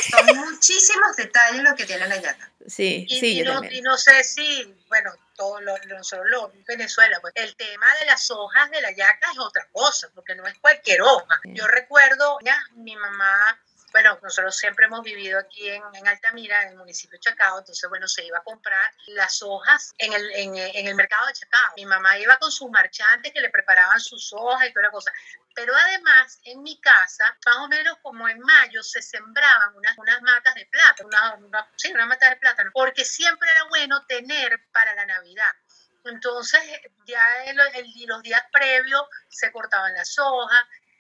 Son 0.10 0.26
muchísimos 0.36 1.16
detalles 1.16 1.64
lo 1.64 1.76
que 1.76 1.86
tiene 1.86 2.08
la 2.08 2.18
yaca. 2.18 2.52
Sí, 2.68 3.06
Y, 3.10 3.20
sí, 3.20 3.26
y 3.28 3.38
yo 3.40 3.46
no, 3.46 3.54
también. 3.54 3.74
y 3.76 3.82
no 3.82 3.98
sé 3.98 4.24
si, 4.24 4.76
bueno, 4.90 5.12
todo 5.36 5.60
lo, 5.62 5.76
lo- 5.78 5.98
nosotros 5.98 6.28
lo- 6.30 6.52
Venezuela, 6.68 7.18
pues 7.22 7.34
el 7.38 7.56
tema 7.56 7.88
de 8.00 8.06
las 8.06 8.30
hojas 8.30 8.70
de 8.72 8.82
la 8.82 8.92
yaca 8.92 9.32
es 9.32 9.40
otra 9.40 9.68
cosa, 9.72 10.10
porque 10.14 10.36
no 10.36 10.46
es 10.46 10.58
cualquier 10.60 11.02
hoja. 11.02 11.40
Yo 11.46 11.66
recuerdo, 11.68 12.38
ya, 12.44 12.60
mi 12.76 12.96
mamá, 12.96 13.60
bueno, 13.92 14.20
nosotros 14.22 14.56
siempre 14.58 14.86
hemos 14.86 15.02
vivido 15.04 15.40
aquí 15.40 15.70
en, 15.70 15.82
en 15.94 16.08
Altamira, 16.08 16.64
en 16.64 16.70
el 16.70 16.76
municipio 16.78 17.18
de 17.18 17.22
Chacao, 17.22 17.60
entonces, 17.60 17.90
bueno, 17.90 18.08
se 18.08 18.24
iba 18.26 18.38
a 18.38 18.44
comprar 18.44 18.92
las 19.08 19.42
hojas 19.42 19.94
en 19.98 20.14
el, 20.14 20.32
en, 20.32 20.88
el 20.88 20.96
mercado 20.96 21.28
de 21.28 21.34
Chacao. 21.34 21.74
Mi 21.76 21.86
mamá 21.86 22.18
iba 22.18 22.38
con 22.38 22.52
sus 22.52 22.70
marchantes 22.70 23.34
que 23.34 23.42
le 23.42 23.50
preparaban 23.50 24.00
sus 24.00 24.32
hojas 24.34 24.68
y 24.68 24.74
toda 24.74 24.86
la 24.88 24.92
cosa. 24.92 25.12
Pero 25.56 25.76
además, 25.76 26.40
en 26.44 26.62
mi 26.62 26.80
casa, 26.80 27.38
más 27.46 27.58
o 27.58 27.68
menos 27.68 27.98
como 28.02 28.28
en 28.30 28.40
mayo, 28.40 28.82
se 28.84 29.02
sembraban 29.02 29.76
unas, 29.76 29.98
unas 29.98 30.22
matas 30.22 30.56
de 30.56 30.66
plátano, 30.68 31.08
una, 31.10 31.36
una- 31.36 31.72
sí, 31.76 31.92
unas 31.92 32.08
matas 32.08 32.30
de 32.30 32.36
plátano, 32.38 32.72
porque 32.74 33.04
siempre 33.04 33.50
era 33.52 33.64
bueno 33.66 34.06
tener 34.06 34.60
para 34.72 34.94
la 34.96 35.06
Navidad. 35.06 35.52
Entonces, 36.06 36.62
ya 37.06 37.44
en 37.46 37.58
lo- 37.58 37.66
el- 37.66 37.94
los 38.08 38.22
días 38.24 38.42
previos 38.52 39.04
se 39.28 39.52
cortaban 39.52 39.94
las 39.94 40.18
hojas, 40.18 40.60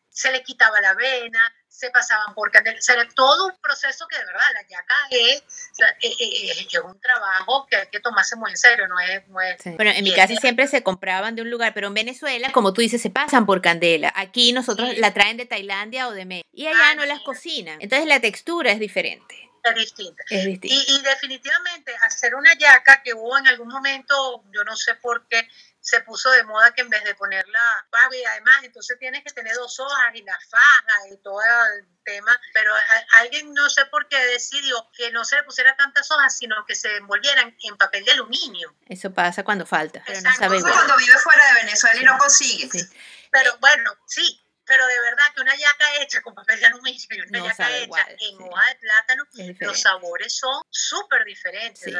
se 0.09 0.31
le 0.31 0.43
quitaba 0.43 0.81
la 0.81 0.89
avena, 0.89 1.55
se 1.69 1.89
pasaban 1.91 2.33
por 2.33 2.51
candela, 2.51 2.77
o 2.77 2.81
sea, 2.81 2.95
era 2.95 3.07
todo 3.15 3.45
un 3.47 3.55
proceso 3.61 4.05
que 4.07 4.17
de 4.17 4.25
verdad 4.25 4.41
la 4.53 4.61
yaca 4.63 4.95
es, 5.11 5.41
o 5.71 5.75
sea, 5.75 5.87
eh, 6.01 6.11
eh, 6.19 6.51
eh, 6.51 6.67
es 6.67 6.79
un 6.83 6.99
trabajo 6.99 7.67
que 7.69 7.77
hay 7.77 7.87
que 7.87 7.99
tomarse 7.99 8.35
muy 8.35 8.51
en 8.51 8.57
serio, 8.57 8.87
no 8.87 8.99
es... 8.99 9.27
no 9.29 9.39
es- 9.39 9.61
Sí. 9.61 9.69
Bueno, 9.71 9.91
en 9.91 10.03
mi 10.03 10.13
casa 10.13 10.33
es- 10.33 10.39
siempre 10.39 10.67
se 10.67 10.83
compraban 10.83 11.35
de 11.35 11.41
un 11.43 11.49
lugar, 11.49 11.73
pero 11.73 11.87
en 11.87 11.93
Venezuela, 11.93 12.51
como 12.51 12.73
tú 12.73 12.81
dices, 12.81 13.01
se 13.01 13.09
pasan 13.09 13.45
por 13.45 13.61
candela. 13.61 14.11
Aquí 14.15 14.51
nosotros 14.51 14.89
Sí. 14.89 14.95
la 14.97 15.13
traen 15.13 15.37
de 15.37 15.45
Tailandia 15.45 16.07
o 16.07 16.11
de 16.11 16.25
México. 16.25 16.49
Y 16.51 16.67
allá 16.67 16.89
Ah, 16.91 16.95
no 16.95 17.05
las 17.05 17.21
cocinan. 17.21 17.79
Entonces 17.81 18.07
la 18.07 18.19
textura 18.19 18.71
es 18.71 18.79
diferente. 18.79 19.35
es 19.61 19.75
distinta. 19.75 20.23
Es 20.29 20.45
distinta. 20.45 20.67
Y, 20.91 20.95
y 20.95 21.01
definitivamente 21.03 21.93
hacer 22.01 22.33
una 22.33 22.53
yaca 22.57 23.03
que 23.03 23.13
hubo 23.13 23.37
en 23.37 23.47
algún 23.47 23.67
momento, 23.67 24.43
yo 24.51 24.63
no 24.63 24.75
sé 24.75 24.95
por 24.95 25.27
qué, 25.27 25.47
se 25.81 26.01
puso 26.01 26.29
de 26.31 26.43
moda 26.43 26.73
que 26.73 26.81
en 26.81 26.89
vez 26.89 27.03
de 27.03 27.15
ponerla, 27.15 27.87
y 28.11 28.23
además 28.25 28.63
entonces 28.63 28.97
tienes 28.99 29.23
que 29.23 29.31
tener 29.31 29.55
dos 29.55 29.79
hojas 29.79 30.13
y 30.13 30.21
la 30.23 30.37
faja 30.49 31.07
y 31.11 31.17
todo 31.17 31.39
el 31.77 31.87
tema, 32.03 32.39
pero 32.53 32.73
a- 32.75 33.05
alguien 33.19 33.53
no 33.53 33.69
sé 33.69 33.85
por 33.85 34.07
qué 34.07 34.17
decidió 34.27 34.89
que 34.95 35.11
no 35.11 35.23
se 35.23 35.35
le 35.37 35.43
pusiera 35.43 35.75
tantas 35.75 36.09
hojas, 36.11 36.37
sino 36.37 36.65
que 36.65 36.75
se 36.75 36.97
envolvieran 36.97 37.55
en 37.63 37.77
papel 37.77 38.03
de 38.03 38.11
aluminio. 38.11 38.75
Eso 38.87 39.13
pasa 39.13 39.43
cuando 39.43 39.65
falta, 39.65 40.01
pero 40.05 40.21
no 40.21 40.29
Exacto. 40.29 40.43
sabe 40.43 40.57
Eso 40.57 40.67
igual. 40.67 40.85
cuando 40.85 40.97
vive 40.97 41.17
fuera 41.17 41.47
de 41.47 41.53
Venezuela 41.65 42.01
y 42.01 42.03
no 42.03 42.17
consigue. 42.17 42.69
Sí. 42.69 42.85
Pero 43.31 43.57
bueno, 43.59 43.95
sí, 44.07 44.43
pero 44.65 44.85
de 44.85 44.99
verdad 45.01 45.23
que 45.35 45.41
una 45.41 45.55
yaca 45.55 45.95
hecha 46.01 46.21
con 46.21 46.35
papel 46.35 46.59
de 46.59 46.65
aluminio 46.67 47.07
y 47.09 47.21
una 47.21 47.39
No 47.39 47.45
yaca 47.45 47.69
hecha 47.69 47.83
igual, 47.83 48.09
en 48.11 48.17
sí. 48.17 48.35
hoja 48.39 48.67
de 48.69 48.75
plátano, 48.75 49.23
los 49.59 49.79
sabores 49.81 50.35
son 50.37 50.61
súper 50.69 51.23
diferentes. 51.25 51.83
Sí. 51.83 51.93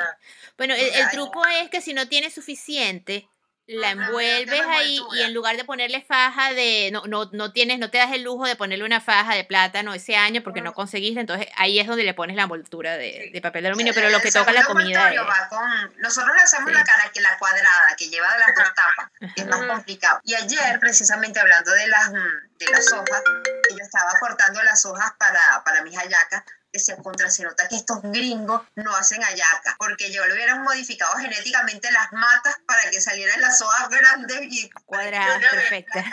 Bueno, 0.57 0.73
el, 0.75 1.09
truco 1.11 1.45
es 1.47 1.69
que 1.69 1.82
si 1.82 1.93
no 1.93 2.07
tienes 2.07 2.34
suficiente, 2.34 3.27
la 3.72 3.91
Ajá, 3.91 4.05
envuelves 4.05 4.61
ahí 4.67 4.99
y 5.13 5.22
en 5.22 5.34
lugar 5.34 5.55
de 5.55 5.63
ponerle 5.63 6.01
faja 6.01 6.53
de, 6.53 6.89
no, 6.91 7.03
no, 7.05 7.30
no 7.34 7.51
tienes, 7.51 7.78
no 7.78 7.89
te 7.91 7.99
das 7.99 8.11
el 8.13 8.24
lujo 8.24 8.45
de 8.47 8.55
ponerle 8.55 8.84
una 8.84 8.99
faja 8.99 9.36
de 9.36 9.43
plátano 9.43 9.93
ese 9.93 10.15
año 10.15 10.41
porque 10.43 10.61
no 10.61 10.74
conseguiste, 10.74 11.20
entonces 11.20 11.47
ahí 11.55 11.80
es 11.80 11.86
donde 11.88 12.03
le 12.03 12.13
pones 12.15 12.36
la 12.36 12.43
envoltura 12.43 12.97
de, 12.97 13.30
de 13.32 13.41
papel 13.41 13.61
de 13.63 13.67
aluminio, 13.70 13.93
pero 13.93 14.09
lo 14.09 14.20
que 14.22 14.32
toca 14.32 14.51
la 14.51 14.63
comida 14.63 15.09
es... 15.11 15.17
envoltorio 15.17 15.26
va 15.28 15.47
con- 15.49 16.01
nosotros 16.01 16.36
le 16.36 16.41
hacemos 16.41 16.70
Sí. 16.72 16.76
la 16.76 16.84
cara 16.84 17.11
que 17.13 17.22
la 17.22 17.38
cuadrada 17.38 17.95
que 17.97 18.09
lleva 18.09 18.28
las 18.38 18.47
dos 18.55 18.74
tapas, 18.74 19.11
que 19.36 19.41
es 19.41 19.47
más 19.47 19.61
complicado. 19.65 20.20
Y 20.24 20.34
ayer, 20.36 20.80
precisamente 20.80 21.39
hablando 21.39 21.72
de 21.72 21.88
las, 21.88 22.09
mm, 22.11 22.57
de 22.59 22.65
las 22.72 22.91
hojas, 22.91 23.22
yo 23.70 23.78
estaba 23.82 24.11
cortando 24.20 24.61
las 24.63 24.84
hojas 24.86 25.13
para, 25.17 25.63
para 25.63 25.82
mis 25.84 25.95
hallacas, 25.95 26.43
decía, 26.72 26.97
contra 26.97 27.30
se 27.30 27.43
nota 27.43 27.67
que 27.67 27.76
estos 27.76 28.01
gringos 28.03 28.61
no 28.76 28.95
hacen 28.95 29.22
hallacas, 29.22 29.76
porque 29.78 30.11
yo 30.11 30.26
le 30.26 30.34
hubieran 30.34 30.63
modificado 30.63 31.15
genéticamente 31.17 31.91
las 31.91 32.11
matas 32.11 32.57
para 32.65 32.89
que 32.91 33.01
salieran 33.01 33.41
las 33.41 33.61
hojas 33.61 33.89
grandes 33.89 34.41
y 34.43 34.70
Cuadradas, 34.86 35.39
perfectas. 35.39 36.05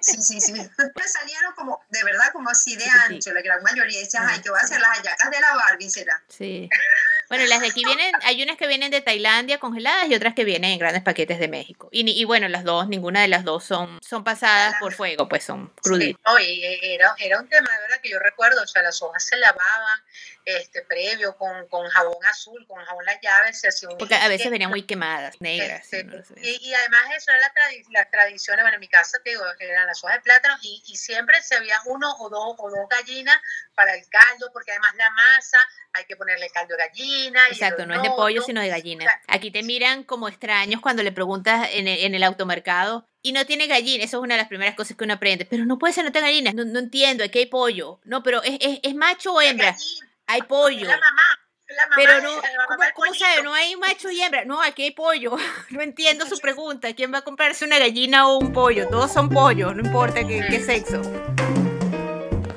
Sí, 0.00 0.22
sí, 0.22 0.40
sí. 0.40 0.52
Me 0.96 1.08
salieron 1.08 1.54
como, 1.54 1.82
de 1.90 2.04
verdad, 2.04 2.32
como 2.32 2.50
así 2.50 2.76
de 2.76 2.86
ancho, 2.88 3.32
la 3.32 3.42
gran 3.42 3.62
mayoría. 3.62 4.00
Ah, 4.18 4.28
ay, 4.30 4.40
que 4.40 4.50
voy 4.50 4.58
a 4.58 4.62
hacer 4.62 4.80
las 4.80 4.96
hallacas 4.98 5.30
de 5.30 5.40
la 5.40 5.54
Barbie, 5.54 5.90
será. 5.90 6.22
Sí. 6.28 6.68
Bueno, 7.30 7.46
las 7.46 7.60
de 7.60 7.68
aquí 7.68 7.84
vienen, 7.84 8.12
hay 8.22 8.42
unas 8.42 8.56
que 8.56 8.66
vienen 8.66 8.90
de 8.90 9.02
Tailandia 9.02 9.58
congeladas 9.58 10.08
y 10.08 10.16
otras 10.16 10.34
que 10.34 10.42
vienen 10.42 10.72
en 10.72 10.80
grandes 10.80 11.04
paquetes 11.04 11.38
de 11.38 11.46
México. 11.46 11.88
Y, 11.92 12.10
y 12.10 12.24
bueno, 12.24 12.48
las 12.48 12.64
dos, 12.64 12.88
ninguna 12.88 13.22
de 13.22 13.28
las 13.28 13.44
dos 13.44 13.62
son, 13.62 14.00
son 14.02 14.24
pasadas 14.24 14.74
por 14.80 14.92
fuego, 14.92 15.28
pues 15.28 15.44
son 15.44 15.72
cruditas. 15.80 16.20
No, 16.26 16.40
y 16.40 16.64
eh, 16.64 16.94
era, 16.94 17.14
era 17.20 17.38
un 17.38 17.48
tema 17.48 17.72
de 17.72 17.82
verdad 17.82 18.00
que 18.02 18.10
yo 18.10 18.18
recuerdo, 18.18 18.60
o 18.60 18.66
sea, 18.66 18.82
las 18.82 19.00
hojas 19.00 19.24
se 19.24 19.36
lavaban 19.36 20.00
este, 20.44 20.82
previo 20.82 21.36
con, 21.36 21.68
con 21.68 21.88
jabón 21.88 22.24
azul, 22.26 22.66
con 22.66 22.82
jabón 22.84 23.04
las 23.04 23.20
llaves, 23.20 23.60
se 23.60 23.68
hacía 23.68 23.88
un 23.88 23.98
Porque 23.98 24.14
a 24.14 24.28
veces 24.28 24.44
que- 24.46 24.50
venían 24.50 24.70
muy 24.70 24.82
quemadas, 24.82 25.40
negras. 25.40 25.82
este, 25.84 26.04
no 26.04 26.22
sé. 26.24 26.34
y, 26.42 26.68
y 26.68 26.74
además 26.74 27.02
eso 27.16 27.30
era 27.30 27.40
la 27.40 27.52
tradi- 27.54 27.84
las 27.90 28.10
tradiciones, 28.10 28.62
bueno, 28.64 28.74
en 28.74 28.80
mi 28.80 28.88
casa 28.88 29.18
te 29.22 29.30
digo, 29.30 29.42
eran 29.58 29.86
las 29.86 30.02
hojas 30.02 30.16
de 30.16 30.22
plátano 30.22 30.56
y, 30.62 30.82
y 30.86 30.96
siempre 30.96 31.40
se 31.42 31.56
había 31.56 31.78
uno 31.86 32.10
o 32.18 32.28
dos 32.30 32.54
o 32.58 32.70
dos 32.70 32.88
gallinas 32.88 33.36
para 33.74 33.94
el 33.94 34.04
caldo, 34.08 34.50
porque 34.52 34.72
además 34.72 34.94
la 34.96 35.10
masa 35.10 35.58
hay 35.92 36.04
que 36.04 36.16
ponerle 36.16 36.48
caldo 36.50 36.76
de 36.76 36.86
gallina. 36.86 37.40
Exacto, 37.48 37.84
no 37.86 37.94
es 37.94 38.02
de 38.02 38.10
pollo, 38.10 38.42
sino 38.42 38.60
de 38.60 38.68
gallina. 38.68 39.20
Aquí 39.28 39.50
te 39.50 39.62
miran 39.62 40.04
como 40.04 40.28
extraños 40.28 40.80
cuando 40.80 41.02
le 41.02 41.12
preguntas 41.12 41.68
en 41.72 41.88
el, 41.88 42.00
en 42.04 42.14
el 42.14 42.22
automercado 42.22 43.08
y 43.22 43.32
no 43.32 43.44
tiene 43.44 43.66
gallina. 43.66 44.04
Eso 44.04 44.18
es 44.18 44.22
una 44.22 44.34
de 44.34 44.40
las 44.42 44.48
primeras 44.48 44.74
cosas 44.76 44.96
que 44.96 45.04
uno 45.04 45.14
aprende. 45.14 45.44
Pero 45.46 45.64
no 45.64 45.78
puede 45.78 45.92
ser, 45.92 46.04
no 46.04 46.12
tiene 46.12 46.28
gallina. 46.28 46.52
No, 46.52 46.64
no 46.64 46.78
entiendo, 46.78 47.24
aquí 47.24 47.40
hay 47.40 47.46
pollo. 47.46 48.00
No, 48.04 48.22
pero 48.22 48.42
¿es, 48.42 48.56
es, 48.60 48.78
es 48.82 48.94
macho 48.94 49.32
o 49.34 49.40
hembra? 49.40 49.72
gallina, 49.72 50.09
Hay 50.30 50.42
pollo. 50.42 50.86
La 50.86 50.96
mamá, 50.96 51.22
la 51.66 51.86
mamá, 51.88 51.96
Pero 51.96 52.20
no, 52.22 52.36
la 52.36 52.66
mamá 52.68 52.92
¿cómo, 52.94 53.12
sabe? 53.14 53.42
No 53.42 53.52
hay 53.52 53.74
macho 53.74 54.08
y 54.12 54.22
hembra. 54.22 54.44
No, 54.44 54.62
aquí 54.62 54.84
hay 54.84 54.90
pollo. 54.92 55.36
No 55.70 55.80
entiendo 55.82 56.24
su 56.24 56.38
pregunta. 56.38 56.94
¿Quién 56.94 57.12
va 57.12 57.18
a 57.18 57.22
comprarse 57.22 57.64
una 57.64 57.80
gallina 57.80 58.28
o 58.28 58.38
un 58.38 58.52
pollo? 58.52 58.86
Todos 58.88 59.12
son 59.12 59.28
pollos, 59.28 59.74
no 59.74 59.82
importa 59.82 60.24
qué, 60.24 60.44
qué 60.48 60.60
sexo. 60.60 61.02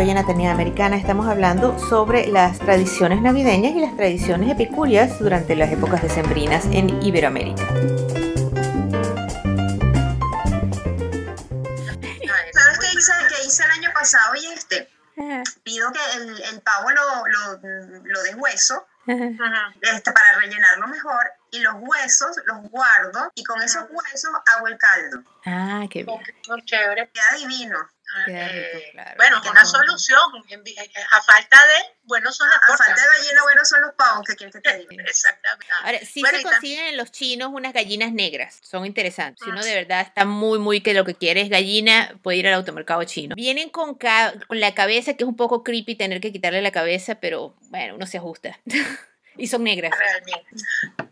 En 0.01 0.17
Atenea 0.17 0.53
Americana 0.53 0.97
estamos 0.97 1.29
hablando 1.29 1.79
sobre 1.79 2.27
las 2.27 2.59
tradiciones 2.59 3.21
navideñas 3.21 3.73
y 3.73 3.81
las 3.81 3.95
tradiciones 3.97 4.51
epicúreas 4.51 5.19
durante 5.19 5.55
las 5.55 5.71
épocas 5.71 6.03
decembrinas 6.03 6.65
en 6.73 7.03
Iberoamérica. 7.03 7.65
pasado 14.01 14.35
y 14.35 14.47
este, 14.47 14.89
pido 15.63 15.93
que 15.93 16.17
el, 16.17 16.43
el 16.45 16.63
pavo 16.63 16.91
lo, 16.91 17.27
lo, 17.27 18.01
lo 18.03 18.23
deshueso 18.23 18.87
este, 19.07 20.13
para 20.13 20.39
rellenarlo 20.39 20.87
mejor 20.89 21.31
y 21.51 21.61
los 21.61 21.75
huesos 21.79 22.37
los 22.47 22.63
guardo 22.71 23.31
y 23.35 23.45
con 23.45 23.61
esos 23.63 23.85
huesos 23.91 24.31
hago 24.47 24.69
el 24.69 24.79
caldo. 24.79 25.23
Ah, 25.45 25.85
qué 25.91 26.05
bien. 26.05 26.21
Muy 26.49 26.65
chévere. 26.65 27.11
Queda 27.13 27.39
divino. 27.39 27.79
Queda 28.27 28.49
rico, 28.49 28.79
Eh, 28.79 28.89
claro. 28.93 29.15
Bueno, 29.17 29.41
una 29.51 29.65
solución. 29.65 30.19
eh, 30.49 30.85
A 31.13 31.23
falta 31.23 31.57
de, 31.67 31.97
bueno, 32.05 32.33
son 32.33 32.49
las 32.49 32.59
A 32.59 32.77
falta 32.77 33.01
de 33.01 33.09
gallina, 33.19 33.43
bueno, 33.43 33.65
son 33.65 33.81
los 33.83 33.95
pavos 33.95 34.27
que 34.27 34.37
quieres 34.37 34.55
que 34.55 34.61
te 34.61 34.79
diga. 34.79 35.05
Exactamente. 35.09 35.67
Ahora, 35.83 35.99
sí 36.01 36.21
Bueno, 36.21 36.39
se 36.39 36.45
consiguen 36.45 36.87
en 36.87 36.97
los 36.97 37.13
chinos 37.13 37.51
unas 37.53 37.73
gallinas 37.73 38.13
negras, 38.13 38.59
son 38.63 38.85
interesantes. 38.87 39.45
Si 39.45 39.51
uno 39.51 39.63
de 39.65 39.75
verdad 39.75 40.01
está 40.01 40.25
muy, 40.25 40.59
muy 40.59 40.81
que 40.81 40.95
lo 40.95 41.05
que 41.05 41.15
quiere 41.15 41.41
es 41.41 41.49
gallina, 41.51 42.19
puede 42.23 42.39
ir 42.39 42.49
al 42.49 42.55
automercado 42.55 43.05
chino. 43.05 43.35
Vienen 43.37 43.71
con, 43.71 43.95
ca- 43.95 44.35
con 44.49 44.59
la 44.61 44.75
cabeza, 44.75 45.15
que 45.15 45.25
es 45.25 45.29
un 45.29 45.37
poco 45.37 45.63
creepy 45.63 45.95
tener 45.95 46.21
que 46.21 46.33
quitarle 46.33 46.63
la 46.63 46.73
cabeza, 46.73 47.17
pero 47.17 47.57
bueno, 47.69 47.95
uno 47.95 48.07
se 48.07 48.19
ajusta. 48.19 48.59
y 49.37 49.47
son 49.47 49.63
negras. 49.65 49.93
Realmente. 49.97 50.49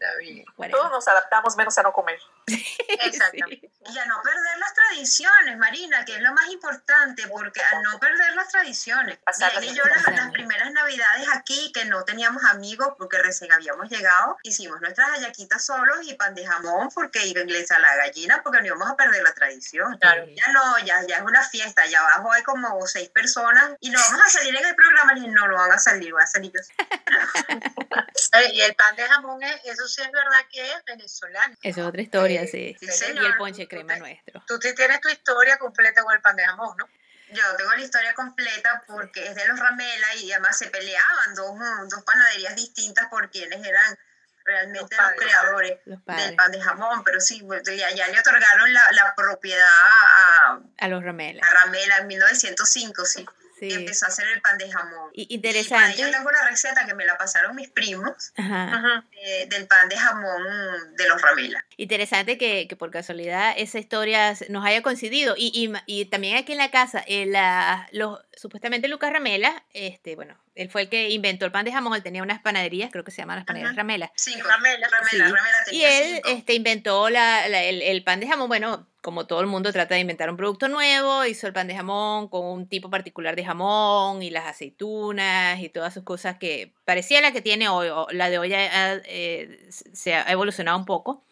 Está 0.01 0.17
bien. 0.19 0.45
whatever. 0.57 0.79
Todos 0.79 0.91
nos 0.93 1.09
adaptamos 1.09 1.57
menos 1.57 1.77
a 1.79 1.83
no 1.83 1.93
comer. 1.93 2.19
Exactamente. 2.47 3.71
Y 3.91 3.99
a 3.99 4.05
no 4.07 4.23
perder 4.23 4.59
las 4.59 4.75
tradiciones, 4.75 5.59
Marina, 5.59 6.05
que 6.05 6.15
es 6.15 6.21
lo 6.21 6.33
más 6.33 6.49
importante, 6.49 7.27
porque 7.29 7.61
a 7.61 7.81
no 7.81 7.99
perder 7.99 8.35
las 8.35 8.49
tradiciones. 8.49 9.19
Pasarlas 9.19 9.61
Bien, 9.61 9.75
y 9.75 9.77
yo 9.77 9.85
las, 9.85 10.07
las 10.07 10.31
primeras 10.31 10.71
navidades 10.73 11.27
aquí, 11.35 11.73
que 11.73 11.85
no 11.87 12.05
teníamos 12.05 12.45
amigos 12.45 12.95
porque 12.99 13.19
recién 13.19 13.53
habíamos 13.53 13.89
llegado, 13.89 14.37
hicimos 14.43 14.81
nuestras 14.81 15.11
hallaquitas 15.11 15.65
solos 15.65 15.99
y 16.03 16.15
pan 16.15 16.35
de 16.35 16.47
jamón 16.47 16.89
porque 16.95 17.27
y 17.27 17.31
inglesa 17.31 17.79
la 17.79 17.97
gallina, 17.97 18.43
porque 18.43 18.61
no 18.61 18.67
íbamos 18.67 18.91
a 18.91 18.97
perder 18.97 19.23
la 19.23 19.33
tradición. 19.33 19.97
Claro. 19.99 20.27
Ya 20.27 20.53
no, 20.53 20.79
ya, 20.81 21.07
ya 21.07 21.17
es 21.17 21.23
una 21.23 21.43
fiesta, 21.43 21.83
allá 21.83 22.01
abajo 22.01 22.33
hay 22.33 22.43
como 22.43 22.87
seis 22.87 23.09
personas 23.09 23.73
y 23.81 23.91
no 23.91 23.99
vamos 23.99 24.27
a 24.27 24.31
salir 24.31 24.55
en 24.55 24.67
el 24.67 24.75
programa, 24.75 25.13
y 25.17 25.29
no, 25.29 25.49
no 25.49 25.55
van 25.55 25.73
a 25.73 25.79
salir, 25.79 26.13
van 26.13 26.25
a 26.25 26.27
salir 26.27 26.53
yo. 26.53 26.61
Eh, 28.35 28.51
Y 28.53 28.61
el 28.61 28.75
pan 28.75 28.95
de 28.97 29.05
jamón, 29.05 29.43
es, 29.43 29.61
eso 29.65 29.88
sí 29.89 30.03
es 30.03 30.13
verdad 30.13 30.47
que 30.51 30.63
es 30.73 30.85
venezolano. 30.85 31.57
Eso 31.63 31.81
es 31.81 31.87
otra 31.87 32.03
historia, 32.03 32.47
sí. 32.47 32.77
Sí, 32.81 33.05
y 33.15 33.25
el 33.25 33.37
ponche 33.37 33.67
crema 33.67 33.97
nuestro. 33.97 34.43
Tú 34.47 34.59
tienes 34.59 35.01
tu 35.01 35.09
historia 35.09 35.59
completa 35.59 36.03
con 36.03 36.15
el 36.15 36.21
pan 36.21 36.37
de 36.37 36.45
jamón, 36.45 36.77
¿no? 36.77 36.89
Yo 37.31 37.43
tengo 37.57 37.73
la 37.73 37.83
historia 37.83 38.15
completa 38.15 38.83
porque 38.87 39.27
es 39.27 39.35
de 39.35 39.47
los 39.49 39.59
Ramela 39.59 40.15
y 40.17 40.33
además 40.33 40.57
se 40.57 40.69
peleaban 40.71 41.35
dos, 41.35 41.59
dos 41.91 42.03
panaderías 42.05 42.57
distintas 42.57 43.07
por 43.09 43.31
quienes 43.31 43.67
eran 43.67 43.99
realmente 44.45 44.97
Los 44.97 45.13
creadores 45.13 45.79
Los 45.85 46.05
del 46.07 46.35
pan 46.37 46.51
de 46.53 46.61
jamón, 46.63 47.05
pero 47.05 47.21
sí, 47.21 47.47
ya, 47.67 47.91
ya 47.91 48.09
le 48.09 48.19
otorgaron 48.19 48.73
la, 48.73 48.93
la 48.93 49.15
propiedad 49.15 49.69
a, 49.69 50.59
A 50.79 50.89
los 50.89 51.05
Ramela. 51.05 51.43
a 51.47 51.65
Ramela 51.65 51.99
en 51.99 52.07
1905, 52.07 53.05
sí, 53.05 53.27
Sí. 53.59 53.67
y 53.69 53.73
empezó 53.73 54.07
a 54.07 54.09
hacer 54.09 54.27
el 54.35 54.41
pan 54.41 54.57
de 54.59 54.71
jamón. 54.71 55.11
Y 55.13 55.23
Y 55.31 55.35
interesante. 55.37 55.97
yo 55.99 56.11
tengo 56.11 56.31
la 56.31 56.47
receta 56.49 56.87
que 56.87 56.95
me 56.95 57.05
la 57.05 57.17
pasaron 57.19 57.57
mis 57.57 57.69
primos 57.69 58.33
Ajá. 58.37 59.05
eh, 59.13 59.47
del 59.51 59.67
pan 59.67 59.89
de 59.89 59.97
jamón 59.97 60.97
de 60.97 61.09
los 61.09 61.21
Ramela. 61.21 61.65
Interesante 61.77 62.39
que, 62.39 62.67
que 62.69 62.77
por 62.77 62.91
casualidad 62.91 63.55
esa 63.57 63.79
historia 63.79 64.35
nos 64.49 64.65
haya 64.65 64.83
coincidido. 64.83 65.35
Y, 65.37 65.51
y, 65.55 65.73
y 65.87 66.05
también 66.07 66.37
aquí 66.37 66.53
en 66.53 66.59
la 66.59 66.71
casa, 66.71 67.03
eh, 67.07 67.27
la- 67.27 67.89
los, 67.93 68.21
supuestamente 68.37 68.89
Lucas 68.89 69.13
Ramela, 69.13 69.65
este, 69.73 70.15
bueno, 70.17 70.37
él 70.59 70.69
fue 70.71 70.83
el 70.83 70.89
que 70.89 71.09
inventó 71.11 71.45
el 71.47 71.53
pan 71.53 71.65
de 71.65 71.73
jamón, 71.73 71.95
él 71.95 72.03
tenía 72.03 72.23
unas 72.23 72.41
panaderías, 72.41 72.91
creo 72.93 73.05
que 73.05 73.11
se 73.11 73.23
llaman 73.23 73.37
las 73.37 73.45
panaderías 73.47 73.71
Ajá. 73.73 73.77
Ramela. 73.79 74.13
Cinco. 74.17 74.47
Ramela. 74.49 74.87
Ramela, 74.89 75.09
Sí. 75.11 75.19
Ramela 75.19 75.59
Y 75.73 75.83
él 75.85 76.15
cinco. 76.17 76.29
este, 76.31 76.55
inventó 76.55 77.09
la, 77.11 77.49
la- 77.49 77.63
el, 77.65 77.81
el 77.83 78.05
pan 78.05 78.21
de 78.21 78.29
jamón, 78.29 78.49
bueno, 78.49 78.87
como 79.01 79.27
todo 79.27 79.41
el 79.41 79.47
mundo 79.47 79.73
trata 79.73 79.95
de 79.95 80.01
inventar 80.01 80.29
un 80.29 80.37
producto 80.37 80.69
nuevo, 80.69 81.25
hizo 81.25 81.47
el 81.47 81.53
pan 81.53 81.69
de 81.69 81.77
jamón 81.77 82.29
con 82.29 82.45
un 82.45 82.67
tipo 82.69 82.91
particular 82.91 83.37
de 83.37 83.45
jamón 83.45 84.23
y 84.23 84.31
las 84.31 84.45
aceitunas 84.47 85.61
y 85.61 85.69
todas 85.69 85.95
sus 85.95 86.03
cosas 86.03 86.37
que 86.39 86.73
parecía 86.85 87.21
la 87.21 87.33
que 87.33 87.41
tiene 87.41 87.69
hoy, 87.69 87.89
o 87.89 88.07
la 88.11 88.29
de 88.29 88.39
hoy 88.39 88.53
ha, 88.55 88.95
eh, 89.05 89.69
se 89.71 90.15
ha 90.15 90.23
evolucionado 90.31 90.77
un 90.79 90.85
poco. 90.85 91.23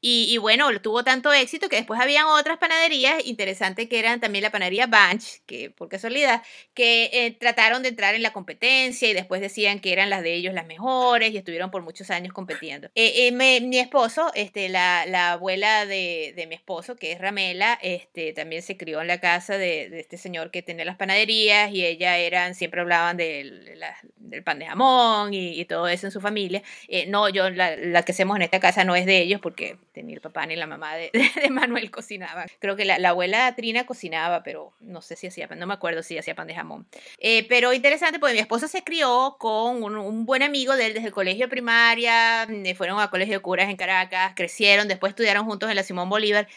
Y, 0.00 0.38
bueno, 0.38 0.68
tuvo 0.80 1.02
tanto 1.02 1.32
éxito 1.32 1.68
que 1.68 1.74
después 1.74 2.00
habían 2.00 2.26
otras 2.26 2.58
panaderías 2.58 3.26
interesantes 3.26 3.88
que 3.88 3.98
eran 3.98 4.20
también 4.20 4.44
la 4.44 4.50
panadería 4.50 4.86
Bunch, 4.86 5.40
que 5.44 5.70
por 5.70 5.88
casualidad, 5.88 6.42
que 6.72 7.10
eh, 7.12 7.32
trataron 7.32 7.82
de 7.82 7.88
entrar 7.88 8.14
en 8.14 8.22
la 8.22 8.32
competencia 8.32 9.10
y 9.10 9.12
después 9.12 9.40
decían 9.40 9.80
que 9.80 9.92
eran 9.92 10.08
las 10.08 10.22
de 10.22 10.34
ellos 10.34 10.54
las 10.54 10.66
mejores 10.66 11.32
y 11.32 11.36
estuvieron 11.36 11.72
por 11.72 11.82
muchos 11.82 12.10
años 12.10 12.32
compitiendo. 12.32 12.88
Eh, 12.94 13.26
eh, 13.26 13.60
mi 13.60 13.78
esposo, 13.80 14.30
este, 14.34 14.68
la, 14.68 15.04
la 15.06 15.32
abuela 15.32 15.84
de, 15.84 16.32
de 16.36 16.46
mi 16.46 16.54
esposo, 16.54 16.94
que 16.94 17.10
es 17.10 17.20
Ramela, 17.20 17.76
este, 17.82 18.32
también 18.32 18.62
se 18.62 18.76
crió 18.76 19.00
en 19.00 19.08
la 19.08 19.20
casa 19.20 19.58
de, 19.58 19.88
de 19.88 19.98
este 19.98 20.16
señor 20.16 20.52
que 20.52 20.62
tenía 20.62 20.84
las 20.84 20.96
panaderías 20.96 21.72
y 21.72 21.84
ella 21.84 22.18
eran, 22.18 22.54
siempre 22.54 22.82
hablaban 22.82 23.16
del, 23.16 23.80
del 24.16 24.44
pan 24.44 24.60
de 24.60 24.66
jamón 24.66 25.34
y, 25.34 25.58
y 25.60 25.64
todo 25.64 25.88
eso 25.88 26.06
en 26.06 26.12
su 26.12 26.20
familia. 26.20 26.62
No, 27.08 27.28
yo 27.28 27.50
la, 27.50 27.74
la 27.76 28.04
que 28.04 28.12
hacemos 28.12 28.36
en 28.36 28.42
esta 28.42 28.60
casa 28.60 28.84
no 28.84 28.94
es 28.94 29.04
de 29.04 29.18
ellos 29.18 29.40
porque 29.40 29.76
ni 30.02 30.14
el 30.14 30.20
papá 30.20 30.46
ni 30.46 30.56
la 30.56 30.66
mamá 30.66 30.94
de, 30.96 31.10
de 31.42 31.50
Manuel 31.50 31.90
cocinaban. 31.90 32.48
Creo 32.58 32.76
que 32.76 32.84
la, 32.84 32.98
la 32.98 33.10
abuela 33.10 33.54
Trina 33.54 33.86
cocinaba, 33.86 34.42
pero 34.42 34.72
no 34.80 35.02
sé 35.02 35.16
si 35.16 35.26
hacía 35.26 35.48
pan, 35.48 35.58
no 35.58 35.66
me 35.66 35.74
acuerdo 35.74 36.02
si 36.02 36.18
hacía 36.18 36.34
pan 36.34 36.46
de 36.46 36.54
jamón. 36.54 36.86
Eh, 37.18 37.46
pero 37.48 37.72
interesante, 37.72 38.18
porque 38.18 38.34
mi 38.34 38.40
esposa 38.40 38.68
se 38.68 38.82
crió 38.82 39.36
con 39.38 39.82
un, 39.82 39.96
un 39.96 40.26
buen 40.26 40.42
amigo 40.42 40.76
de 40.76 40.86
él 40.86 40.94
desde 40.94 41.08
el 41.08 41.12
colegio 41.12 41.46
de 41.46 41.50
primaria, 41.50 42.46
mm, 42.48 42.74
fueron 42.74 43.00
a 43.00 43.10
colegio 43.10 43.34
de 43.34 43.40
curas 43.40 43.68
en 43.68 43.76
Caracas, 43.76 44.32
crecieron, 44.34 44.88
después 44.88 45.10
estudiaron 45.10 45.44
juntos 45.44 45.70
en 45.70 45.76
la 45.76 45.82
Simón 45.82 46.08
Bolívar 46.08 46.48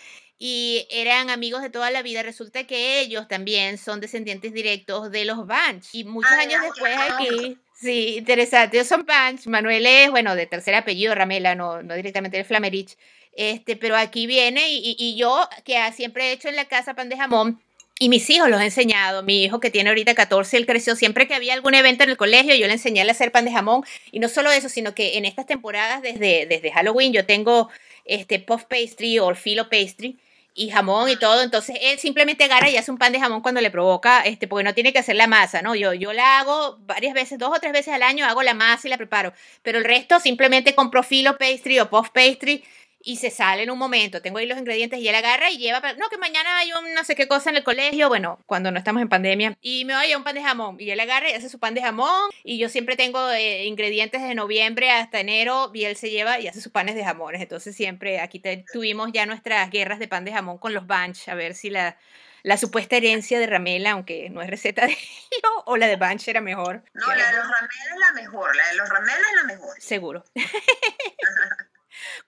y 0.44 0.88
eran 0.90 1.30
amigos 1.30 1.62
de 1.62 1.70
toda 1.70 1.92
la 1.92 2.02
vida. 2.02 2.24
Resulta 2.24 2.64
que 2.66 3.00
ellos 3.00 3.28
también 3.28 3.78
son 3.78 4.00
descendientes 4.00 4.52
directos 4.52 5.12
de 5.12 5.24
los 5.24 5.46
Banch. 5.46 5.94
Y 5.94 6.04
muchos 6.04 6.32
Ay, 6.32 6.48
años 6.48 6.64
después 6.64 6.98
aquí, 6.98 7.60
sí, 7.76 8.18
interesante, 8.18 8.78
ellos 8.78 8.88
son 8.88 9.06
Banch. 9.06 9.46
Manuel 9.46 9.86
es, 9.86 10.10
bueno, 10.10 10.34
de 10.34 10.48
tercer 10.48 10.74
apellido, 10.74 11.14
Ramela, 11.14 11.54
no, 11.54 11.84
no 11.84 11.94
directamente 11.94 12.38
de 12.38 12.44
Flamerich. 12.44 12.98
Este, 13.34 13.76
pero 13.76 13.96
aquí 13.96 14.28
viene 14.28 14.70
y, 14.72 14.96
y- 14.98 15.16
yo, 15.16 15.48
que 15.64 15.78
siempre 15.94 16.30
he 16.30 16.32
hecho 16.34 16.50
en 16.50 16.56
la 16.56 16.66
casa 16.66 16.94
pan 16.94 17.10
de 17.10 17.18
jamón, 17.18 17.62
y 18.00 18.10
mis 18.10 18.28
hijos 18.32 18.50
los 18.50 18.60
he 18.60 18.66
enseñado. 18.66 19.22
Mi 19.22 19.44
hijo 19.44 19.60
que 19.60 19.70
tiene 19.70 19.90
ahorita 19.92 20.16
14, 20.16 20.58
él 20.58 20.66
creció 20.66 20.96
siempre 20.96 21.28
que 21.28 21.36
había 21.36 21.54
algún 21.54 21.76
evento 21.76 22.04
en 22.04 22.10
el 22.10 22.18
colegio, 22.18 22.56
yo 22.56 22.66
le 22.66 22.74
enseñé 22.74 23.02
a 23.04 23.12
hacer 23.12 23.32
pan 23.32 23.46
de 23.46 23.52
jamón. 23.52 23.84
Y 24.12 24.20
no 24.20 24.28
solo 24.28 24.50
eso, 24.52 24.70
sino 24.70 24.96
que 24.96 25.18
en 25.20 25.26
estas 25.26 25.46
temporadas 25.46 26.02
desde, 26.02 26.48
desde 26.48 26.72
Halloween 26.72 27.14
yo 27.14 27.28
tengo 27.28 27.70
este 28.06 28.40
puff 28.40 28.64
pastry 28.64 29.20
o 29.20 29.36
filo 29.36 29.70
pastry 29.70 30.18
y 30.56 30.72
jamón 30.72 31.10
y 31.10 31.16
todo. 31.18 31.44
Entonces 31.44 31.78
él 31.80 32.00
simplemente 32.00 32.44
agarra 32.46 32.70
y 32.72 32.78
hace 32.78 32.90
un 32.90 32.98
pan 32.98 33.12
de 33.14 33.20
jamón 33.20 33.42
cuando 33.42 33.62
le 33.62 33.70
provoca, 33.70 34.22
este, 34.22 34.48
porque 34.48 34.64
no 34.64 34.74
tiene 34.74 34.92
que 34.94 35.00
hacer 35.00 35.16
la 35.16 35.28
masa, 35.28 35.62
¿no? 35.62 35.76
Yo, 35.76 35.94
yo 35.94 36.12
la 36.12 36.40
hago 36.40 36.78
varias 36.82 37.14
veces, 37.14 37.38
dos 37.38 37.52
o 37.56 37.60
tres 37.60 37.72
veces 37.72 37.94
al 37.94 38.02
año, 38.02 38.26
hago 38.26 38.42
la 38.42 38.56
masa 38.56 38.88
y 38.88 38.90
la 38.90 38.98
preparo. 38.98 39.32
Pero 39.62 39.78
el 39.78 39.84
resto 39.86 40.20
simplemente 40.20 40.74
compro 40.74 41.04
filo 41.04 41.38
pastry 41.38 41.80
o 41.80 41.90
puff 41.90 42.10
pastry 42.10 42.64
y 43.04 43.18
se 43.18 43.30
sale 43.32 43.64
en 43.64 43.72
un 43.72 43.78
momento. 43.78 44.22
Tengo 44.22 44.38
ahí 44.38 44.46
los 44.46 44.58
ingredientes 44.58 45.00
y 45.00 45.08
él 45.08 45.16
agarra 45.16 45.50
y 45.52 45.58
lleva, 45.58 45.82
para- 45.82 45.96
no, 45.96 46.10
que 46.10 46.18
mañana 46.18 46.58
hay 46.60 46.72
un 46.74 46.94
no 46.94 47.04
sé 47.04 47.16
qué 47.16 47.28
cosa 47.28 47.50
en 47.50 47.58
el 47.58 47.64
colegio, 47.64 48.08
bueno, 48.10 48.40
cuando 48.46 48.72
no 48.72 48.78
estamos 48.78 49.02
en 49.02 49.10
pandemia, 49.10 49.58
y 49.62 49.86
me 49.86 49.96
voy 49.96 50.12
a 50.12 50.18
un 50.18 50.24
pan 50.24 50.36
de 50.36 50.44
jamón. 50.44 50.78
Y 50.80 50.90
él 50.92 51.00
agarra 51.00 51.30
y 51.30 51.34
hace 51.34 51.50
su 51.50 51.60
pan 51.60 51.74
de 51.74 51.82
jamón, 51.82 52.30
y 52.44 52.58
yo 52.58 52.70
siempre 52.70 52.96
tengo 52.96 53.32
eh, 53.32 53.66
ingredientes 53.66 54.22
de 54.22 54.36
noviembre 54.36 54.92
hasta 54.92 55.20
enero, 55.20 55.72
y 55.74 55.86
él 55.86 55.96
se 55.96 56.10
lleva 56.10 56.40
y 56.40 56.48
hace 56.48 56.62
sus 56.62 56.72
panes 56.72 56.96
de 56.96 57.04
jamones. 57.04 57.42
Entonces 57.42 57.76
siempre 57.76 58.20
aquí 58.20 58.40
te- 58.40 58.66
tuvimos 58.72 59.10
ya 59.12 59.26
nuestras 59.26 59.70
guerras 59.72 60.00
de 60.00 60.08
pan 60.08 60.26
de 60.26 60.32
jamón 60.34 60.58
con 60.58 60.74
los 60.74 60.86
Bunch, 60.88 61.28
a 61.30 61.36
ver 61.36 61.54
si 61.56 61.70
la, 61.70 61.98
la 62.44 62.58
supuesta 62.58 62.98
herencia 62.98 63.40
de 63.40 63.46
Ramela, 63.48 63.92
aunque 63.92 64.30
no 64.30 64.42
es 64.42 64.50
receta 64.50 64.82
de 64.88 64.94
ellos, 64.94 65.52
o 65.66 65.78
la 65.78 65.88
de 65.88 65.96
Bunch 65.96 66.28
era 66.28 66.42
mejor. 66.42 66.84
No, 66.94 67.08
la 67.08 67.28
de 67.32 67.38
los 67.38 67.46
Ramela 67.48 67.94
es 67.94 68.00
la 68.00 68.14
mejor, 68.14 68.56
la 68.56 68.68
de 68.68 68.74
los 68.76 68.90
Ramela 68.90 69.14
es 69.18 69.36
la 69.42 69.44
mejor. 69.44 69.76
Seguro. 69.82 70.24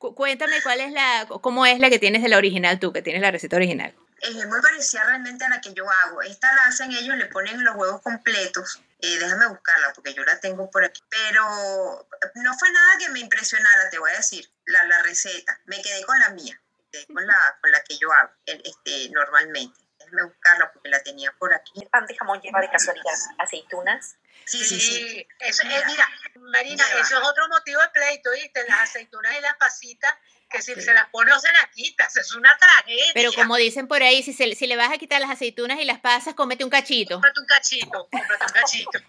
Cu- 0.04 0.14
Cuéntame 0.16 0.62
cuál 0.62 0.82
es 0.82 0.92
la, 0.92 1.26
cómo 1.42 1.66
es 1.66 1.80
la 1.80 1.90
que 1.90 1.98
tienes 1.98 2.22
de 2.22 2.28
la 2.28 2.36
original 2.38 2.78
tú, 2.78 2.92
que 2.92 3.02
tienes 3.02 3.22
la 3.22 3.32
receta 3.32 3.56
original. 3.56 3.96
Es 4.20 4.36
muy 4.48 4.62
parecida 4.62 5.06
realmente 5.06 5.46
a 5.46 5.50
la 5.50 5.62
que 5.62 5.74
yo 5.74 5.86
hago. 5.90 6.22
Esta 6.22 6.54
la 6.54 6.66
hacen 6.66 6.92
ellos, 6.92 7.16
le 7.16 7.28
ponen 7.28 7.64
los 7.64 7.76
huevos 7.76 8.02
completos 8.02 8.82
Eh, 9.00 9.18
déjame 9.18 9.48
buscarla 9.48 9.94
porque 9.94 10.14
yo 10.14 10.24
la 10.26 10.40
tengo 10.42 10.70
por 10.72 10.84
aquí. 10.84 11.02
Pero 11.10 12.08
no 12.36 12.54
fue 12.58 12.70
nada 12.72 12.98
que 13.00 13.08
me 13.10 13.20
impresionara, 13.22 13.90
te 13.90 13.98
voy 14.00 14.12
a 14.12 14.18
decir, 14.18 14.50
la, 14.66 14.84
la 14.86 15.02
receta. 15.04 15.58
Me 15.66 15.82
quedé 15.82 16.04
con 16.06 16.20
la 16.20 16.30
mía, 16.32 16.60
me 16.80 16.90
quedé 16.92 17.06
con 17.14 17.26
la, 17.26 17.58
con 17.62 17.72
la 17.72 17.82
que 17.84 17.98
yo 17.98 18.12
hago 18.12 18.32
este, 18.46 19.10
normalmente. 19.12 19.80
Déjame 20.14 20.30
buscarla 20.30 20.72
porque 20.72 20.90
la 20.90 21.02
tenía 21.02 21.32
por 21.40 21.54
aquí. 21.54 21.72
¿El 21.82 21.88
pan 21.90 22.06
de 22.06 22.16
jamón 22.16 22.40
lleva 22.42 22.62
de 22.62 22.70
casualidad 22.70 23.14
aceitunas? 23.40 24.16
Sí, 24.46 24.64
sí, 24.64 24.80
sí. 24.80 25.28
Eso, 25.40 25.64
eh, 25.64 25.84
mira, 25.88 26.08
Marina, 26.36 26.84
eso 27.00 27.18
es 27.18 27.28
otro 27.28 27.48
motivo 27.48 27.82
de 27.82 27.90
pleito, 27.90 28.32
¿viste? 28.32 28.64
Las 28.68 28.82
aceitunas 28.82 29.34
y 29.38 29.42
las 29.42 29.56
pasitas 29.56 30.14
que 30.54 30.62
si 30.62 30.80
se 30.80 30.94
las 30.94 31.10
pone 31.10 31.34
o 31.34 31.40
se 31.40 31.52
las 31.52 31.66
quitas, 31.74 32.16
es 32.16 32.36
una 32.36 32.56
tragedia. 32.58 33.12
Pero 33.16 33.34
como 33.34 33.56
dicen 33.56 33.88
por 33.88 34.04
ahí, 34.04 34.22
si, 34.22 34.34
se, 34.34 34.54
si 34.54 34.68
le 34.68 34.76
vas 34.76 34.92
a 34.92 35.00
quitar 35.00 35.20
las 35.20 35.32
aceitunas 35.32 35.80
y 35.80 35.86
las 35.86 36.00
pasas, 36.00 36.36
cómete 36.36 36.64
un 36.64 36.70
cachito. 36.70 37.16
Cómete 37.16 37.40
un 37.40 37.48
cachito, 37.48 38.08
cómete 38.12 38.46
un 38.46 38.52
cachito. 38.52 39.00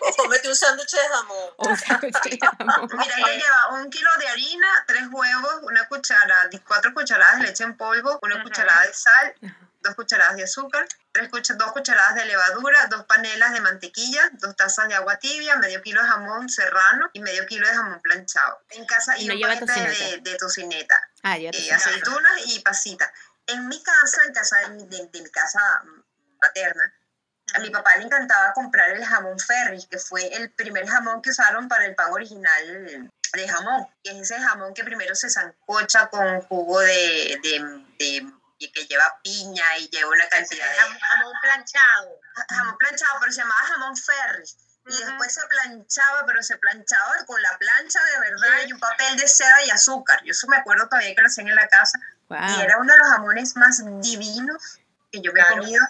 o 0.00 0.16
cómete 0.16 0.48
un 0.48 0.56
sándwich 0.56 0.92
de 0.92 1.08
jamón. 1.08 1.50
Un 1.58 1.76
sándwich 1.76 2.22
de 2.22 2.38
jamón. 2.38 2.88
Mira, 2.96 3.14
ella 3.18 3.32
lleva 3.32 3.80
un 3.82 3.90
kilo 3.90 4.10
de 4.18 4.28
harina, 4.28 4.84
tres 4.86 5.02
huevos, 5.10 5.54
una 5.64 5.86
cucharada, 5.86 6.48
cuatro 6.66 6.94
cucharadas 6.94 7.40
de 7.40 7.44
leche 7.44 7.64
en 7.64 7.76
polvo, 7.76 8.18
una 8.22 8.42
cucharada 8.42 8.86
de 8.86 8.94
sal, 8.94 9.34
dos 9.86 9.94
cucharadas 9.94 10.36
de 10.36 10.44
azúcar, 10.44 10.86
tres 11.12 11.28
cucha- 11.30 11.54
dos 11.54 11.72
cucharadas 11.72 12.14
de 12.16 12.24
levadura, 12.26 12.86
dos 12.88 13.04
panelas 13.06 13.52
de 13.52 13.60
mantequilla, 13.60 14.28
dos 14.34 14.54
tazas 14.56 14.88
de 14.88 14.94
agua 14.94 15.16
tibia, 15.16 15.56
medio 15.56 15.80
kilo 15.82 16.02
de 16.02 16.08
jamón 16.08 16.48
serrano 16.48 17.08
y 17.12 17.20
medio 17.20 17.46
kilo 17.46 17.66
de 17.66 17.74
jamón 17.74 18.00
planchado. 18.02 18.60
En 18.70 18.84
casa 18.86 19.16
Y 19.18 19.26
no 19.26 19.34
un 19.34 19.40
paquete 19.40 19.72
de, 19.72 19.86
tocineta. 19.86 20.30
de 20.30 20.36
tocineta, 20.36 21.10
Ah, 21.22 21.38
eh, 21.38 21.50
aceitunas 21.72 22.46
y 22.46 22.60
pasita. 22.60 23.12
En 23.46 23.68
mi 23.68 23.82
casa, 23.82 24.24
en 24.26 24.32
casa 24.34 24.58
de, 24.58 24.68
mi- 24.70 24.86
de- 24.86 25.06
de 25.12 25.22
mi 25.22 25.30
casa 25.30 25.60
materna, 26.42 26.92
a 27.54 27.58
mi 27.60 27.70
papá 27.70 27.96
le 27.96 28.04
encantaba 28.04 28.52
comprar 28.52 28.90
el 28.90 29.04
jamón 29.04 29.38
Ferry, 29.38 29.86
que 29.88 29.98
fue 29.98 30.26
el 30.34 30.50
primer 30.50 30.86
jamón 30.88 31.22
que 31.22 31.30
usaron 31.30 31.68
para 31.68 31.86
el 31.86 31.94
pan 31.94 32.12
original 32.12 33.10
de 33.32 33.48
jamón, 33.48 33.86
que 34.02 34.10
es 34.12 34.30
ese 34.30 34.40
jamón 34.40 34.72
que 34.74 34.82
primero 34.82 35.14
se 35.14 35.30
sancocha 35.30 36.08
con 36.08 36.40
jugo 36.42 36.80
de, 36.80 37.38
de- 37.42 37.84
de- 37.98 38.32
y 38.58 38.72
que 38.72 38.84
lleva 38.86 39.18
piña 39.22 39.64
y 39.78 39.88
lleva 39.88 40.10
una 40.10 40.28
cantidad 40.28 40.68
de 40.70 40.76
Jamón, 40.76 40.98
jamón 40.98 41.32
planchado. 41.42 42.20
jamón 42.48 42.78
planchado, 42.78 43.20
pero 43.20 43.32
se 43.32 43.40
llamaba 43.40 43.60
jamón 43.66 43.96
Ferry. 43.96 44.44
Y 44.88 44.96
después 45.04 45.34
se 45.34 45.40
planchaba, 45.48 46.24
pero 46.26 46.42
se 46.44 46.56
planchaba 46.58 47.24
con 47.26 47.42
la 47.42 47.58
plancha 47.58 47.98
de 48.04 48.20
verdad 48.20 48.66
y 48.66 48.72
un 48.72 48.78
papel 48.78 49.16
de 49.16 49.26
seda 49.26 49.64
y 49.64 49.70
azúcar. 49.70 50.20
Yo 50.24 50.30
eso 50.30 50.46
me 50.46 50.56
acuerdo 50.56 50.88
todavía 50.88 51.12
que 51.14 51.20
lo 51.22 51.26
hacían 51.26 51.48
en 51.48 51.56
la 51.56 51.66
casa. 51.68 51.98
Y 52.30 52.34
Wow. 52.34 52.60
era 52.60 52.78
uno 52.78 52.92
de 52.92 52.98
los 53.00 53.08
jamones 53.08 53.56
más 53.56 53.82
divinos 54.00 54.78
que 55.10 55.20
yo 55.20 55.32
me 55.32 55.40
he 55.40 55.42
Claro. 55.44 55.58
comido. 55.62 55.84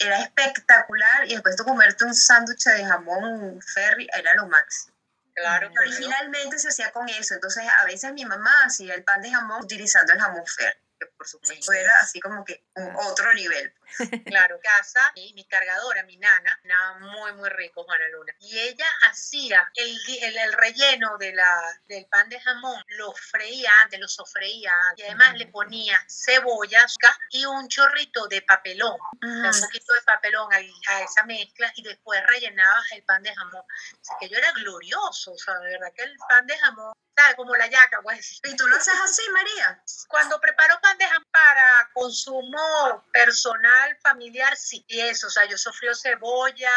Era 0.00 0.18
espectacular. 0.22 1.26
Y 1.26 1.34
después 1.34 1.56
de 1.58 1.64
comerte 1.64 2.04
un 2.06 2.14
sándwich 2.14 2.64
de 2.64 2.84
jamón 2.86 3.60
ferry, 3.74 4.08
era 4.14 4.32
lo 4.34 4.46
máximo. 4.48 4.94
Claro, 5.34 5.70
Y 5.70 5.78
Originalmente 5.78 6.58
se 6.58 6.68
hacía 6.68 6.90
con 6.90 7.08
eso. 7.10 7.34
Entonces, 7.34 7.64
a 7.80 7.84
veces 7.84 8.12
mi 8.14 8.24
mamá 8.24 8.52
hacía 8.64 8.94
el 8.94 9.04
pan 9.04 9.20
de 9.20 9.30
jamón 9.30 9.62
utilizando 9.62 10.12
el 10.14 10.20
jamón 10.20 10.46
ferry. 10.46 10.78
Que 10.98 11.06
por 11.22 11.28
supuesto 11.28 11.72
era 11.72 12.00
así 12.00 12.18
como 12.20 12.44
que 12.44 12.64
un 12.74 12.96
otro 12.96 13.32
nivel. 13.34 13.72
Claro, 14.26 14.58
casa 14.62 15.12
y 15.14 15.34
mi 15.34 15.44
cargadora, 15.44 16.02
mi 16.04 16.16
nana, 16.16 16.58
nada 16.64 16.98
muy, 16.98 17.32
muy 17.34 17.48
rico, 17.50 17.84
Juana 17.84 18.08
Luna. 18.08 18.32
Y 18.40 18.58
ella 18.58 18.86
hacía 19.02 19.70
el, 19.74 19.96
el, 20.22 20.36
el 20.38 20.52
relleno 20.54 21.18
de 21.18 21.34
la, 21.34 21.80
del 21.86 22.06
pan 22.06 22.28
de 22.30 22.40
jamón, 22.40 22.82
lo 22.88 23.12
freía 23.12 23.70
antes, 23.82 24.00
lo 24.00 24.08
sofreía 24.08 24.72
antes, 24.88 25.04
y 25.04 25.08
además 25.08 25.34
le 25.36 25.46
ponía 25.46 26.00
cebolla 26.08 26.86
y 27.30 27.44
un 27.44 27.68
chorrito 27.68 28.26
de 28.28 28.40
papelón, 28.42 28.96
un 29.20 29.60
poquito 29.60 29.92
de 29.92 30.02
papelón 30.02 30.52
al- 30.52 30.72
a, 30.88 31.02
esa 31.02 31.24
mezcla, 31.24 31.70
y 31.76 31.82
después 31.82 32.20
rellenaba 32.26 32.82
el 32.92 33.04
pan 33.04 33.22
de 33.22 33.34
jamón. 33.34 33.62
Así 34.00 34.12
que 34.20 34.28
yo 34.30 34.38
era 34.38 34.50
glorioso, 34.52 35.32
o 35.32 35.38
sea, 35.38 35.58
de 35.58 35.70
verdad 35.70 35.92
que 35.94 36.02
el 36.04 36.16
pan 36.28 36.46
de 36.46 36.56
jamón, 36.58 36.92
¿sabes? 37.16 37.36
Como 37.36 37.54
la 37.56 37.66
yaca, 37.66 38.00
pues. 38.02 38.40
¿Y 38.42 38.56
tú 38.56 38.66
lo 38.66 38.76
haces 38.76 38.94
así, 39.04 39.22
María? 39.32 39.82
Cuando 40.08 40.40
preparo 40.40 40.80
pan 40.80 40.96
de 40.98 41.04
jamón 41.12 41.28
para 41.30 41.90
consumo 41.94 43.04
personal, 43.12 43.96
familiar, 44.02 44.56
sí. 44.56 44.84
Y 44.88 45.00
eso, 45.00 45.26
o 45.26 45.30
sea, 45.30 45.44
yo 45.46 45.56
sofrío 45.58 45.94
cebolla, 45.94 46.70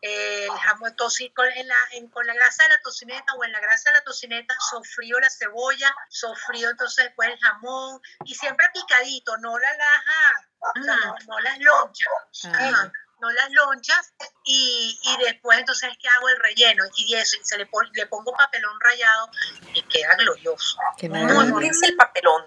eh, 0.00 0.44
el 0.50 0.58
jamón 0.58 0.94
con, 1.34 1.48
en 1.48 1.68
la, 1.68 1.76
en- 1.92 2.08
con 2.08 2.26
la 2.26 2.34
grasa 2.34 2.64
de 2.64 2.70
la 2.70 2.80
tocineta 2.82 3.32
o 3.34 3.44
en 3.44 3.52
la 3.52 3.60
grasa 3.60 3.90
de 3.90 3.98
la 3.98 4.04
tocineta 4.04 4.54
sofrío 4.70 5.18
la 5.20 5.30
cebolla, 5.30 5.94
sofrío 6.08 6.70
entonces 6.70 7.04
después 7.06 7.28
el 7.28 7.38
jamón 7.38 8.00
y 8.24 8.34
siempre 8.34 8.66
picadito, 8.74 9.36
no 9.38 9.56
la 9.58 9.76
laja, 9.76 10.48
o 10.58 10.82
sea, 10.82 10.96
no, 10.96 11.14
no 11.28 11.40
las 11.40 11.58
lonchas. 11.58 12.08
Ah. 12.46 12.84
¿ok? 12.86 12.92
no 13.20 13.30
las 13.30 13.50
lonchas 13.52 14.12
y, 14.42 14.98
y 15.00 15.16
después 15.24 15.56
entonces 15.56 15.90
es 15.92 15.98
que 15.98 16.08
hago 16.08 16.28
el 16.28 16.40
relleno 16.40 16.82
y 16.96 17.14
eso, 17.14 17.36
y 17.40 17.44
se 17.44 17.56
le, 17.56 17.66
pon- 17.66 17.88
le 17.92 18.06
pongo 18.06 18.32
papelón 18.36 18.74
rallado 18.80 19.30
y 19.74 19.82
queda 19.84 20.16
glorioso. 20.16 20.76
Qué 20.98 21.08
Muy, 21.08 21.60
¿Qué 21.60 21.68
es 21.68 21.82
el 21.84 21.94
papelón? 21.94 22.44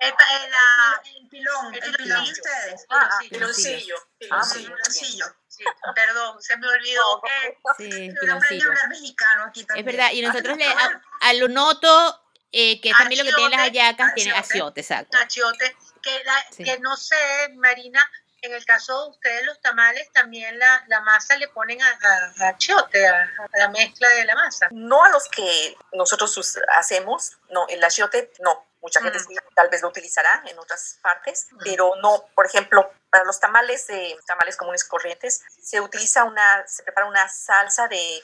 El, 0.00 0.10
la- 0.50 1.02
El 1.16 1.28
pilón, 1.28 1.74
el 1.74 1.82
El 1.84 1.92
pilón 1.96 2.24
de 2.24 2.30
ustedes. 2.32 2.86
Ah, 2.90 3.18
Piloncillo. 3.28 3.96
Ah, 3.96 4.08
piloncillo. 4.18 4.70
Piloncillo. 4.76 5.26
sí, 5.48 5.64
perdón, 5.94 6.42
se 6.42 6.56
me 6.56 6.68
olvidó 6.68 7.22
que 7.22 7.58
Sí, 7.78 8.08
Yo 8.26 8.34
aprendí 8.34 8.62
a 8.64 8.68
hablar 8.68 8.88
mexicano 8.88 9.44
aquí 9.44 9.60
Es 9.60 9.66
también. 9.66 9.86
verdad, 9.86 10.10
y 10.12 10.22
nosotros 10.22 10.56
le, 10.56 10.66
Ah, 10.66 11.02
a, 11.22 11.28
al 11.28 11.52
noto, 11.52 12.22
eh, 12.52 12.80
que 12.80 12.90
es 12.90 12.96
también 12.96 13.24
lo 13.24 13.30
que 13.30 13.34
tienen 13.36 13.58
las 13.58 13.68
hallacas, 13.68 14.14
tiene 14.14 14.32
achiote. 14.32 14.80
exacto. 14.80 15.16
achiote, 15.18 15.76
que, 16.02 16.22
la- 16.24 16.46
Sí. 16.50 16.62
que 16.64 16.78
no 16.78 16.96
sé, 16.96 17.16
Marina, 17.54 18.08
en 18.42 18.52
el 18.54 18.64
caso 18.64 19.04
de 19.04 19.10
ustedes 19.10 19.44
los 19.46 19.60
tamales 19.60 20.10
también 20.12 20.58
la, 20.58 20.84
la 20.88 21.00
masa 21.00 21.36
le 21.36 21.48
ponen 21.48 21.82
a, 21.82 21.88
a- 21.88 22.44
a 22.44 22.48
achiote, 22.50 23.08
a, 23.08 23.22
a 23.22 23.58
la 23.58 23.68
mezcla 23.70 24.08
de 24.10 24.24
la 24.24 24.34
masa. 24.34 24.68
No 24.70 25.02
a 25.04 25.08
los 25.08 25.26
que 25.28 25.76
nosotros 25.94 26.58
hacemos, 26.76 27.32
no, 27.50 27.66
el 27.68 27.82
achiote 27.82 28.30
no. 28.40 28.64
Mucha 28.80 29.00
gente 29.00 29.18
Mm. 29.18 29.22
sí, 29.22 29.34
tal 29.54 29.68
vez 29.68 29.82
lo 29.82 29.88
utilizará 29.88 30.42
en 30.46 30.58
otras 30.58 30.98
partes, 31.02 31.48
pero 31.64 31.94
no, 32.02 32.26
por 32.34 32.46
ejemplo, 32.46 32.90
para 33.10 33.24
los 33.24 33.40
tamales 33.40 33.86
de 33.86 34.16
tamales 34.26 34.56
comunes 34.56 34.84
corrientes, 34.84 35.42
se 35.60 35.80
utiliza 35.80 36.24
una, 36.24 36.66
se 36.66 36.82
prepara 36.82 37.06
una 37.06 37.28
salsa 37.28 37.88
de, 37.88 38.22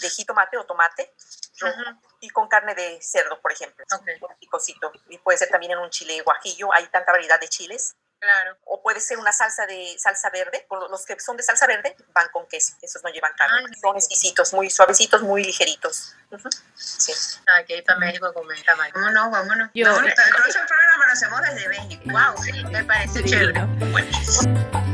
de 0.00 0.10
jitomate 0.10 0.56
o 0.56 0.64
tomate 0.64 1.12
y 2.20 2.30
con 2.30 2.48
carne 2.48 2.74
de 2.74 3.00
cerdo, 3.02 3.40
por 3.40 3.52
ejemplo, 3.52 3.84
Ok. 3.92 4.06
un 4.30 4.36
picocito. 4.38 4.92
Y 5.08 5.18
puede 5.18 5.38
ser 5.38 5.48
también 5.48 5.72
en 5.72 5.78
un 5.78 5.90
chile 5.90 6.20
guajillo, 6.22 6.72
hay 6.72 6.86
tanta 6.88 7.12
variedad 7.12 7.40
de 7.40 7.48
chiles. 7.48 7.96
Claro. 8.20 8.56
O 8.64 8.82
puede 8.82 9.00
ser 9.00 9.18
una 9.18 9.32
salsa 9.32 9.64
de 9.66 9.96
salsa 9.98 10.28
verde, 10.30 10.64
con 10.68 10.80
los 10.90 11.06
que 11.06 11.18
son 11.20 11.36
de 11.36 11.42
salsa 11.42 11.66
verde 11.66 11.94
van 12.14 12.28
con 12.32 12.46
queso, 12.48 12.74
esos 12.82 13.02
no 13.04 13.10
llevan 13.10 13.32
carne, 13.36 13.58
Ay, 13.68 13.80
son 13.80 13.96
exquisitos, 13.96 14.52
muy 14.52 14.70
suavecitos, 14.70 15.22
muy 15.22 15.44
ligeritos. 15.44 16.14
Ujú. 16.30 16.48
Sí. 16.74 17.12
Hay 17.46 17.64
que 17.64 17.76
ir 17.78 17.84
para 17.84 17.98
México 18.00 18.26
a 18.26 18.32
comer 18.34 18.60
tamales. 18.64 18.92
Vámonos, 18.94 19.30
vámonos. 19.30 19.70
Yo- 19.74 19.86
Vámonos, 19.86 20.08
el 20.18 20.34
próximo 20.34 20.64
programa 20.66 21.06
lo 21.06 21.12
hacemos 21.12 21.40
desde 21.42 21.68
México. 21.68 22.02
Wow, 22.06 22.42
sí, 22.42 22.64
me 22.64 22.84
parece 22.84 23.24
chévere. 23.24 23.62
Buenísimo. 23.92 24.70
Con 24.72 24.87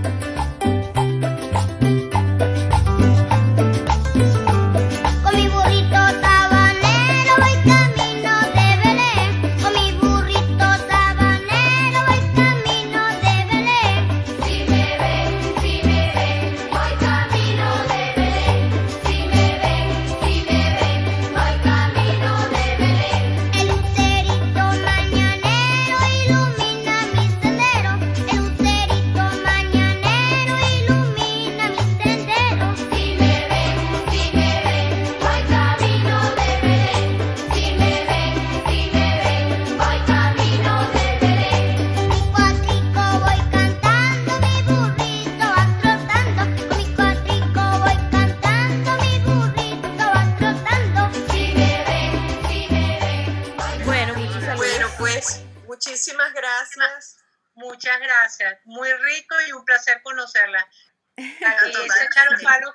Muchas 57.55 57.99
gracias. 58.01 58.59
Muy 58.65 58.93
rico 58.93 59.35
y 59.49 59.53
un 59.53 59.65
placer 59.65 60.03
conocerla. 60.03 60.67
Aquí 61.17 61.73
se 61.73 62.05
echa 62.05 62.25
los 62.31 62.43
palos, 62.43 62.75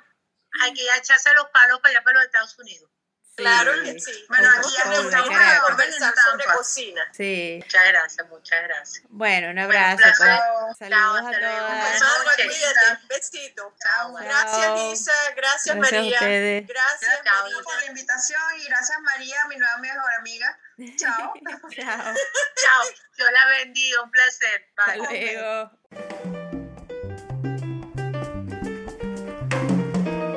aquí 0.66 0.84
ya 0.84 0.96
echarse 0.96 1.32
los 1.34 1.46
palos 1.50 1.80
para 1.80 1.90
allá 1.92 2.02
para 2.04 2.14
los 2.16 2.24
Estados 2.26 2.58
Unidos. 2.58 2.90
Claro 3.36 3.72
que 3.82 3.98
sí. 3.98 4.24
Bueno, 4.28 4.50
aquí 4.50 4.68
que 4.68 4.76
estamos 4.82 5.12
reunirnos 5.12 5.38
de 5.38 5.44
a 5.56 5.64
orden 5.64 5.90
conversar 5.90 6.14
sobre 6.30 6.44
cocina. 6.44 7.02
Sí. 7.12 7.58
Muchas 7.62 7.84
gracias, 7.88 8.28
muchas 8.28 8.62
gracias. 8.64 9.04
Bueno, 9.08 9.48
un 9.48 9.54
Bueno, 9.54 9.62
abrazo. 9.64 9.96
un 9.96 9.98
placer. 10.02 10.38
Saludos 10.78 11.20
a 11.20 11.40
todas. 11.40 11.98
Sandra, 11.98 12.24
noches. 12.32 12.46
cuídate. 12.46 13.06
Besito. 13.08 13.74
Chao. 13.82 14.12
Gracias, 14.14 15.00
Isa. 15.00 15.12
Gracias, 15.36 15.36
Gracias 15.36 15.70
a 15.70 15.74
María. 15.78 16.12
ustedes. 16.12 16.66
Gracias, 16.66 17.20
Chao 17.24 17.42
María. 17.44 17.62
por 17.62 17.76
la 17.76 17.86
invitación 17.86 18.42
y 18.58 18.64
gracias 18.66 18.98
María, 19.00 19.44
mi 19.48 19.56
nueva 19.56 19.76
mejor 19.78 20.12
amiga. 20.18 20.58
Chao. 20.80 21.32
Chao. 21.76 22.14
Chao. 22.56 22.82
Dios 23.16 23.28
la 23.36 23.44
bendiga, 23.58 24.02
un 24.02 24.10
placer. 24.10 24.64
Hasta 24.76 24.96
luego. 24.96 25.70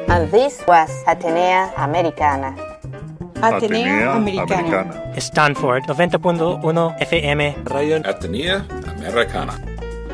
And 0.09 0.31
this 0.31 0.61
was 0.67 0.91
Atenea 1.07 1.71
Americana. 1.77 2.55
Atenea 3.35 4.15
Americana. 4.15 5.19
Stanford 5.19 5.83
90.1 5.83 6.59
FM. 6.99 7.69
Radio 7.71 7.99
Atenea 8.03 8.67
Americana. 8.99 9.57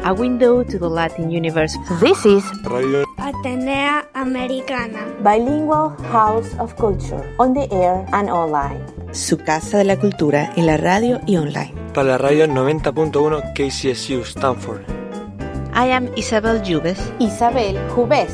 A 0.06 0.14
window 0.14 0.64
to 0.64 0.78
the 0.78 0.88
Latin 0.90 1.32
universe. 1.32 1.76
This 2.00 2.24
is 2.26 2.46
Radio 2.66 3.04
Atenea 3.18 4.06
Americana. 4.14 5.10
Bilingual 5.24 5.90
House 6.14 6.54
of 6.60 6.78
Culture. 6.78 7.26
On 7.40 7.54
the 7.54 7.68
air 7.74 8.06
and 8.14 8.30
online. 8.30 8.99
Su 9.12 9.38
casa 9.38 9.78
de 9.78 9.84
la 9.84 9.98
cultura 9.98 10.52
en 10.56 10.66
la 10.66 10.78
radio 10.78 11.20
y 11.26 11.38
online. 11.38 11.74
para 11.94 12.10
la 12.10 12.18
radio 12.18 12.46
90.1 12.46 13.54
KCSU 13.54 14.22
Stanford. 14.24 14.82
I 15.74 15.92
am 15.92 16.10
Isabel 16.16 16.62
Jubes. 16.64 17.00
Isabel 17.20 17.78
Jubes. 17.90 18.32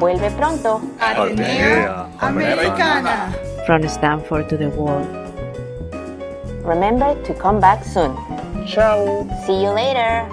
Vuelve 0.00 0.30
pronto. 0.32 0.80
Atenea 1.00 2.08
Americana. 2.18 3.32
From 3.66 3.88
Stanford 3.88 4.48
to 4.48 4.56
the 4.56 4.68
world. 4.68 5.06
Remember 6.64 7.14
to 7.24 7.34
come 7.34 7.60
back 7.60 7.84
soon. 7.84 8.14
Ciao. 8.66 9.26
See 9.46 9.62
you 9.62 9.70
later. 9.70 10.26